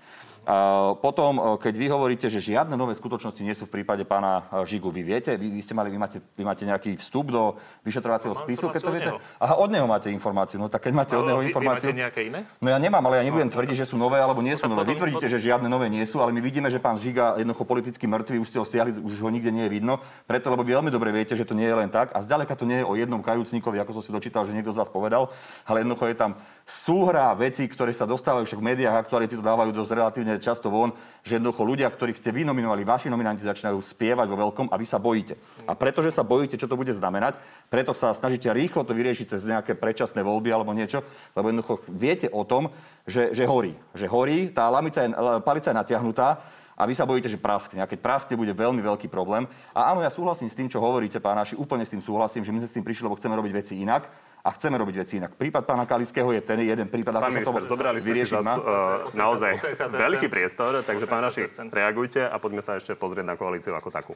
Potom, 1.00 1.40
e, 1.40 1.42
keď 1.64 1.74
vy 1.80 1.88
hovoríte, 1.88 2.28
že 2.28 2.44
žiadne 2.44 2.76
nové 2.76 2.92
skutočnosti 2.92 3.40
nie 3.40 3.56
sú 3.56 3.72
v 3.72 3.80
prípade 3.80 4.04
pána 4.04 4.44
e, 4.52 4.68
Žigu, 4.68 4.92
vy 4.92 5.02
viete, 5.06 5.32
vy, 5.40 5.48
vy 5.48 5.62
ste 5.64 5.72
mali, 5.72 5.88
vy 5.88 5.96
máte, 5.96 6.20
vy 6.20 6.44
máte 6.44 6.68
nejaký 6.68 7.00
vstup 7.00 7.32
do 7.32 7.56
vyšetrovacieho 7.88 8.36
no, 8.36 8.42
spisu, 8.44 8.68
keď 8.68 8.82
to 8.84 8.92
viete? 8.92 9.12
Aha, 9.40 9.56
od 9.56 9.72
neho 9.72 9.88
máte 9.88 10.12
informáciu. 10.12 10.60
No 10.60 10.68
tak 10.68 10.92
keď 10.92 10.94
máte 10.98 11.14
no, 11.16 11.24
od 11.24 11.26
neho 11.32 11.40
vy, 11.40 11.56
informáciu... 11.56 11.88
Vy 11.88 11.96
máte 11.96 12.02
nejaké 12.04 12.22
iné? 12.28 12.44
No 12.60 12.68
ja 12.68 12.76
nemám, 12.84 13.00
ale 13.08 13.22
ja 13.22 13.24
nebudem 13.24 13.48
no, 13.48 13.56
tvrdiť, 13.56 13.78
že 13.80 13.88
sú 13.88 13.96
nové 13.96 14.20
alebo 14.20 14.44
nie 14.44 14.52
sú 14.60 14.68
nové. 14.68 14.84
Vy 14.84 15.00
tvrdíte, 15.00 15.32
že 15.32 15.40
žiadne 15.40 15.72
nové 15.72 15.88
nie 15.88 16.04
sú, 16.04 16.20
ale 16.20 16.36
my 16.36 16.44
vidíme, 16.44 16.68
že 16.68 16.84
pán 16.84 17.00
Žiga 17.00 17.40
jednoducho 17.40 17.64
politicky 17.64 18.04
mŕtvy, 18.12 18.36
už 18.44 18.48
ste 18.52 18.60
ho 18.60 18.68
stiahli, 18.68 18.92
už 19.00 19.24
ho 19.24 19.30
nikde 19.32 19.56
nie 19.56 19.64
je 19.70 19.72
vidno. 19.72 20.04
Preto, 20.28 20.52
lebo 20.52 20.68
vy 20.68 20.76
veľmi 20.76 20.92
dobre 20.92 21.16
viete, 21.16 21.32
že 21.32 21.48
to 21.48 21.56
nie 21.56 21.70
je 21.70 21.76
len 21.80 21.88
tak. 21.88 22.12
A 22.12 22.20
zďaleka 22.20 22.60
to 22.60 22.68
nie 22.68 22.84
je 22.84 22.86
o 22.86 23.00
jednom 23.00 23.24
kajúcníkovi, 23.24 23.80
ako 23.80 24.02
som 24.02 24.04
si 24.04 24.12
dočítal, 24.12 24.44
že 24.44 24.52
niekto 24.52 24.76
z 24.76 24.84
vás 24.84 24.92
povedal, 24.92 25.32
ale 25.64 25.86
jednoducho 25.86 26.12
je 26.12 26.18
tam 26.20 26.32
súhra 26.68 27.32
veci, 27.40 27.64
ktoré 27.72 27.96
sa 27.96 28.04
dostávajú 28.04 28.44
však 28.44 28.60
v 28.60 28.68
médiách, 28.76 29.00
aktuality 29.00 29.40
to 29.40 29.46
dávajú 29.46 29.72
dosť 29.72 29.92
relatívne 29.96 30.41
často 30.42 30.74
von, 30.74 30.92
že 31.22 31.38
jednoducho 31.38 31.62
ľudia, 31.62 31.88
ktorých 31.88 32.18
ste 32.18 32.34
vy 32.34 32.42
nominovali, 32.44 32.82
vaši 32.82 33.14
nominanti 33.14 33.46
začínajú 33.46 33.78
spievať 33.78 34.28
vo 34.28 34.42
veľkom 34.42 34.74
a 34.74 34.76
vy 34.76 34.86
sa 34.90 34.98
bojíte. 34.98 35.38
A 35.70 35.78
pretože 35.78 36.10
sa 36.10 36.26
bojíte, 36.26 36.58
čo 36.58 36.66
to 36.66 36.76
bude 36.76 36.92
znamenať, 36.92 37.38
preto 37.70 37.94
sa 37.94 38.12
snažíte 38.12 38.50
rýchlo 38.50 38.82
to 38.82 38.98
vyriešiť 38.98 39.38
cez 39.38 39.46
nejaké 39.46 39.78
predčasné 39.78 40.26
voľby 40.26 40.50
alebo 40.50 40.74
niečo, 40.74 41.06
lebo 41.38 41.54
jednoducho 41.54 41.86
viete 41.94 42.28
o 42.34 42.42
tom, 42.42 42.74
že, 43.06 43.32
že 43.38 43.46
horí. 43.46 43.78
Že 43.94 44.08
horí, 44.10 44.38
tá 44.50 44.68
lamica 44.68 45.06
je, 45.06 45.14
palica 45.46 45.70
je 45.70 45.80
natiahnutá 45.80 46.42
a 46.82 46.90
vy 46.90 46.98
sa 46.98 47.06
bojíte, 47.06 47.30
že 47.30 47.38
praskne. 47.38 47.86
A 47.86 47.86
keď 47.86 48.02
praskne, 48.02 48.34
bude 48.34 48.58
veľmi 48.58 48.82
veľký 48.82 49.06
problém. 49.06 49.46
A 49.78 49.94
áno, 49.94 50.02
ja 50.02 50.10
súhlasím 50.10 50.50
s 50.50 50.58
tým, 50.58 50.66
čo 50.66 50.82
hovoríte, 50.82 51.22
pán 51.22 51.38
Naši, 51.38 51.54
úplne 51.54 51.86
s 51.86 51.94
tým 51.94 52.02
súhlasím, 52.02 52.42
že 52.42 52.50
my 52.50 52.66
sme 52.66 52.70
s 52.70 52.74
tým 52.74 52.82
prišli, 52.82 53.06
lebo 53.06 53.22
chceme 53.22 53.38
robiť 53.38 53.54
veci 53.54 53.78
inak 53.78 54.10
a 54.42 54.50
chceme 54.50 54.82
robiť 54.82 54.96
veci 54.98 55.22
inak. 55.22 55.38
Prípad 55.38 55.70
pána 55.70 55.86
Kalického 55.86 56.34
je 56.34 56.42
ten 56.42 56.58
jeden 56.66 56.90
prípad, 56.90 57.22
pán 57.22 57.30
minister, 57.30 57.62
to 57.62 57.70
zobrali 57.70 58.02
ste 58.02 58.26
si 58.26 58.34
zas, 58.34 58.58
uh, 58.58 59.06
naozaj 59.14 59.62
veľký 59.94 60.34
priestor, 60.34 60.82
takže 60.82 61.06
pán 61.06 61.22
Raši, 61.22 61.46
reagujte 61.70 62.26
a 62.26 62.42
poďme 62.42 62.66
sa 62.66 62.82
ešte 62.82 62.98
pozrieť 62.98 63.30
na 63.30 63.38
koalíciu 63.38 63.78
ako 63.78 63.94
takú 63.94 64.14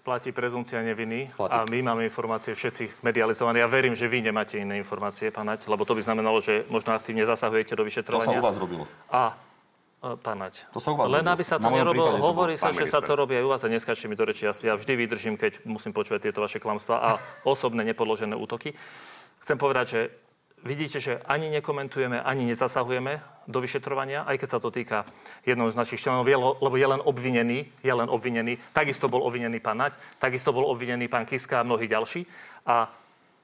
platí 0.00 0.32
prezumcia 0.32 0.80
neviny 0.80 1.28
platí. 1.36 1.52
a 1.52 1.68
my 1.68 1.78
máme 1.92 2.08
informácie 2.08 2.56
všetci 2.56 3.04
medializované. 3.04 3.60
Ja 3.60 3.68
verím, 3.68 3.92
že 3.92 4.08
vy 4.08 4.24
nemáte 4.24 4.56
iné 4.56 4.80
informácie, 4.80 5.28
pán 5.28 5.44
Nať, 5.44 5.68
lebo 5.68 5.84
to 5.84 5.92
by 5.92 6.00
znamenalo, 6.00 6.40
že 6.40 6.64
možno 6.72 6.96
aktívne 6.96 7.28
zasahujete 7.28 7.76
do 7.76 7.84
vyšetrovania. 7.84 8.40
To 8.40 8.40
sa 8.40 8.42
u 8.42 8.48
vás 8.48 8.56
robilo. 8.56 8.88
A 9.12 9.36
e, 10.00 10.16
Pán 10.18 10.38
Nať. 10.40 10.66
To 10.72 10.80
sa 10.80 10.92
u 10.92 10.96
vás 10.96 11.08
Len 11.12 11.24
aby 11.24 11.44
sa 11.44 11.60
to 11.60 11.68
nerobilo, 11.68 12.16
hovorí 12.18 12.56
sa, 12.56 12.72
že 12.72 12.88
sa 12.88 13.04
to 13.04 13.12
robí 13.14 13.36
aj 13.36 13.44
u 13.44 13.50
vás 13.52 13.62
a 13.64 13.68
neskáčte 13.68 14.08
mi 14.08 14.16
do 14.16 14.24
reči. 14.24 14.48
Ja, 14.48 14.52
ja 14.52 14.74
vždy 14.74 14.92
vydržím, 14.96 15.36
keď 15.36 15.64
musím 15.68 15.92
počúvať 15.92 16.30
tieto 16.30 16.40
vaše 16.40 16.58
klamstvá 16.58 16.96
a 16.96 17.10
osobné 17.44 17.84
nepodložené 17.86 18.34
útoky. 18.34 18.72
Chcem 19.40 19.56
povedať, 19.56 19.86
že 19.88 20.00
vidíte, 20.64 21.00
že 21.00 21.20
ani 21.24 21.48
nekomentujeme, 21.48 22.20
ani 22.20 22.44
nezasahujeme 22.44 23.20
do 23.48 23.58
vyšetrovania, 23.60 24.28
aj 24.28 24.36
keď 24.36 24.48
sa 24.48 24.60
to 24.60 24.68
týka 24.68 25.08
jedného 25.48 25.72
z 25.72 25.80
našich 25.80 26.00
členov, 26.00 26.28
lebo 26.60 26.76
je 26.76 26.86
len 26.86 27.00
obvinený, 27.00 27.66
je 27.80 27.92
len 27.92 28.08
obvinený. 28.08 28.60
Takisto 28.76 29.08
bol 29.08 29.24
obvinený 29.24 29.58
pán 29.58 29.80
Nať, 29.80 29.96
takisto 30.20 30.52
bol 30.52 30.68
obvinený 30.68 31.08
pán 31.08 31.24
Kiska 31.24 31.60
a 31.60 31.66
mnohí 31.66 31.88
ďalší. 31.88 32.28
A 32.68 32.92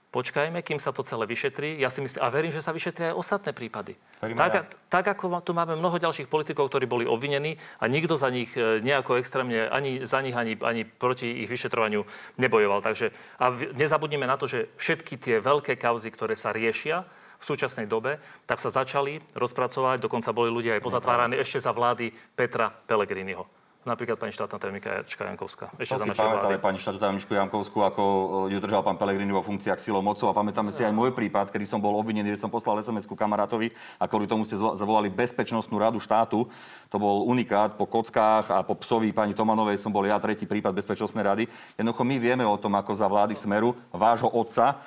Počkajme, 0.06 0.62
kým 0.62 0.78
sa 0.78 0.94
to 0.94 1.02
celé 1.02 1.26
vyšetrí. 1.26 1.76
Ja 1.76 1.90
si 1.90 2.00
myslím, 2.00 2.22
a 2.22 2.30
verím, 2.30 2.54
že 2.54 2.62
sa 2.64 2.70
vyšetria 2.70 3.12
aj 3.12 3.20
ostatné 3.20 3.50
prípady. 3.50 3.98
Tak, 4.22 4.52
ja. 4.54 4.62
tak 4.88 5.04
ako 5.12 5.42
tu 5.42 5.52
máme 5.52 5.76
mnoho 5.76 5.98
ďalších 5.98 6.30
politikov, 6.30 6.70
ktorí 6.70 6.86
boli 6.86 7.04
obvinení 7.04 7.58
a 7.82 7.90
nikto 7.90 8.14
za 8.14 8.30
nich 8.30 8.54
e, 8.54 8.80
nejako 8.80 9.18
extrémne 9.18 9.66
ani 9.68 10.06
za 10.06 10.22
nich, 10.22 10.32
ani, 10.32 10.56
ani 10.62 10.86
proti 10.86 11.44
ich 11.44 11.50
vyšetrovaniu 11.50 12.06
nebojoval. 12.38 12.80
Takže 12.86 13.12
a 13.42 13.50
nezabudnime 13.74 14.24
na 14.24 14.38
to, 14.38 14.46
že 14.46 14.70
všetky 14.78 15.18
tie 15.18 15.36
veľké 15.42 15.74
kauzy, 15.76 16.08
ktoré 16.14 16.38
sa 16.38 16.54
riešia, 16.54 17.04
v 17.36 17.44
súčasnej 17.44 17.84
dobe, 17.84 18.16
tak 18.48 18.64
sa 18.64 18.72
začali 18.72 19.20
rozpracovať, 19.36 20.00
dokonca 20.00 20.32
boli 20.32 20.48
ľudia 20.48 20.80
aj 20.80 20.84
pozatváraní 20.88 21.36
ešte 21.36 21.60
za 21.60 21.68
vlády 21.68 22.08
Petra 22.32 22.72
Pellegriniho 22.72 23.65
napríklad 23.86 24.18
pani 24.18 24.34
štátna 24.34 24.58
tajomníka 24.58 25.06
Jankovská. 25.06 25.70
Ešte 25.78 25.96
To 25.96 26.04
si 26.04 26.10
pamätáme 26.12 26.58
pani 26.58 26.78
štátnu 26.82 26.98
tajomničku 26.98 27.32
Jankovskú, 27.32 27.78
ako 27.86 28.02
e, 28.50 28.54
ju 28.54 28.58
držal 28.58 28.82
pán 28.82 28.98
Pelegrini 28.98 29.30
vo 29.30 29.40
funkciách 29.46 29.78
silou 29.78 30.02
mocou 30.02 30.26
a 30.26 30.34
pamätáme 30.34 30.74
si 30.74 30.82
aj 30.82 30.90
môj 30.90 31.14
prípad, 31.14 31.54
kedy 31.54 31.64
som 31.64 31.78
bol 31.78 31.94
obvinený, 31.94 32.34
že 32.34 32.42
som 32.42 32.50
poslal 32.50 32.82
sms 32.82 33.06
kamarátovi 33.06 33.70
a 33.96 34.04
kvôli 34.10 34.26
tomu 34.26 34.42
ste 34.42 34.58
zavolali 34.58 35.08
Bezpečnostnú 35.08 35.78
radu 35.78 36.02
štátu. 36.02 36.50
To 36.90 36.96
bol 36.98 37.24
unikát 37.30 37.78
po 37.78 37.86
kockách 37.86 38.50
a 38.50 38.60
po 38.66 38.74
psovi 38.82 39.14
pani 39.14 39.32
Tomanovej 39.32 39.78
som 39.78 39.94
bol 39.94 40.04
ja 40.04 40.18
tretí 40.18 40.44
prípad 40.44 40.74
Bezpečnostnej 40.74 41.24
rady. 41.24 41.44
Jednoducho 41.78 42.02
my 42.02 42.16
vieme 42.18 42.44
o 42.44 42.58
tom, 42.58 42.74
ako 42.74 42.92
za 42.92 43.06
vlády 43.06 43.38
Smeru, 43.38 43.78
vášho 43.94 44.28
otca, 44.28 44.82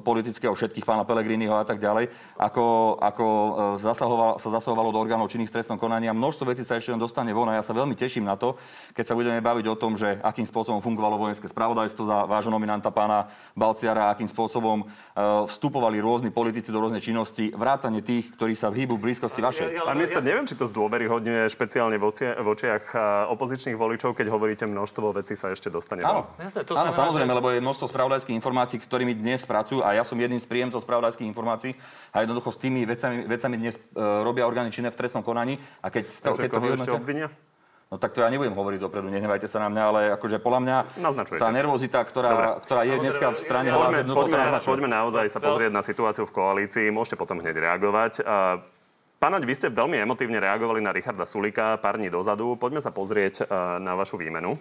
politického 0.00 0.56
všetkých, 0.56 0.88
pána 0.88 1.04
Pelegriniho 1.04 1.52
a 1.52 1.64
tak 1.68 1.76
ďalej, 1.76 2.08
ako, 2.40 2.96
ako 2.96 3.26
e, 3.28 3.50
zasahoval, 3.84 4.40
sa 4.40 4.48
zasahovalo 4.56 4.88
do 4.88 4.98
orgánov 4.98 5.28
činných 5.28 5.52
v 5.52 5.60
trestnom 5.60 5.76
konaní 5.76 6.08
a 6.08 6.16
množstvo 6.16 6.48
vecí 6.48 6.64
sa 6.64 6.80
ešte 6.80 6.96
len 6.96 7.00
dostane 7.00 7.28
von 7.36 7.48
a 7.52 7.60
ja 7.60 7.64
sa 7.64 7.76
veľmi 7.76 7.92
teším 7.92 8.24
na 8.24 8.40
to, 8.40 8.56
keď 8.96 9.04
sa 9.04 9.14
budeme 9.14 9.36
baviť 9.44 9.66
o 9.68 9.76
tom, 9.76 10.00
že 10.00 10.16
akým 10.24 10.48
spôsobom 10.48 10.80
fungovalo 10.80 11.20
vojenské 11.20 11.44
spravodajstvo 11.44 12.02
za 12.08 12.18
vášho 12.24 12.48
nominanta 12.48 12.88
pána 12.88 13.28
Balciara, 13.52 14.08
akým 14.08 14.28
spôsobom 14.32 14.80
e, 14.80 14.84
vstupovali 15.44 16.00
rôzni 16.00 16.32
politici 16.32 16.72
do 16.72 16.80
rôznej 16.80 17.04
činnosti, 17.04 17.52
vrátane 17.52 18.00
tých, 18.00 18.32
ktorí 18.32 18.56
sa 18.56 18.72
hýbu 18.72 18.96
v 18.96 19.12
blízkosti 19.12 19.44
vašej. 19.44 19.84
Pán 19.84 20.00
minister, 20.00 20.24
neviem, 20.24 20.48
či 20.48 20.56
to 20.56 20.64
zdôveryhodňuje 20.64 21.52
špeciálne 21.52 22.00
v, 22.00 22.04
oci- 22.08 22.32
v 22.32 22.46
očiach 22.48 22.84
opozičných 23.28 23.76
voličov, 23.76 24.16
keď 24.16 24.32
hovoríte 24.32 24.64
množstvo 24.64 25.12
vecí 25.12 25.36
sa 25.36 25.52
ešte 25.52 25.68
dostane 25.68 26.00
Áno, 26.00 26.32
von. 26.32 26.40
Jasné, 26.40 26.64
to 26.64 26.72
Áno 26.72 26.96
samozrejme, 26.96 27.28
že- 27.28 27.38
lebo 27.38 27.48
je 27.52 27.60
množstvo 27.60 27.86
spravodajských 27.92 28.36
informácií, 28.40 28.80
ktorými 29.02 29.18
dnes 29.18 29.42
pracujú 29.42 29.82
a 29.82 29.98
ja 29.98 30.06
som 30.06 30.14
jedným 30.14 30.38
z 30.38 30.46
príjemcov 30.46 30.78
spravodajských 30.78 31.26
informácií 31.26 31.74
a 32.14 32.22
jednoducho 32.22 32.54
s 32.54 32.58
tými 32.62 32.86
vecami, 32.86 33.26
vecami 33.26 33.58
dnes 33.58 33.74
e, 33.74 33.98
robia 33.98 34.46
orgány 34.46 34.70
činné 34.70 34.94
v 34.94 34.98
trestnom 35.02 35.26
konaní 35.26 35.58
a 35.82 35.90
keď, 35.90 36.06
to, 36.06 36.30
Takže 36.30 36.42
keď 36.46 36.50
to 36.54 36.60
vyhodnotia... 36.62 36.94
obvinia? 36.94 37.28
No 37.90 37.98
tak 37.98 38.14
to 38.14 38.22
ja 38.22 38.30
nebudem 38.30 38.54
hovoriť 38.54 38.78
dopredu, 38.78 39.10
nehnevajte 39.10 39.50
sa 39.50 39.58
na 39.58 39.68
mňa, 39.74 39.82
ale 39.82 40.00
akože 40.14 40.38
podľa 40.38 40.60
mňa 40.62 40.76
Naznačujete. 41.02 41.42
tá 41.42 41.50
nervozita, 41.50 41.98
ktorá, 42.06 42.62
ktorá 42.62 42.86
je 42.86 42.94
dneska 43.02 43.26
v 43.34 43.38
strane 43.42 43.68
hlas 43.74 43.90
Poďme, 43.90 44.00
jednoducho 44.06 44.22
poďme, 44.30 44.62
poďme 44.62 44.88
naozaj 44.88 45.26
sa 45.28 45.40
pozrieť 45.42 45.72
na 45.74 45.82
situáciu 45.82 46.24
v 46.24 46.32
koalícii. 46.32 46.86
Môžete 46.94 47.18
potom 47.18 47.42
hneď 47.42 47.58
reagovať. 47.58 48.22
Pán 49.18 49.38
vy 49.38 49.54
ste 49.54 49.68
veľmi 49.68 49.98
emotívne 49.98 50.40
reagovali 50.40 50.80
na 50.80 50.94
Richarda 50.94 51.28
Sulika 51.28 51.76
pár 51.82 52.00
dní 52.00 52.08
dozadu. 52.08 52.56
Poďme 52.56 52.80
sa 52.80 52.94
pozrieť 52.94 53.44
a, 53.44 53.76
na 53.76 53.92
vašu 53.92 54.16
výmenu. 54.16 54.56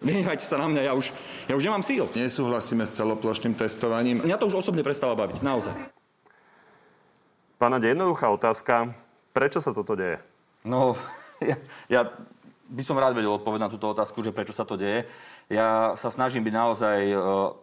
Nehnevajte 0.00 0.48
sa 0.48 0.56
na 0.56 0.64
mňa, 0.64 0.82
ja 0.88 0.92
už, 0.96 1.12
ja 1.44 1.52
už 1.52 1.64
nemám 1.64 1.84
síl. 1.84 2.08
Nesúhlasíme 2.16 2.88
s 2.88 2.96
celoplošným 2.96 3.52
testovaním. 3.52 4.24
Mňa 4.24 4.40
to 4.40 4.48
už 4.48 4.64
osobne 4.64 4.80
prestáva 4.80 5.12
baviť, 5.12 5.44
naozaj. 5.44 5.76
Pán 7.60 7.76
Naď, 7.76 7.92
jednoduchá 7.92 8.32
otázka. 8.32 8.96
Prečo 9.36 9.60
sa 9.60 9.76
toto 9.76 9.92
deje? 9.92 10.16
No, 10.64 10.96
ja, 11.44 11.56
ja 11.92 12.00
by 12.70 12.80
som 12.80 12.96
rád 12.96 13.12
vedel 13.12 13.34
odpovedať 13.34 13.62
na 13.66 13.68
túto 13.68 13.92
otázku, 13.92 14.24
že 14.24 14.32
prečo 14.32 14.56
sa 14.56 14.64
to 14.64 14.80
deje. 14.80 15.04
Ja 15.52 15.92
sa 16.00 16.08
snažím 16.08 16.46
byť 16.48 16.54
naozaj 16.54 16.98
e, 17.10 17.16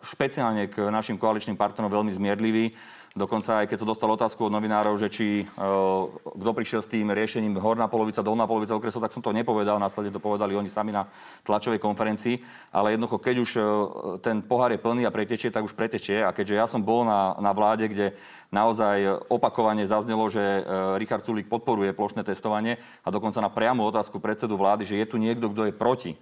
špeciálne 0.06 0.70
k 0.70 0.94
našim 0.94 1.18
koaličným 1.18 1.58
partnerom 1.58 1.90
veľmi 1.90 2.14
zmierlivý. 2.14 2.76
Dokonca 3.18 3.66
aj 3.66 3.68
keď 3.74 3.78
som 3.82 3.90
dostal 3.90 4.14
otázku 4.14 4.46
od 4.46 4.54
novinárov, 4.54 4.94
že 5.02 5.10
či 5.10 5.42
e, 5.42 5.46
kto 6.22 6.52
prišiel 6.54 6.86
s 6.86 6.92
tým 6.94 7.10
riešením 7.10 7.58
horná 7.58 7.90
polovica, 7.90 8.22
dolná 8.22 8.46
polovica 8.46 8.78
okresov, 8.78 9.02
tak 9.02 9.10
som 9.10 9.26
to 9.26 9.34
nepovedal. 9.34 9.82
Následne 9.82 10.14
to 10.14 10.22
povedali 10.22 10.54
oni 10.54 10.70
sami 10.70 10.94
na 10.94 11.10
tlačovej 11.42 11.82
konferencii. 11.82 12.38
Ale 12.70 12.94
jednoducho, 12.94 13.18
keď 13.18 13.36
už 13.42 13.52
e, 13.58 13.62
ten 14.22 14.46
pohár 14.46 14.70
je 14.70 14.78
plný 14.78 15.10
a 15.10 15.12
pretečie, 15.12 15.50
tak 15.50 15.66
už 15.66 15.74
pretečie. 15.74 16.22
A 16.22 16.30
keďže 16.30 16.56
ja 16.62 16.70
som 16.70 16.86
bol 16.86 17.02
na, 17.02 17.34
na 17.42 17.50
vláde, 17.58 17.90
kde 17.90 18.14
naozaj 18.54 19.26
opakovane 19.34 19.82
zaznelo, 19.90 20.30
že 20.30 20.40
e, 20.40 20.62
Richard 21.02 21.26
Sulik 21.26 21.50
podporuje 21.50 21.98
plošné 21.98 22.22
testovanie 22.22 22.78
a 23.02 23.10
dokonca 23.10 23.42
na 23.42 23.50
priamu 23.50 23.82
otázku 23.90 24.22
predsedu 24.22 24.62
vlády, 24.62 24.86
že 24.86 25.02
je 25.02 25.10
tu 25.10 25.18
niekto, 25.18 25.50
kto 25.50 25.66
je 25.68 25.74
proti, 25.74 26.14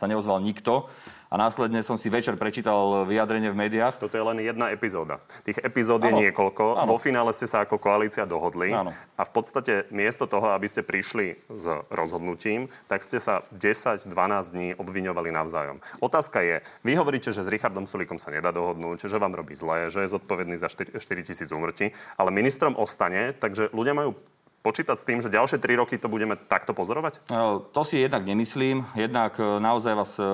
sa 0.00 0.08
neozval 0.08 0.40
nikto. 0.40 0.88
A 1.30 1.38
následne 1.38 1.86
som 1.86 1.94
si 1.94 2.10
večer 2.10 2.34
prečítal 2.34 3.06
vyjadrenie 3.06 3.54
v 3.54 3.60
médiách. 3.62 4.02
Toto 4.02 4.18
je 4.18 4.24
len 4.26 4.42
jedna 4.42 4.74
epizóda. 4.74 5.22
Tých 5.46 5.62
epizód 5.62 6.02
je 6.02 6.10
niekoľko. 6.10 6.82
Áno. 6.82 6.90
Vo 6.90 6.98
finále 6.98 7.30
ste 7.30 7.46
sa 7.46 7.62
ako 7.62 7.78
koalícia 7.78 8.26
dohodli. 8.26 8.74
Áno. 8.74 8.90
A 9.14 9.22
v 9.22 9.30
podstate 9.30 9.86
miesto 9.94 10.26
toho, 10.26 10.50
aby 10.50 10.66
ste 10.66 10.82
prišli 10.82 11.38
s 11.46 11.64
rozhodnutím, 11.86 12.66
tak 12.90 13.06
ste 13.06 13.22
sa 13.22 13.46
10-12 13.54 14.10
dní 14.50 14.68
obviňovali 14.74 15.30
navzájom. 15.30 15.78
Otázka 16.02 16.42
je, 16.42 16.66
vy 16.82 16.98
hovoríte, 16.98 17.30
že 17.30 17.46
s 17.46 17.52
Richardom 17.52 17.86
Sulikom 17.86 18.18
sa 18.18 18.34
nedá 18.34 18.50
dohodnúť, 18.50 19.06
že 19.06 19.14
vám 19.14 19.38
robí 19.38 19.54
zle, 19.54 19.86
že 19.86 20.02
je 20.02 20.10
zodpovedný 20.18 20.58
za 20.58 20.66
4 20.66 20.98
tisíc 21.22 21.54
úmrtí, 21.54 21.94
ale 22.18 22.34
ministrom 22.34 22.74
ostane, 22.74 23.38
takže 23.38 23.70
ľudia 23.70 23.94
majú 23.94 24.18
počítať 24.60 24.96
s 24.96 25.08
tým, 25.08 25.24
že 25.24 25.32
ďalšie 25.32 25.56
3 25.56 25.80
roky 25.80 25.96
to 25.96 26.12
budeme 26.12 26.36
takto 26.36 26.76
pozorovať? 26.76 27.24
No, 27.32 27.64
To 27.64 27.80
si 27.80 27.96
jednak 27.96 28.28
nemyslím. 28.28 28.84
Jednak 28.92 29.40
e, 29.40 29.56
naozaj 29.56 29.92
vás, 29.96 30.20
e, 30.20 30.24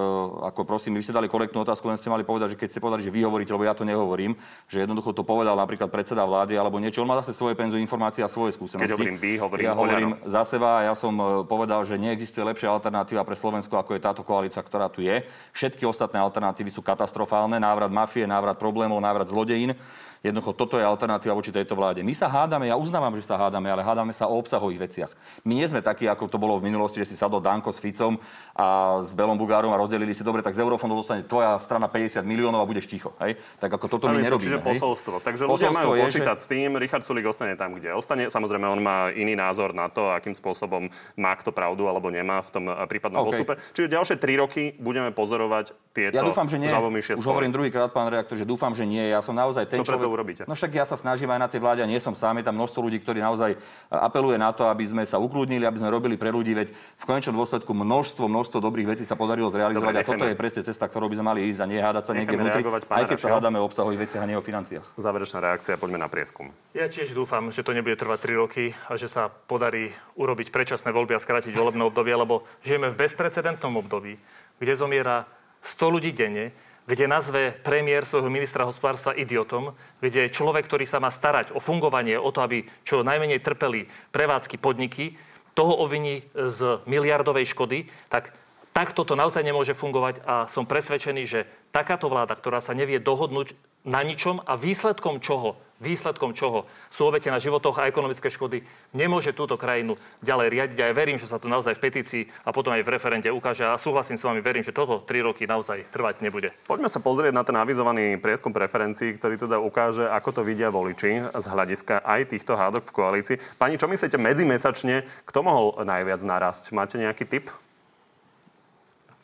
ako 0.43 0.67
prosím, 0.67 0.99
vy 0.99 1.07
ste 1.07 1.15
dali 1.15 1.31
korektnú 1.31 1.63
otázku, 1.63 1.87
len 1.87 1.95
ste 1.95 2.11
mali 2.11 2.27
povedať, 2.27 2.55
že 2.55 2.59
keď 2.59 2.69
ste 2.75 2.83
povedali, 2.83 3.07
že 3.07 3.15
vy 3.15 3.23
hovoríte, 3.23 3.55
lebo 3.55 3.63
ja 3.63 3.75
to 3.79 3.87
nehovorím, 3.87 4.35
že 4.67 4.83
jednoducho 4.83 5.15
to 5.15 5.23
povedal 5.23 5.55
napríklad 5.55 5.87
predseda 5.95 6.27
vlády 6.27 6.59
alebo 6.59 6.83
niečo. 6.83 7.07
On 7.07 7.09
má 7.09 7.15
zase 7.23 7.39
svoje 7.39 7.55
penzu 7.55 7.79
informácie 7.79 8.27
a 8.27 8.29
svoje 8.29 8.59
skúsenosti. 8.59 8.91
Keď 8.91 8.99
hovorím 8.99 9.17
vy, 9.23 9.33
hovorím 9.39 9.65
ja 9.65 9.75
hovorím 9.79 10.11
Oľano. 10.19 10.27
za 10.27 10.43
seba 10.43 10.83
a 10.83 10.91
ja 10.91 10.95
som 10.99 11.15
e, 11.15 11.25
povedal, 11.47 11.87
že 11.87 11.95
neexistuje 11.95 12.43
lepšia 12.43 12.75
alternatíva 12.75 13.23
pre 13.23 13.39
Slovensko, 13.39 13.79
ako 13.79 13.95
je 13.95 14.03
táto 14.03 14.27
koalícia, 14.27 14.59
ktorá 14.59 14.91
tu 14.91 15.07
je. 15.07 15.23
Všetky 15.55 15.87
ostatné 15.87 16.19
alternatívy 16.19 16.75
sú 16.75 16.83
katastrofálne. 16.83 17.63
Návrat 17.63 17.95
mafie, 17.95 18.27
návrat 18.27 18.59
problémov, 18.59 18.99
návrat 18.99 19.31
zlodejín. 19.31 19.79
Jednoducho 20.25 20.53
toto 20.57 20.77
je 20.81 20.85
alternatíva 20.85 21.37
voči 21.37 21.53
tejto 21.53 21.77
vláde. 21.77 22.01
My 22.01 22.15
sa 22.17 22.29
hádame, 22.31 22.69
ja 22.69 22.77
uznávam, 22.77 23.13
že 23.17 23.25
sa 23.25 23.37
hádame, 23.37 23.69
ale 23.69 23.85
hádame 23.85 24.13
sa 24.13 24.29
o 24.29 24.37
obsahových 24.37 24.83
veciach. 24.89 25.13
My 25.45 25.59
nie 25.59 25.67
sme 25.69 25.85
takí, 25.85 26.09
ako 26.09 26.29
to 26.31 26.41
bolo 26.41 26.57
v 26.61 26.69
minulosti, 26.69 27.03
že 27.03 27.13
si 27.13 27.17
sadol 27.17 27.45
Danko 27.45 27.73
s 27.73 27.83
Ficom 27.83 28.17
a 28.57 28.97
s 29.05 29.13
Belom 29.13 29.37
Bugárom 29.37 29.69
a 29.69 29.77
rozdelili 29.77 30.17
si 30.17 30.25
dobre, 30.25 30.41
tak 30.41 30.57
z 30.57 30.65
eurofondov 30.65 31.05
dostane 31.05 31.21
tvoja 31.29 31.61
strana 31.61 31.93
50 31.93 32.25
miliónov 32.25 32.65
a 32.65 32.67
budeš 32.67 32.89
ticho. 32.89 33.13
Hej? 33.21 33.37
Tak 33.61 33.69
ako 33.69 33.87
toto 33.93 34.09
my 34.09 34.17
nerobíme. 34.17 34.49
Čiže 34.49 34.61
hej? 34.65 34.69
posolstvo. 34.73 35.21
Takže 35.21 35.45
ľudia 35.45 35.69
Posolstvo 35.69 35.77
majú 35.77 35.93
je, 35.93 36.03
počítať 36.09 36.37
s 36.41 36.47
tým, 36.49 36.81
Richard 36.81 37.05
Sulik 37.05 37.29
ostane 37.29 37.53
tam, 37.61 37.77
kde 37.77 37.93
ostane. 37.93 38.33
Samozrejme, 38.33 38.65
on 38.65 38.81
má 38.81 39.13
iný 39.13 39.37
názor 39.37 39.77
na 39.77 39.93
to, 39.93 40.09
akým 40.09 40.33
spôsobom 40.33 40.89
má 41.21 41.37
kto 41.37 41.53
pravdu 41.53 41.85
alebo 41.85 42.09
nemá 42.09 42.41
v 42.41 42.49
tom 42.49 42.65
eh, 42.73 42.75
prípadnom 42.89 43.29
OK. 43.29 43.37
postupe. 43.37 43.53
Čiže 43.77 43.93
ďalšie 43.93 44.17
tri 44.17 44.41
roky 44.41 44.73
budeme 44.81 45.13
pozorovať 45.13 45.77
tieto 45.97 46.17
Ja 46.17 46.25
dúfam, 46.25 46.45
že 46.45 46.61
nie. 46.61 46.69
Už 46.69 47.25
hovorím 47.25 47.53
druhýkrát, 47.53 47.89
pán 47.89 48.13
reaktor, 48.13 48.37
že 48.37 48.45
dúfam, 48.45 48.77
že 48.77 48.85
nie. 48.85 49.01
Ja 49.01 49.25
som 49.25 49.33
naozaj 49.33 49.65
ten 49.69 49.81
Čo 49.81 49.97
človek... 49.97 50.09
urobíte? 50.09 50.43
No 50.45 50.53
však 50.53 50.77
ja 50.77 50.85
sa 50.85 51.01
snažím 51.01 51.33
aj 51.33 51.41
na 51.41 51.49
tej 51.49 51.65
vláde 51.65 51.81
a 51.81 51.89
nie 51.89 51.97
som 51.97 52.13
sám. 52.13 52.37
Je 52.41 52.45
tam 52.45 52.61
množstvo 52.61 52.85
ľudí, 52.85 53.01
ktorí 53.01 53.25
naozaj 53.25 53.57
e, 53.57 53.59
apeluje 53.89 54.37
na 54.37 54.53
to, 54.53 54.69
aby 54.69 54.85
sme 54.85 55.03
sa 55.09 55.17
ukludnili, 55.17 55.65
aby 55.65 55.81
sme 55.81 55.89
robili 55.89 56.21
pre 56.21 56.29
ľudí, 56.29 56.53
veď 56.53 56.69
v 56.77 57.05
konečnom 57.09 57.41
dôsledku 57.41 57.73
množstvo, 57.73 58.29
množstvo 58.29 58.46
dobrých 58.49 58.95
vecí 58.95 59.03
sa 59.03 59.19
podarilo 59.19 59.51
zrealizovať 59.51 59.95
Dobre, 59.95 60.03
a 60.03 60.07
toto 60.07 60.27
je 60.31 60.37
presne 60.39 60.63
cesta, 60.63 60.87
ktorou 60.87 61.11
by 61.11 61.17
sme 61.19 61.27
mali 61.35 61.41
ísť 61.51 61.61
a 61.63 61.67
nie 61.67 61.81
hádať 61.83 62.05
sa 62.07 62.13
niekde 62.15 62.37
vnútri, 62.39 62.63
aj 62.67 63.05
keď 63.11 63.19
sa 63.19 63.29
hádame 63.35 63.59
o 63.59 63.67
obsahových 63.67 64.07
veciach 64.07 64.23
a 64.23 64.29
nie 64.31 64.39
o 64.39 64.45
financiách. 64.45 64.87
Záverečná 64.95 65.39
reakcia, 65.43 65.75
poďme 65.81 65.99
na 65.99 66.07
prieskum. 66.07 66.55
Ja 66.77 66.87
tiež 66.87 67.13
dúfam, 67.17 67.51
že 67.51 67.67
to 67.67 67.75
nebude 67.75 67.99
trvať 67.99 68.31
3 68.31 68.43
roky 68.43 68.73
a 68.87 68.95
že 68.95 69.11
sa 69.11 69.27
podarí 69.27 69.91
urobiť 70.15 70.55
predčasné 70.55 70.95
voľby 70.95 71.19
a 71.19 71.21
skrátiť 71.21 71.51
volebné 71.51 71.83
obdobie, 71.83 72.15
lebo 72.15 72.47
žijeme 72.63 72.95
v 72.95 72.99
bezprecedentnom 73.03 73.75
období, 73.75 74.21
kde 74.63 74.73
zomiera 74.79 75.27
100 75.67 75.95
ľudí 75.95 76.15
denne, 76.15 76.55
kde 76.87 77.11
nazve 77.11 77.51
premiér 77.67 78.07
svojho 78.07 78.31
ministra 78.31 78.63
hospodárstva 78.63 79.11
idiotom, 79.19 79.75
kde 79.99 80.31
človek, 80.31 80.71
ktorý 80.71 80.87
sa 80.87 81.03
má 81.03 81.11
starať 81.11 81.51
o 81.51 81.59
fungovanie, 81.59 82.15
o 82.15 82.31
to, 82.31 82.47
aby 82.47 82.63
čo 82.87 83.03
najmenej 83.03 83.43
trpeli 83.43 83.91
prevádzky 84.15 84.57
podniky, 84.63 85.19
toho 85.57 85.73
obviní 85.81 86.29
z 86.37 86.85
miliardovej 86.85 87.49
škody, 87.57 87.89
tak 88.13 88.37
takto 88.77 89.09
to 89.09 89.17
naozaj 89.17 89.41
nemôže 89.41 89.73
fungovať 89.73 90.21
a 90.29 90.35
som 90.53 90.69
presvedčený, 90.69 91.23
že 91.25 91.49
takáto 91.73 92.13
vláda, 92.13 92.37
ktorá 92.37 92.61
sa 92.61 92.77
nevie 92.77 93.01
dohodnúť 93.01 93.57
na 93.89 94.05
ničom 94.05 94.45
a 94.45 94.53
výsledkom 94.61 95.25
čoho, 95.25 95.57
výsledkom 95.79 96.33
čoho 96.33 96.65
sú 96.89 97.09
obete 97.09 97.29
na 97.29 97.37
životoch 97.37 97.77
a 97.81 97.89
ekonomické 97.89 98.33
škody, 98.33 98.65
nemôže 98.97 99.37
túto 99.37 99.61
krajinu 99.61 100.01
ďalej 100.25 100.49
riadiť. 100.53 100.79
A 100.81 100.89
ja 100.91 100.95
verím, 100.97 101.21
že 101.21 101.29
sa 101.29 101.37
to 101.37 101.51
naozaj 101.51 101.77
v 101.77 101.85
petícii 101.85 102.23
a 102.45 102.53
potom 102.53 102.73
aj 102.73 102.83
v 102.85 102.93
referende 102.93 103.29
ukáže. 103.29 103.69
A 103.69 103.77
súhlasím 103.77 104.17
s 104.17 104.25
vami, 104.25 104.41
verím, 104.41 104.65
že 104.65 104.73
toto 104.73 105.05
tri 105.05 105.21
roky 105.21 105.45
naozaj 105.45 105.89
trvať 105.93 106.25
nebude. 106.25 106.53
Poďme 106.65 106.89
sa 106.89 107.01
pozrieť 107.01 107.33
na 107.37 107.45
ten 107.45 107.57
avizovaný 107.57 108.17
prieskum 108.17 108.53
preferencií, 108.53 109.17
ktorý 109.17 109.37
teda 109.37 109.61
ukáže, 109.61 110.09
ako 110.09 110.41
to 110.41 110.43
vidia 110.47 110.73
voliči 110.73 111.29
z 111.33 111.47
hľadiska 111.47 112.01
aj 112.05 112.21
týchto 112.33 112.57
hádok 112.57 112.89
v 112.89 112.95
koalícii. 112.97 113.37
Pani, 113.61 113.77
čo 113.77 113.89
myslíte 113.89 114.17
medzimesačne, 114.17 115.05
kto 115.29 115.39
mohol 115.45 115.77
najviac 115.85 116.25
narásť? 116.25 116.73
Máte 116.73 116.97
nejaký 116.97 117.29
tip? 117.29 117.47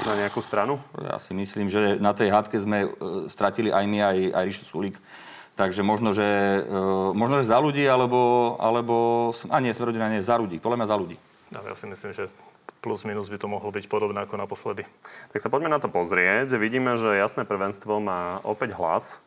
Na 0.02 0.18
nejakú 0.18 0.42
stranu? 0.42 0.82
Ja 0.98 1.14
si 1.22 1.30
myslím, 1.30 1.70
že 1.70 1.94
na 2.02 2.10
tej 2.10 2.34
hádke 2.34 2.58
sme 2.58 2.78
e, 2.84 2.88
stratili 3.30 3.70
aj 3.70 3.84
my, 3.86 3.98
aj, 4.02 4.18
aj 4.34 4.44
Ríšu 4.50 4.64
Sulík. 4.66 4.98
Takže 5.52 5.84
možno, 5.84 6.16
že, 6.16 6.24
e, 6.64 6.80
možno, 7.12 7.44
že 7.44 7.52
za 7.52 7.60
ľudí, 7.60 7.84
alebo, 7.84 8.54
alebo... 8.56 8.94
A 9.52 9.60
nie, 9.60 9.76
sme 9.76 9.92
rodina, 9.92 10.08
nie, 10.08 10.24
za 10.24 10.40
ľudí. 10.40 10.56
Podľa 10.56 10.78
mňa 10.80 10.88
za 10.88 10.96
ľudí. 10.96 11.16
Ja 11.52 11.76
si 11.76 11.84
myslím, 11.84 12.16
že 12.16 12.32
plus 12.80 13.04
minus 13.04 13.28
by 13.28 13.38
to 13.38 13.46
mohlo 13.46 13.68
byť 13.68 13.84
podobné 13.86 14.24
ako 14.24 14.40
naposledy. 14.40 14.88
Tak 15.30 15.38
sa 15.44 15.52
poďme 15.52 15.70
na 15.70 15.78
to 15.78 15.92
pozrieť. 15.92 16.56
Vidíme, 16.56 16.96
že 16.96 17.20
jasné 17.20 17.44
prvenstvo 17.44 18.00
má 18.00 18.40
opäť 18.42 18.74
hlas, 18.74 19.20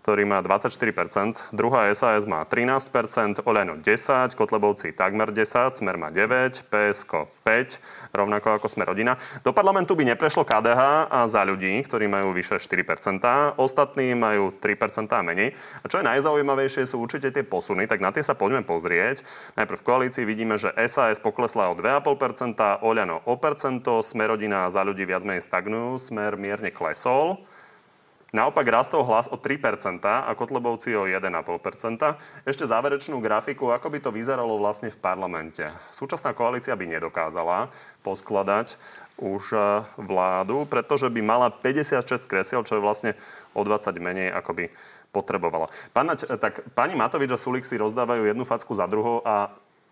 ktorý 0.00 0.24
má 0.24 0.40
24%, 0.40 1.52
druhá 1.52 1.92
SAS 1.92 2.24
má 2.24 2.40
13%, 2.48 3.44
Oľano 3.44 3.76
10, 3.76 4.32
Kotlebovci 4.32 4.96
takmer 4.96 5.28
10, 5.28 5.76
Smer 5.76 6.00
má 6.00 6.08
9, 6.08 6.64
PSK 6.72 7.28
5, 7.44 8.16
rovnako 8.16 8.56
ako 8.56 8.66
Smer 8.72 8.88
rodina. 8.88 9.20
Do 9.44 9.52
parlamentu 9.52 9.92
by 9.92 10.08
neprešlo 10.16 10.48
KDH 10.48 11.12
a 11.12 11.28
za 11.28 11.44
ľudí, 11.44 11.84
ktorí 11.84 12.08
majú 12.08 12.32
vyše 12.32 12.56
4%, 12.56 13.60
ostatní 13.60 14.16
majú 14.16 14.56
3% 14.56 15.04
a 15.12 15.20
menej. 15.20 15.52
A 15.80 15.86
čo 15.86 16.00
je 16.00 16.08
najzaujímavejšie, 16.08 16.88
sú 16.88 16.96
určite 17.04 17.28
tie 17.28 17.44
posuny, 17.44 17.84
tak 17.84 18.00
na 18.00 18.08
tie 18.08 18.24
sa 18.24 18.32
poďme 18.32 18.64
pozrieť. 18.64 19.20
Najprv 19.60 19.78
v 19.78 19.86
koalícii 19.86 20.24
vidíme, 20.24 20.56
že 20.56 20.72
SAS 20.88 21.20
poklesla 21.20 21.68
o 21.68 21.76
2,5%, 21.76 22.80
Oľano 22.80 23.20
o 23.28 23.34
percento, 23.36 24.00
Smer 24.00 24.32
rodina 24.32 24.64
za 24.72 24.80
ľudí 24.80 25.04
viac 25.04 25.26
menej 25.26 25.44
stagnujú, 25.44 26.00
Smer 26.00 26.40
mierne 26.40 26.72
klesol. 26.72 27.42
Naopak 28.30 28.62
rastol 28.70 29.02
hlas 29.02 29.26
o 29.26 29.34
3% 29.34 30.06
a 30.06 30.30
Kotlebovci 30.38 30.94
o 30.94 31.10
1,5%. 31.10 32.46
Ešte 32.46 32.64
záverečnú 32.64 33.18
grafiku, 33.18 33.74
ako 33.74 33.90
by 33.90 33.98
to 33.98 34.10
vyzeralo 34.14 34.54
vlastne 34.54 34.94
v 34.94 34.98
parlamente. 35.02 35.66
Súčasná 35.90 36.30
koalícia 36.30 36.78
by 36.78 36.86
nedokázala 36.86 37.74
poskladať 38.06 38.78
už 39.18 39.42
e, 39.52 39.58
vládu, 39.98 40.62
pretože 40.70 41.10
by 41.10 41.20
mala 41.20 41.50
56 41.50 42.30
kresiel, 42.30 42.62
čo 42.62 42.78
je 42.78 42.84
vlastne 42.86 43.10
o 43.52 43.66
20 43.66 43.98
menej, 43.98 44.30
ako 44.30 44.62
by 44.62 44.64
potrebovala. 45.10 45.66
Pán, 45.90 46.14
tak 46.14 46.62
pani 46.78 46.94
Matovič 46.94 47.34
a 47.34 47.38
Sulik 47.38 47.66
si 47.66 47.74
rozdávajú 47.74 48.30
jednu 48.30 48.46
facku 48.46 48.72
za 48.78 48.86
druhou 48.86 49.26
a 49.26 49.50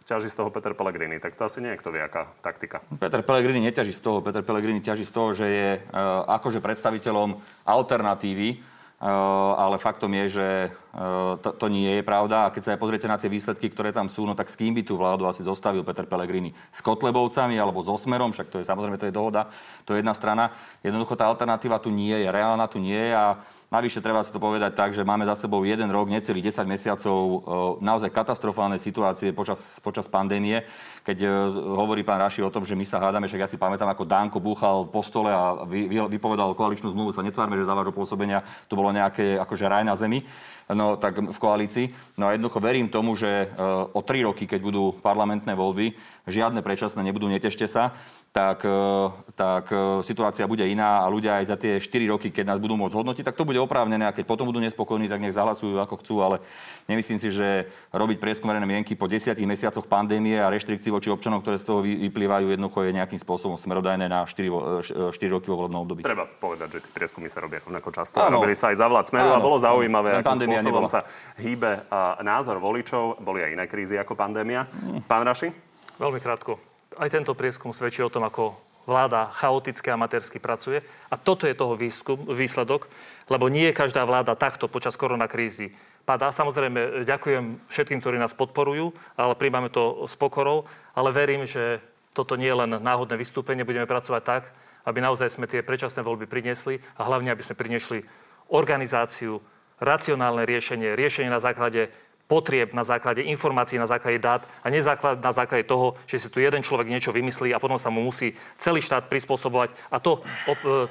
ťaží 0.09 0.33
z 0.33 0.41
toho 0.41 0.49
Peter 0.49 0.73
Pellegrini. 0.73 1.21
Tak 1.21 1.37
to 1.37 1.45
asi 1.45 1.61
nie 1.61 1.77
je 1.77 1.81
kto 1.85 1.93
vie, 1.93 2.01
aká 2.01 2.33
taktika. 2.41 2.81
Peter 2.97 3.21
Pellegrini 3.21 3.61
neťaží 3.61 3.93
z 3.93 4.01
toho. 4.01 4.25
Peter 4.25 4.41
Pellegrini 4.41 4.81
ťaží 4.81 5.05
z 5.05 5.13
toho, 5.13 5.37
že 5.37 5.45
je 5.45 5.71
uh, 5.77 6.25
akože 6.33 6.65
predstaviteľom 6.65 7.37
alternatívy, 7.69 8.57
uh, 8.57 9.61
ale 9.61 9.77
faktom 9.77 10.09
je, 10.25 10.41
že 10.41 10.49
uh, 10.73 11.37
to, 11.45 11.53
to 11.53 11.69
nie 11.69 12.01
je 12.01 12.03
pravda. 12.09 12.49
A 12.49 12.53
keď 12.57 12.63
sa 12.65 12.71
aj 12.73 12.81
pozriete 12.81 13.05
na 13.05 13.21
tie 13.21 13.29
výsledky, 13.29 13.69
ktoré 13.69 13.93
tam 13.93 14.09
sú, 14.09 14.25
no 14.25 14.33
tak 14.33 14.49
s 14.49 14.57
kým 14.57 14.73
by 14.73 14.81
tú 14.81 14.97
vládu 14.97 15.29
asi 15.29 15.45
zostavil 15.45 15.85
Peter 15.85 16.09
Pellegrini? 16.09 16.57
S 16.73 16.81
Kotlebovcami 16.81 17.61
alebo 17.61 17.85
so 17.85 18.01
Smerom? 18.01 18.33
Však 18.33 18.49
to 18.49 18.65
je 18.65 18.65
samozrejme, 18.65 18.97
to 18.97 19.13
je 19.13 19.15
dohoda, 19.15 19.53
to 19.85 19.93
je 19.93 20.01
jedna 20.01 20.17
strana. 20.17 20.57
Jednoducho 20.81 21.21
tá 21.21 21.29
alternatíva 21.29 21.77
tu 21.85 21.93
nie 21.93 22.17
je, 22.17 22.33
reálna 22.33 22.65
tu 22.65 22.81
nie 22.81 22.97
je 22.97 23.13
a 23.13 23.37
Navyše 23.69 24.01
treba 24.01 24.25
si 24.25 24.33
to 24.33 24.41
povedať 24.41 24.73
tak, 24.73 24.97
že 24.97 25.05
máme 25.05 25.29
za 25.29 25.37
sebou 25.37 25.61
jeden 25.61 25.93
rok, 25.93 26.09
necelých 26.09 26.57
10 26.57 26.65
mesiacov 26.65 27.45
naozaj 27.85 28.09
katastrofálne 28.09 28.81
situácie 28.81 29.37
počas, 29.37 29.77
počas 29.85 30.09
pandémie. 30.09 30.65
Keď 31.05 31.19
e, 31.21 31.29
hovorí 31.77 32.01
pán 32.01 32.17
Raši 32.17 32.41
o 32.41 32.49
tom, 32.49 32.65
že 32.65 32.73
my 32.73 32.89
sa 32.89 32.97
hádame, 32.97 33.29
však 33.29 33.45
ja 33.45 33.51
si 33.53 33.61
pamätám, 33.61 33.93
ako 33.93 34.09
Dánko 34.09 34.41
búchal 34.41 34.89
po 34.89 35.05
stole 35.05 35.29
a 35.29 35.69
vy, 35.69 35.85
vy, 35.85 36.01
vypovedal 36.17 36.57
koaličnú 36.57 36.97
zmluvu, 36.97 37.13
sa 37.13 37.21
netvárme, 37.21 37.61
že 37.61 37.69
za 37.69 37.77
vášho 37.77 37.93
pôsobenia 37.93 38.41
to 38.73 38.77
bolo 38.77 38.89
nejaké 38.89 39.37
akože 39.37 39.69
raj 39.69 39.85
na 39.85 39.93
zemi 40.01 40.25
no, 40.75 40.97
tak 41.01 41.21
v 41.21 41.39
koalícii. 41.39 41.87
No 42.21 42.29
a 42.29 42.37
jednoducho 42.37 42.61
verím 42.61 42.89
tomu, 42.89 43.17
že 43.17 43.29
e, 43.29 43.47
o 43.93 44.01
tri 44.05 44.25
roky, 44.25 44.45
keď 44.45 44.61
budú 44.61 44.97
parlamentné 45.01 45.53
voľby, 45.53 45.97
žiadne 46.29 46.61
predčasné 46.63 47.01
nebudú, 47.03 47.27
netešte 47.29 47.65
sa, 47.67 47.97
tak, 48.29 48.61
e, 48.63 48.81
tak 49.33 49.73
e, 49.73 50.05
situácia 50.05 50.45
bude 50.45 50.61
iná 50.69 51.03
a 51.03 51.07
ľudia 51.09 51.41
aj 51.41 51.45
za 51.49 51.57
tie 51.57 51.81
4 51.81 52.13
roky, 52.13 52.29
keď 52.29 52.55
nás 52.55 52.59
budú 52.61 52.77
môcť 52.77 52.95
hodnotiť, 52.95 53.25
tak 53.25 53.39
to 53.41 53.49
bude 53.49 53.57
oprávnené 53.57 54.05
a 54.05 54.13
keď 54.13 54.29
potom 54.29 54.45
budú 54.45 54.61
nespokojní, 54.61 55.09
tak 55.09 55.25
nech 55.25 55.33
zahlasujú 55.33 55.81
ako 55.81 55.95
chcú, 56.05 56.15
ale 56.21 56.37
nemyslím 56.87 57.19
si, 57.19 57.33
že 57.33 57.73
robiť 57.91 58.21
prieskum 58.21 58.53
verejnej 58.53 58.69
mienky 58.69 58.93
po 58.93 59.09
10 59.09 59.33
mesiacoch 59.49 59.89
pandémie 59.89 60.37
a 60.37 60.53
reštrikcií 60.53 60.93
voči 60.93 61.09
občanom, 61.09 61.41
ktoré 61.41 61.57
z 61.57 61.67
toho 61.67 61.81
vyplývajú, 61.81 62.53
jednoducho 62.53 62.85
je 62.85 62.93
nejakým 63.01 63.21
spôsobom 63.21 63.57
smerodajné 63.57 64.13
na 64.13 64.29
4, 64.29 64.85
4 64.93 65.17
e, 65.17 65.29
roky 65.33 65.49
vo 65.49 65.65
volebnom 65.65 65.89
období. 65.89 66.05
Treba 66.05 66.29
povedať, 66.29 66.79
že 66.79 66.79
tie 66.85 66.93
prieskumy 66.93 67.33
sa 67.33 67.41
robia 67.41 67.65
rovnako 67.65 67.89
často. 67.97 68.21
Áno. 68.21 68.45
Robili 68.45 68.55
sa 68.55 68.71
aj 68.71 68.77
za 68.77 68.87
vlád 68.87 69.09
smeru 69.09 69.33
áno. 69.33 69.41
a 69.41 69.45
bolo 69.45 69.57
zaujímavé, 69.57 70.21
akým 70.21 70.37
spôsobom 70.37 70.85
nebola. 70.85 70.89
sa 70.93 71.01
hýbe 71.41 71.89
názor 72.21 72.61
voličov. 72.61 73.25
Boli 73.25 73.41
aj 73.41 73.57
iné 73.57 73.65
krízy 73.65 73.97
ako 73.97 74.13
pandémia. 74.13 74.69
Mm. 74.69 75.01
Pán 75.09 75.25
Raši? 75.25 75.68
Veľmi 75.99 76.23
krátko 76.23 76.63
aj 76.97 77.13
tento 77.13 77.37
prieskum 77.37 77.77
svedčí 77.77 78.01
o 78.01 78.09
tom, 78.09 78.25
ako 78.25 78.57
vláda 78.89 79.29
chaoticky 79.37 79.93
a 79.93 80.01
amatérsky 80.01 80.41
pracuje. 80.41 80.81
A 81.13 81.21
toto 81.21 81.45
je 81.45 81.53
toho 81.53 81.77
výskum, 81.77 82.25
výsledok, 82.25 82.89
lebo 83.29 83.53
nie 83.53 83.77
každá 83.77 84.09
vláda 84.09 84.33
takto 84.33 84.65
počas 84.65 84.97
koronakrízy 84.97 85.77
padá. 86.09 86.33
Samozrejme, 86.33 87.05
ďakujem 87.05 87.69
všetkým, 87.69 88.01
ktorí 88.01 88.17
nás 88.17 88.33
podporujú, 88.33 88.97
ale 89.21 89.37
príjmame 89.37 89.69
to 89.69 90.09
s 90.09 90.17
pokorou. 90.17 90.65
Ale 90.97 91.13
verím, 91.13 91.45
že 91.45 91.85
toto 92.17 92.41
nie 92.41 92.49
je 92.49 92.57
len 92.65 92.81
náhodné 92.81 93.21
vystúpenie. 93.21 93.69
Budeme 93.69 93.85
pracovať 93.85 94.23
tak, 94.25 94.43
aby 94.89 95.05
naozaj 95.05 95.37
sme 95.37 95.45
tie 95.45 95.61
predčasné 95.61 96.01
voľby 96.01 96.25
priniesli 96.25 96.81
a 96.97 97.05
hlavne, 97.05 97.29
aby 97.29 97.45
sme 97.45 97.61
priniesli 97.61 98.09
organizáciu, 98.49 99.45
racionálne 99.85 100.49
riešenie, 100.49 100.97
riešenie 100.97 101.29
na 101.29 101.45
základe 101.45 101.93
potrieb 102.29 102.77
na 102.77 102.85
základe 102.85 103.25
informácií, 103.25 103.81
na 103.81 103.89
základe 103.89 104.21
dát 104.21 104.45
a 104.61 104.69
nezáklad 104.69 105.17
na 105.25 105.33
základe 105.33 105.65
toho, 105.65 105.97
že 106.05 106.21
si 106.21 106.29
tu 106.29 106.45
jeden 106.45 106.61
človek 106.61 106.87
niečo 106.87 107.11
vymyslí 107.11 107.57
a 107.57 107.59
potom 107.59 107.81
sa 107.81 107.89
mu 107.89 108.05
musí 108.05 108.37
celý 108.61 108.85
štát 108.85 109.09
prispôsobovať. 109.09 109.73
A 109.89 109.97
to, 109.97 110.21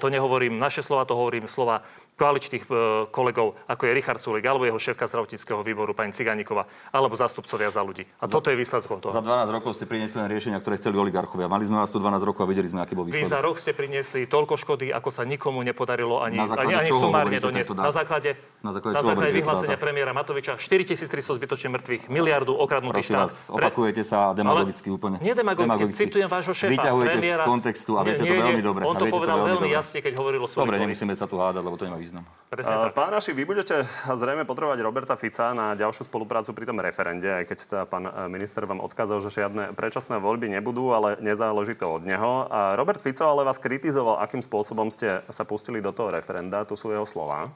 to 0.01 0.07
nehovorím 0.09 0.57
naše 0.57 0.81
slova, 0.81 1.05
to 1.05 1.13
hovorím 1.13 1.45
slova 1.45 1.85
koaličných 2.17 2.65
e, 2.65 2.69
kolegov, 3.13 3.53
ako 3.69 3.81
je 3.85 3.91
Richard 3.93 4.17
Sulik, 4.17 4.41
alebo 4.49 4.65
jeho 4.65 4.81
šéfka 4.81 5.05
zdravotníckého 5.05 5.61
výboru, 5.61 5.93
pani 5.93 6.09
Ciganíková, 6.09 6.65
alebo 6.89 7.13
zástupcovia 7.13 7.69
za 7.69 7.85
ľudí. 7.85 8.09
A 8.17 8.25
toto 8.25 8.49
je 8.49 8.57
výsledkom 8.57 8.97
toho. 8.97 9.13
Za 9.13 9.21
12 9.21 9.53
rokov 9.53 9.77
ste 9.77 9.85
priniesli 9.85 10.17
len 10.25 10.29
riešenia, 10.33 10.57
ktoré 10.57 10.81
chceli 10.81 10.97
oligarchovia. 10.97 11.45
Mali 11.45 11.69
sme 11.69 11.77
vás 11.77 11.93
tu 11.93 12.01
12 12.01 12.17
rokov 12.25 12.41
a 12.43 12.47
videli 12.49 12.73
sme, 12.73 12.81
aký 12.81 12.97
bol 12.97 13.05
výsledok. 13.05 13.21
Vy 13.21 13.29
za 13.29 13.39
rok 13.45 13.55
ste 13.61 13.71
priniesli 13.77 14.25
toľko 14.25 14.57
škody, 14.57 14.89
ako 14.89 15.09
sa 15.13 15.29
nikomu 15.29 15.61
nepodarilo 15.61 16.17
ani, 16.17 16.41
ani, 16.41 16.73
ani 16.73 16.89
sumárne 16.89 17.37
doniesť. 17.37 17.77
Na 17.77 17.93
základe, 17.93 18.33
na 18.65 18.73
základe, 18.73 18.97
na 18.97 19.03
základe 19.05 19.31
vyhlásenia 19.37 19.77
premiéra 19.77 20.11
Matoviča 20.17 20.57
4300 20.57 21.37
zbytočne 21.37 21.69
mŕtvych, 21.77 22.03
miliardu 22.09 22.57
okradnutých 22.57 23.05
štát. 23.13 23.29
Vás, 23.29 23.35
opakujete 23.53 24.01
sa 24.01 24.33
demagogicky 24.33 24.89
úplne. 24.89 25.21
Nie 25.21 25.37
demagogicky, 25.37 25.93
citujem 25.93 26.25
vášho 26.25 26.57
šéfa, 26.57 26.89
premiéra. 26.89 27.45
z 27.45 27.49
kontextu 27.49 27.91
a 27.95 28.01
viete 28.01 28.25
to 28.25 28.33
veľmi 28.33 28.63
dobre. 28.65 28.81
On 28.81 28.97
to 28.97 29.05
povedal 29.13 29.45
veľmi 29.45 29.69
jasne, 29.69 30.01
keď 30.01 30.13
hovoril 30.17 30.41
o 30.41 30.47
Dobre, 30.49 30.81
nemusíme 30.81 31.13
sa 31.13 31.29
tu 31.29 31.37
hádať, 31.37 31.61
lebo 31.61 31.77
to 31.77 31.85
nemá 31.85 32.01
význam. 32.01 32.25
Pán 32.97 33.13
Raši, 33.13 33.35
vy 33.37 33.43
budete 33.45 33.85
zrejme 34.09 34.41
potrebovať 34.49 34.79
Roberta 34.81 35.13
Fica 35.13 35.53
na 35.53 35.77
ďalšiu 35.77 36.09
spoluprácu 36.09 36.55
pri 36.57 36.65
tom 36.65 36.81
referende, 36.81 37.29
aj 37.29 37.45
keď 37.45 37.57
teda 37.69 37.83
pán 37.85 38.09
eh, 38.09 38.11
minister 38.25 38.65
vám 38.65 38.81
odkázal, 38.81 39.21
že 39.21 39.29
žiadne 39.43 39.77
predčasné 39.77 40.17
voľby 40.17 40.49
nebudú, 40.49 40.97
ale 40.97 41.21
nezáleží 41.21 41.77
to 41.77 41.85
od 41.85 42.03
neho. 42.07 42.49
A 42.49 42.73
Robert 42.73 43.03
Fico 43.03 43.21
ale 43.21 43.45
vás 43.45 43.61
kritizoval, 43.61 44.17
akým 44.17 44.41
spôsobom 44.41 44.89
ste 44.89 45.21
sa 45.29 45.45
pustili 45.45 45.77
do 45.77 45.93
toho 45.93 46.09
referenda. 46.09 46.65
Tu 46.65 46.73
sú 46.73 46.89
jeho 46.89 47.05
slova. 47.05 47.53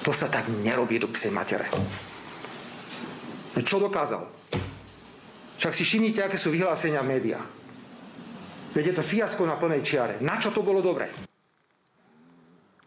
To 0.00 0.10
sa 0.16 0.32
tak 0.32 0.48
nerobí 0.48 0.96
do 0.96 1.12
psej 1.12 1.30
matere. 1.30 1.68
Čo 3.62 3.78
dokázal? 3.78 4.24
Však 5.60 5.72
si 5.76 5.86
všimnite, 5.86 6.26
aké 6.26 6.34
sú 6.40 6.50
vyhlásenia 6.50 7.04
v 7.04 7.12
médiách. 7.14 7.46
Veď 8.72 8.84
je 8.90 8.94
to 8.98 9.04
fiasko 9.04 9.44
na 9.44 9.60
plnej 9.60 9.84
čiare. 9.84 10.18
Na 10.24 10.40
čo 10.40 10.50
to 10.50 10.64
bolo 10.64 10.80
dobre? 10.80 11.06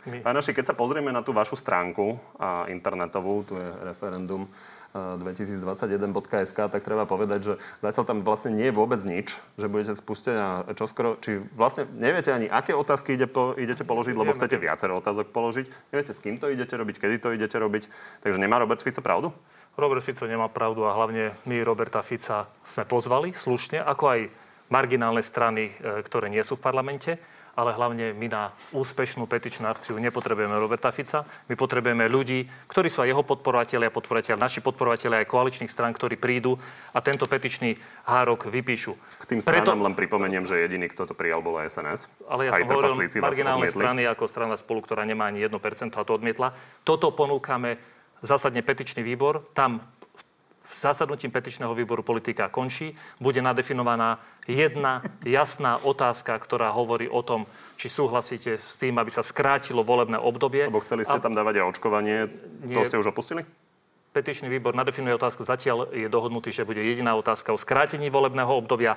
Pán 0.05 0.37
keď 0.37 0.65
sa 0.69 0.77
pozrieme 0.77 1.09
na 1.09 1.25
tú 1.25 1.33
vašu 1.33 1.57
stránku 1.57 2.13
a 2.37 2.69
internetovú, 2.69 3.41
tu 3.41 3.57
je 3.57 3.65
referendum 3.81 4.45
2021.sk, 4.95 6.59
tak 6.71 6.81
treba 6.81 7.03
povedať, 7.03 7.39
že 7.43 7.53
zatiaľ 7.83 8.03
tam 8.07 8.17
vlastne 8.23 8.55
nie 8.55 8.71
je 8.71 8.75
vôbec 8.75 9.01
nič, 9.03 9.35
že 9.59 9.67
budete 9.67 9.93
spustiť 9.99 10.35
a 10.39 10.47
čoskoro, 10.71 11.19
či 11.19 11.43
vlastne 11.51 11.83
neviete 11.99 12.31
ani, 12.31 12.47
aké 12.47 12.71
otázky 12.71 13.19
ide 13.19 13.27
po, 13.27 13.51
idete 13.59 13.83
položiť, 13.83 14.15
lebo 14.15 14.31
chcete 14.31 14.55
viacero 14.55 14.95
otázok 15.03 15.35
položiť, 15.35 15.91
neviete, 15.91 16.15
s 16.15 16.23
kým 16.23 16.39
to 16.39 16.47
idete 16.47 16.79
robiť, 16.79 16.95
kedy 16.95 17.15
to 17.19 17.35
idete 17.35 17.59
robiť, 17.59 17.83
takže 18.23 18.39
nemá 18.39 18.55
Robert 18.63 18.79
Fico 18.79 19.03
pravdu? 19.03 19.35
Robert 19.75 19.99
Fico 19.99 20.23
nemá 20.23 20.47
pravdu 20.47 20.87
a 20.87 20.95
hlavne 20.95 21.35
my 21.43 21.59
Roberta 21.67 21.99
Fica 21.99 22.47
sme 22.63 22.87
pozvali 22.87 23.35
slušne, 23.35 23.83
ako 23.83 24.03
aj 24.07 24.19
marginálne 24.71 25.21
strany, 25.21 25.75
e, 25.75 26.01
ktoré 26.01 26.31
nie 26.31 26.41
sú 26.41 26.55
v 26.55 26.63
parlamente 26.63 27.19
ale 27.55 27.71
hlavne 27.71 28.11
my 28.11 28.27
na 28.27 28.43
úspešnú 28.75 29.23
petičnú 29.25 29.65
akciu 29.65 29.95
nepotrebujeme 29.95 30.53
Roberta 30.59 30.91
Fica. 30.91 31.23
My 31.47 31.55
potrebujeme 31.55 32.05
ľudí, 32.11 32.43
ktorí 32.67 32.91
sú 32.91 33.01
aj 33.01 33.15
jeho 33.15 33.23
podporovatelia, 33.23 33.87
podporovatelia, 33.89 34.35
naši 34.35 34.59
podporovatelia 34.59 35.23
aj 35.23 35.27
koaličných 35.31 35.71
strán, 35.71 35.95
ktorí 35.95 36.19
prídu 36.19 36.59
a 36.91 36.99
tento 36.99 37.25
petičný 37.25 37.79
hárok 38.05 38.51
vypíšu. 38.51 38.93
K 39.19 39.25
tým 39.25 39.39
stranám 39.39 39.79
Preto... 39.79 39.87
len 39.87 39.95
pripomeniem, 39.95 40.43
že 40.43 40.59
jediný, 40.59 40.91
kto 40.91 41.09
to 41.09 41.13
prijal, 41.15 41.39
bola 41.39 41.63
SNS. 41.65 42.11
Ale 42.27 42.51
ja 42.51 42.59
aj 42.59 42.61
som 42.61 42.69
hovoril 42.75 42.95
marginálne 43.23 43.67
strany 43.71 44.03
ako 44.03 44.27
strana 44.27 44.59
spolu, 44.59 44.83
ktorá 44.83 45.07
nemá 45.07 45.31
ani 45.31 45.41
1% 45.47 45.55
a 45.95 46.03
to 46.03 46.11
odmietla. 46.11 46.51
Toto 46.83 47.15
ponúkame 47.15 47.79
zásadne 48.25 48.65
petičný 48.65 49.05
výbor. 49.05 49.47
Tam 49.55 49.79
zasadnutím 50.71 51.31
petičného 51.31 51.73
výboru 51.73 52.01
politika 52.01 52.49
končí, 52.49 52.93
bude 53.21 53.41
nadefinovaná 53.41 54.21
jedna 54.45 55.01
jasná 55.25 55.77
otázka, 55.81 56.37
ktorá 56.37 56.69
hovorí 56.73 57.09
o 57.09 57.21
tom, 57.25 57.49
či 57.75 57.89
súhlasíte 57.89 58.57
s 58.57 58.77
tým, 58.77 58.97
aby 59.01 59.09
sa 59.09 59.25
skrátilo 59.25 59.81
volebné 59.85 60.17
obdobie. 60.21 60.69
Lebo 60.69 60.83
chceli 60.85 61.05
ste 61.05 61.17
a... 61.17 61.23
tam 61.23 61.33
dávať 61.33 61.61
aj 61.61 61.65
očkovanie, 61.75 62.17
to 62.65 62.79
Nie... 62.81 62.85
ste 62.85 63.01
už 63.01 63.09
opustili? 63.11 63.45
Petičný 64.15 64.47
výbor 64.47 64.71
nadefinuje 64.71 65.11
otázku. 65.11 65.43
Zatiaľ 65.43 65.91
je 65.91 66.07
dohodnutý, 66.07 66.47
že 66.47 66.63
bude 66.63 66.79
jediná 66.79 67.19
otázka 67.19 67.51
o 67.51 67.59
skrátení 67.59 68.07
volebného 68.07 68.47
obdobia. 68.47 68.95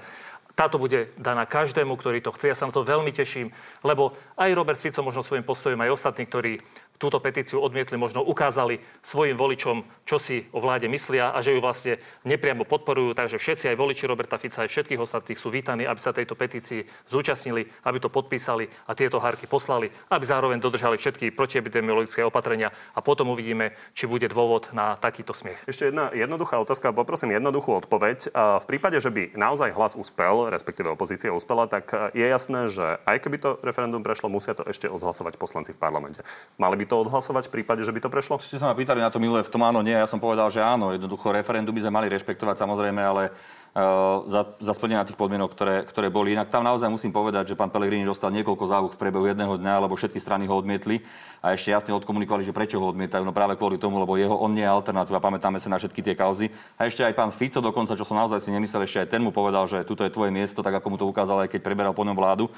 Táto 0.54 0.78
bude 0.78 1.10
daná 1.18 1.42
každému, 1.42 1.98
ktorý 1.98 2.22
to 2.22 2.30
chce. 2.34 2.50
Ja 2.50 2.56
sa 2.58 2.70
na 2.70 2.74
to 2.74 2.86
veľmi 2.86 3.10
teším, 3.10 3.50
lebo 3.82 4.14
aj 4.38 4.54
Robert 4.54 4.78
Fico 4.78 5.02
možno 5.02 5.26
svojim 5.26 5.42
postojom, 5.42 5.82
aj 5.82 5.90
ostatní, 5.90 6.22
ktorí 6.22 6.62
túto 6.98 7.22
petíciu 7.22 7.62
odmietli, 7.62 7.94
možno 7.94 8.26
ukázali 8.26 8.82
svojim 9.00 9.38
voličom, 9.38 9.86
čo 10.02 10.18
si 10.18 10.44
o 10.50 10.58
vláde 10.58 10.90
myslia 10.90 11.30
a 11.30 11.38
že 11.38 11.54
ju 11.54 11.62
vlastne 11.62 12.02
nepriamo 12.26 12.66
podporujú. 12.66 13.14
Takže 13.14 13.38
všetci, 13.38 13.70
aj 13.70 13.76
voliči 13.78 14.10
Roberta 14.10 14.34
Fica, 14.34 14.66
aj 14.66 14.70
všetkých 14.74 14.98
ostatných 14.98 15.38
sú 15.38 15.48
vítaní, 15.54 15.86
aby 15.86 16.00
sa 16.02 16.10
tejto 16.10 16.34
petícii 16.34 16.82
zúčastnili, 17.06 17.70
aby 17.86 17.98
to 18.02 18.10
podpísali 18.10 18.66
a 18.90 18.98
tieto 18.98 19.22
hárky 19.22 19.46
poslali, 19.46 19.94
aby 20.10 20.24
zároveň 20.26 20.58
dodržali 20.58 20.98
všetky 20.98 21.30
protiepidemiologické 21.38 22.26
opatrenia 22.26 22.74
a 22.92 23.00
potom 23.00 23.30
uvidíme, 23.30 23.78
či 23.94 24.10
bude 24.10 24.26
dôvod 24.26 24.74
na 24.74 24.98
takýto 24.98 25.30
smiech. 25.30 25.62
Ešte 25.70 25.94
jedna 25.94 26.10
jednoduchá 26.10 26.58
otázka, 26.58 26.90
poprosím 26.90 27.38
jednoduchú 27.38 27.78
odpoveď. 27.86 28.34
V 28.34 28.66
prípade, 28.66 28.98
že 28.98 29.14
by 29.14 29.38
naozaj 29.38 29.70
hlas 29.70 29.94
uspel, 29.94 30.50
respektíve 30.50 30.90
opozícia 30.90 31.30
uspela, 31.30 31.70
tak 31.70 31.94
je 32.10 32.26
jasné, 32.26 32.66
že 32.66 32.98
aj 33.06 33.22
keby 33.22 33.36
to 33.38 33.50
referendum 33.62 34.02
prešlo, 34.02 34.26
musia 34.26 34.58
to 34.58 34.66
ešte 34.66 34.90
odhlasovať 34.90 35.38
poslanci 35.38 35.70
v 35.70 35.78
parlamente. 35.78 36.26
Mali 36.58 36.74
by 36.74 36.87
to 36.88 37.04
odhlasovať 37.04 37.52
v 37.52 37.60
prípade, 37.60 37.84
že 37.84 37.92
by 37.92 38.00
to 38.00 38.08
prešlo? 38.08 38.40
Ste 38.40 38.56
sa 38.56 38.72
ma 38.72 38.74
pýtali 38.74 39.04
na 39.04 39.12
to 39.12 39.20
minulé, 39.20 39.44
v 39.44 39.52
tom 39.52 39.60
áno, 39.60 39.84
nie. 39.84 39.92
Ja 39.92 40.08
som 40.08 40.16
povedal, 40.16 40.48
že 40.48 40.64
áno. 40.64 40.96
Jednoducho 40.96 41.28
referendum 41.28 41.76
by 41.76 41.84
sme 41.84 41.92
mali 41.92 42.08
rešpektovať 42.08 42.64
samozrejme, 42.64 42.98
ale 43.04 43.28
uh, 43.76 44.24
za, 44.26 44.42
za 44.56 44.72
tých 45.04 45.18
podmienok, 45.20 45.52
ktoré, 45.52 45.84
ktoré 45.84 46.08
boli. 46.08 46.32
Inak 46.32 46.48
tam 46.48 46.64
naozaj 46.64 46.88
musím 46.88 47.12
povedať, 47.12 47.52
že 47.52 47.58
pán 47.60 47.68
Pellegrini 47.68 48.08
dostal 48.08 48.32
niekoľko 48.32 48.64
závuk 48.64 48.92
v 48.96 49.00
priebehu 49.04 49.28
jedného 49.28 49.54
dňa, 49.60 49.84
lebo 49.84 49.94
všetky 49.94 50.16
strany 50.16 50.48
ho 50.48 50.56
odmietli 50.56 51.04
a 51.44 51.52
ešte 51.52 51.70
jasne 51.70 51.92
odkomunikovali, 51.92 52.42
že 52.42 52.56
prečo 52.56 52.80
ho 52.80 52.88
odmietajú. 52.88 53.22
No 53.22 53.36
práve 53.36 53.54
kvôli 53.60 53.76
tomu, 53.76 54.00
lebo 54.00 54.16
jeho 54.16 54.34
on 54.34 54.56
nie 54.56 54.64
je 54.64 54.72
alternatíva. 54.72 55.20
Pamätáme 55.20 55.60
sa 55.60 55.68
na 55.68 55.76
všetky 55.76 56.00
tie 56.00 56.16
kauzy. 56.16 56.48
A 56.80 56.88
ešte 56.88 57.04
aj 57.04 57.12
pán 57.12 57.30
Fico 57.30 57.60
dokonca, 57.60 57.92
čo 57.92 58.08
som 58.08 58.16
naozaj 58.16 58.40
si 58.40 58.48
nemyslel, 58.48 58.88
ešte 58.88 59.04
aj 59.04 59.08
ten 59.12 59.20
mu 59.20 59.30
povedal, 59.30 59.68
že 59.68 59.84
tuto 59.84 60.02
je 60.02 60.10
tvoje 60.10 60.32
miesto, 60.32 60.64
tak 60.64 60.80
ako 60.80 60.86
mu 60.88 60.96
to 60.96 61.04
ukázal 61.04 61.44
aj 61.44 61.52
keď 61.52 61.60
preberal 61.60 61.92
po 61.92 62.02
ňom 62.02 62.16
vládu 62.16 62.48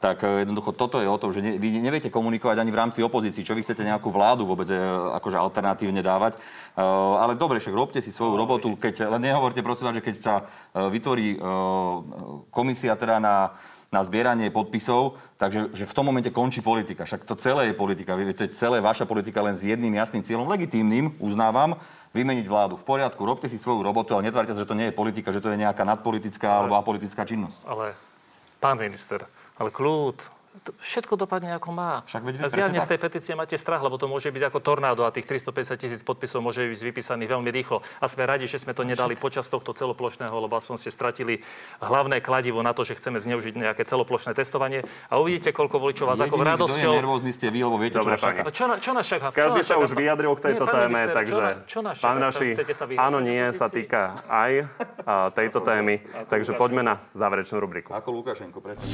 tak 0.00 0.24
e, 0.24 0.42
jednoducho 0.48 0.72
toto 0.72 0.98
je 0.98 1.06
o 1.06 1.20
tom, 1.20 1.30
že 1.30 1.44
ne, 1.44 1.60
vy 1.60 1.76
neviete 1.76 2.08
komunikovať 2.08 2.56
ani 2.56 2.72
v 2.72 2.80
rámci 2.80 2.98
opozícii, 3.04 3.44
čo 3.44 3.52
vy 3.52 3.60
chcete 3.60 3.84
nejakú 3.84 4.08
vládu 4.08 4.48
vôbec 4.48 4.66
e, 4.72 4.80
akože 5.20 5.36
alternatívne 5.36 6.00
dávať. 6.00 6.40
Uh, 6.74 7.20
ale 7.20 7.36
dobre, 7.36 7.60
však 7.60 7.76
robte 7.76 8.00
si 8.00 8.08
svoju 8.08 8.32
no, 8.32 8.40
robotu, 8.40 8.72
keď, 8.80 9.12
len 9.12 9.28
nehovorte 9.28 9.60
prosím 9.60 9.92
vás, 9.92 9.96
že 10.00 10.06
keď 10.06 10.16
sa 10.16 10.34
uh, 10.40 10.88
vytvorí 10.88 11.36
uh, 11.36 12.00
komisia 12.48 12.96
teda 12.96 13.20
na 13.20 13.52
na 13.90 14.06
zbieranie 14.06 14.54
podpisov, 14.54 15.18
takže 15.34 15.74
že 15.74 15.82
v 15.82 15.96
tom 15.98 16.06
momente 16.06 16.30
končí 16.30 16.62
politika. 16.62 17.02
Však 17.02 17.26
to 17.26 17.34
celé 17.34 17.70
je 17.70 17.74
politika. 17.74 18.14
To 18.14 18.46
je 18.46 18.54
celé 18.54 18.78
vaša 18.78 19.02
politika 19.02 19.42
len 19.42 19.58
s 19.58 19.66
jedným 19.66 19.98
jasným 19.98 20.22
cieľom, 20.22 20.46
legitímnym, 20.46 21.18
uznávam, 21.18 21.74
vymeniť 22.14 22.46
vládu. 22.46 22.78
V 22.78 22.86
poriadku, 22.86 23.18
robte 23.26 23.50
si 23.50 23.58
svoju 23.58 23.82
robotu, 23.82 24.14
ale 24.14 24.30
netvárte 24.30 24.54
sa, 24.54 24.62
že 24.62 24.70
to 24.70 24.78
nie 24.78 24.88
je 24.90 24.94
politika, 24.94 25.34
že 25.34 25.42
to 25.42 25.50
je 25.50 25.58
nejaká 25.58 25.82
nadpolitická 25.82 26.46
ale, 26.46 26.58
alebo 26.70 26.78
apolitická 26.78 27.26
činnosť. 27.26 27.66
Ale, 27.66 27.98
pán 28.62 28.78
minister, 28.78 29.26
ale 29.60 29.68
kľud, 29.68 30.39
všetko 30.68 31.16
dopadne 31.16 31.56
ako 31.56 31.70
má. 31.72 32.04
Však 32.04 32.22
veď 32.22 32.34
Zjavne 32.50 32.80
z 32.82 32.88
tej 32.92 32.98
petície 33.00 33.32
máte 33.32 33.56
strach, 33.56 33.80
lebo 33.80 33.96
to 33.96 34.06
môže 34.06 34.28
byť 34.28 34.42
ako 34.52 34.58
tornádo 34.60 35.02
a 35.06 35.10
tých 35.14 35.24
350 35.24 35.80
tisíc 35.80 36.00
podpisov 36.04 36.44
môže 36.44 36.66
byť 36.66 36.80
vypísaných 36.80 37.30
veľmi 37.30 37.50
rýchlo. 37.50 37.80
A 38.00 38.06
sme 38.10 38.28
radi, 38.28 38.44
že 38.44 38.60
sme 38.60 38.76
to 38.76 38.84
nedali 38.84 39.16
počas 39.16 39.48
tohto 39.48 39.72
celoplošného, 39.72 40.32
lebo 40.32 40.54
aspoň 40.56 40.76
ste 40.76 40.90
stratili 40.92 41.40
hlavné 41.80 42.20
kladivo 42.20 42.60
na 42.60 42.76
to, 42.76 42.84
že 42.84 42.96
chceme 43.00 43.16
zneužiť 43.16 43.56
nejaké 43.56 43.82
celoplošné 43.88 44.36
testovanie. 44.36 44.84
A 45.08 45.16
uvidíte, 45.22 45.54
koľko 45.54 45.80
voličov 45.80 46.12
vás 46.12 46.20
ako 46.20 46.36
radosťou... 46.40 46.92
Je 46.92 46.98
nervózny 47.00 47.32
ste 47.32 47.48
vy, 47.48 47.60
lebo 47.64 47.76
viete, 47.80 47.96
Dobre, 47.96 48.20
čo 48.20 48.28
čaká. 48.28 48.40
Čo, 48.50 48.64
čo 48.78 48.90
nás 48.92 49.06
čaká? 49.06 49.26
Každý 49.32 49.62
sa 49.64 49.80
už 49.80 49.96
vyjadril 49.96 50.32
k 50.36 50.52
tejto 50.52 50.64
Nie, 50.68 50.72
téme, 50.72 50.88
minister, 50.90 51.16
takže 51.16 51.42
čo, 51.66 51.78
čo 51.80 52.02
pán 52.04 52.16
Naši, 52.20 52.52
áno, 53.00 53.18
nie 53.24 53.40
sa 53.56 53.72
týka 53.72 54.20
aj 54.28 54.52
tejto 55.32 55.64
témy. 55.64 56.04
Takže 56.28 56.52
poďme 56.54 56.84
na 56.84 56.94
záverečnú 57.16 57.56
rubriku. 57.58 57.96
Ako 57.96 58.12
Lukašenko, 58.12 58.60
presne. 58.60 58.84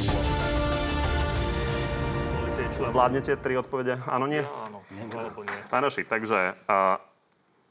Zvládnete 2.72 3.38
tri 3.38 3.54
odpovede? 3.54 4.02
Áno, 4.10 4.26
nie? 4.26 4.42
Áno, 4.42 4.82
alebo 5.14 5.46
nie. 5.46 5.58
Pán 5.70 5.86
Raši, 5.86 6.02
takže 6.02 6.58
uh, 6.66 6.98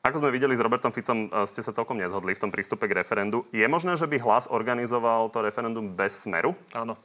ako 0.05 0.23
sme 0.23 0.29
videli 0.31 0.55
s 0.55 0.61
Robertom 0.63 0.95
Ficom, 0.95 1.27
uh, 1.27 1.43
ste 1.43 1.59
sa 1.59 1.75
celkom 1.75 1.99
nezhodli 1.99 2.31
v 2.31 2.41
tom 2.41 2.51
prístupe 2.53 2.87
k 2.87 3.03
referendu. 3.03 3.43
Je 3.51 3.65
možné, 3.67 3.99
že 3.99 4.07
by 4.07 4.21
hlas 4.23 4.47
organizoval 4.47 5.27
to 5.33 5.43
referendum 5.43 5.91
bez 5.91 6.23
smeru? 6.23 6.55
Áno. 6.71 6.95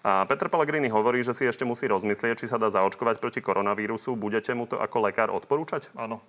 A 0.00 0.24
Petr 0.24 0.48
Pellegrini 0.48 0.88
hovorí, 0.88 1.20
že 1.20 1.36
si 1.36 1.44
ešte 1.44 1.68
musí 1.68 1.84
rozmyslieť, 1.84 2.40
či 2.40 2.48
sa 2.48 2.56
dá 2.56 2.72
zaočkovať 2.72 3.20
proti 3.20 3.44
koronavírusu. 3.44 4.16
Budete 4.16 4.56
mu 4.56 4.64
to 4.64 4.80
ako 4.80 5.04
lekár 5.04 5.28
odporúčať? 5.28 5.92
Áno. 5.92 6.24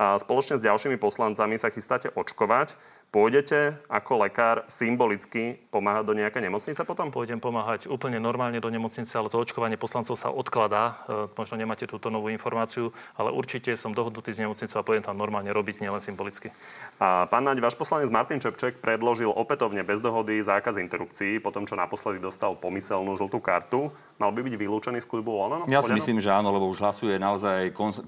A 0.00 0.16
spoločne 0.16 0.56
s 0.56 0.64
ďalšími 0.64 0.96
poslancami 0.96 1.60
sa 1.60 1.68
chystáte 1.68 2.08
očkovať. 2.12 2.76
Pôjdete 3.14 3.78
ako 3.86 4.26
lekár 4.26 4.66
symbolicky 4.66 5.54
pomáhať 5.70 6.02
do 6.02 6.18
nejakej 6.18 6.50
nemocnice 6.50 6.82
potom? 6.82 7.14
Pôjdem 7.14 7.38
pomáhať 7.38 7.86
úplne 7.86 8.18
normálne 8.18 8.58
do 8.58 8.66
nemocnice, 8.66 9.14
ale 9.14 9.30
to 9.30 9.38
očkovanie 9.38 9.78
poslancov 9.78 10.18
sa 10.18 10.34
odkladá. 10.34 11.06
E, 11.06 11.30
možno 11.38 11.54
nemáte 11.54 11.86
túto 11.86 12.10
novú 12.10 12.26
informáciu, 12.34 12.90
ale 13.14 13.30
určite 13.30 13.78
som 13.78 13.94
dohodnutý 13.94 14.34
s 14.34 14.42
nemocnicou 14.42 14.82
a 14.82 14.86
pôjdem 14.86 15.06
tam 15.06 15.14
normálne 15.14 15.46
robiť, 15.54 15.78
nielen 15.78 16.02
symbolicky. 16.02 16.50
A 16.98 17.30
pán 17.30 17.46
Naď, 17.46 17.62
váš 17.62 17.78
poslanec 17.78 18.10
Martin 18.10 18.42
Čepček 18.42 18.82
predložil 18.82 19.30
opätovne 19.30 19.86
bez 19.86 20.02
dohody 20.02 20.42
zákaz 20.42 20.74
interrupcií, 20.82 21.38
potom 21.38 21.70
čo 21.70 21.78
naposledy 21.78 22.18
dostal 22.18 22.58
pomyselnú 22.58 23.14
žltú 23.14 23.38
kartu. 23.38 23.94
Mal 24.18 24.34
by 24.34 24.42
byť 24.42 24.54
vylúčený 24.58 24.98
z 24.98 25.06
klubu 25.06 25.38
Olano? 25.38 25.70
Ja 25.70 25.86
si 25.86 25.94
myslím, 25.94 26.18
že 26.18 26.34
áno, 26.34 26.50
lebo 26.50 26.66
už 26.66 26.82
hlasuje 26.82 27.14
naozaj 27.22 27.70
kons- 27.78 28.02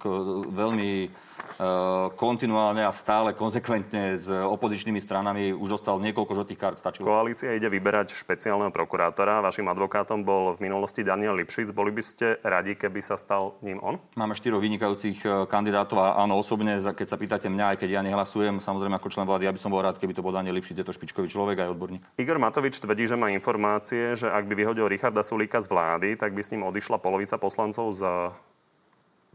veľmi 0.51 1.15
Eh, 1.57 2.07
kontinuálne 2.21 2.85
a 2.85 2.93
stále 2.93 3.33
konsekventne 3.33 4.19
s 4.19 4.29
opozičnými 4.29 4.96
stranami 5.01 5.55
už 5.55 5.81
dostal 5.81 5.99
niekoľko 6.01 6.33
žltých 6.43 6.61
kart. 6.61 6.77
Stačilo. 6.77 7.09
Koalícia 7.09 7.55
ide 7.55 7.71
vyberať 7.71 8.13
špeciálneho 8.13 8.75
prokurátora. 8.75 9.45
Vašim 9.45 9.67
advokátom 9.69 10.23
bol 10.27 10.57
v 10.57 10.69
minulosti 10.69 11.07
Daniel 11.07 11.37
Lipšic. 11.39 11.73
Boli 11.73 11.93
by 11.93 12.03
ste 12.03 12.27
radi, 12.45 12.77
keby 12.77 13.01
sa 13.01 13.17
stal 13.17 13.57
ním 13.65 13.81
on? 13.81 13.97
Máme 14.15 14.37
štyroch 14.37 14.61
vynikajúcich 14.61 15.19
eh, 15.25 15.31
kandidátov 15.47 15.99
a 16.03 16.21
áno, 16.21 16.39
osobne, 16.41 16.79
keď 16.81 17.07
sa 17.07 17.17
pýtate 17.17 17.47
mňa, 17.47 17.75
aj 17.75 17.77
keď 17.83 17.91
ja 17.99 18.03
nehlasujem, 18.05 18.61
samozrejme 18.61 18.97
ako 18.99 19.13
člen 19.13 19.27
vlády, 19.27 19.49
ja 19.49 19.55
by 19.55 19.61
som 19.61 19.73
bol 19.73 19.83
rád, 19.83 20.01
keby 20.01 20.13
to 20.17 20.25
bol 20.25 20.35
Daniel 20.35 20.57
Lipšic, 20.57 20.81
je 20.81 20.87
to 20.87 20.97
špičkový 20.97 21.29
človek 21.31 21.63
aj 21.63 21.73
odborník. 21.73 22.03
Igor 22.17 22.41
Matovič 22.41 22.79
tvrdí, 22.81 23.09
že 23.09 23.17
má 23.17 23.33
informácie, 23.33 24.17
že 24.17 24.29
ak 24.29 24.45
by 24.49 24.55
vyhodil 24.55 24.89
Richarda 24.89 25.25
Sulíka 25.25 25.61
z 25.61 25.69
vlády, 25.71 26.09
tak 26.17 26.33
by 26.33 26.43
s 26.43 26.53
ním 26.53 26.65
odišla 26.67 26.99
polovica 26.99 27.37
poslancov 27.37 27.93
z 27.93 28.03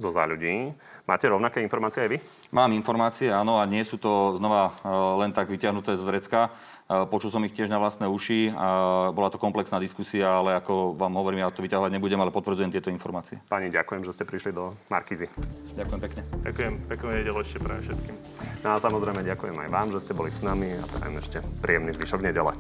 zo 0.02 0.10
za 0.10 0.26
ľudí. 0.26 0.74
Máte 1.06 1.30
rovnaké 1.30 1.62
informácie 1.62 2.02
aj 2.02 2.10
vy? 2.10 2.18
Mám 2.50 2.74
informácie, 2.74 3.30
áno, 3.30 3.62
a 3.62 3.70
nie 3.70 3.86
sú 3.86 4.02
to 4.02 4.36
znova 4.42 4.74
e, 4.82 4.90
len 5.22 5.32
tak 5.32 5.48
vyťahnuté 5.48 5.94
z 5.96 6.04
vrecka. 6.04 6.50
E, 6.90 7.06
počul 7.06 7.30
som 7.30 7.46
ich 7.46 7.54
tiež 7.54 7.70
na 7.70 7.78
vlastné 7.78 8.10
uši. 8.10 8.52
A 8.58 8.68
bola 9.14 9.30
to 9.30 9.38
komplexná 9.38 9.78
diskusia, 9.78 10.28
ale 10.28 10.58
ako 10.58 10.98
vám 10.98 11.14
hovorím, 11.16 11.46
ja 11.46 11.54
to 11.54 11.62
vyťahovať 11.62 11.94
nebudem, 11.94 12.20
ale 12.20 12.34
potvrdzujem 12.34 12.74
tieto 12.74 12.90
informácie. 12.90 13.38
Pani, 13.46 13.70
ďakujem, 13.70 14.02
že 14.02 14.12
ste 14.18 14.26
prišli 14.26 14.52
do 14.52 14.74
Markizy. 14.90 15.30
Ďakujem 15.78 16.02
pekne. 16.02 16.22
Ďakujem, 16.44 16.74
peknú 16.90 17.10
nedelu 17.14 17.40
ešte 17.40 17.62
pre 17.62 17.78
všetkým. 17.78 18.16
No 18.66 18.68
a 18.74 18.78
samozrejme 18.82 19.22
ďakujem 19.22 19.56
aj 19.56 19.70
vám, 19.70 19.88
že 19.94 20.02
ste 20.02 20.18
boli 20.18 20.34
s 20.34 20.42
nami 20.42 20.74
a 20.76 20.84
prajem 20.90 21.16
ešte 21.22 21.38
príjemný 21.62 21.94
zvyšok 21.94 22.26
nedele. 22.26 22.58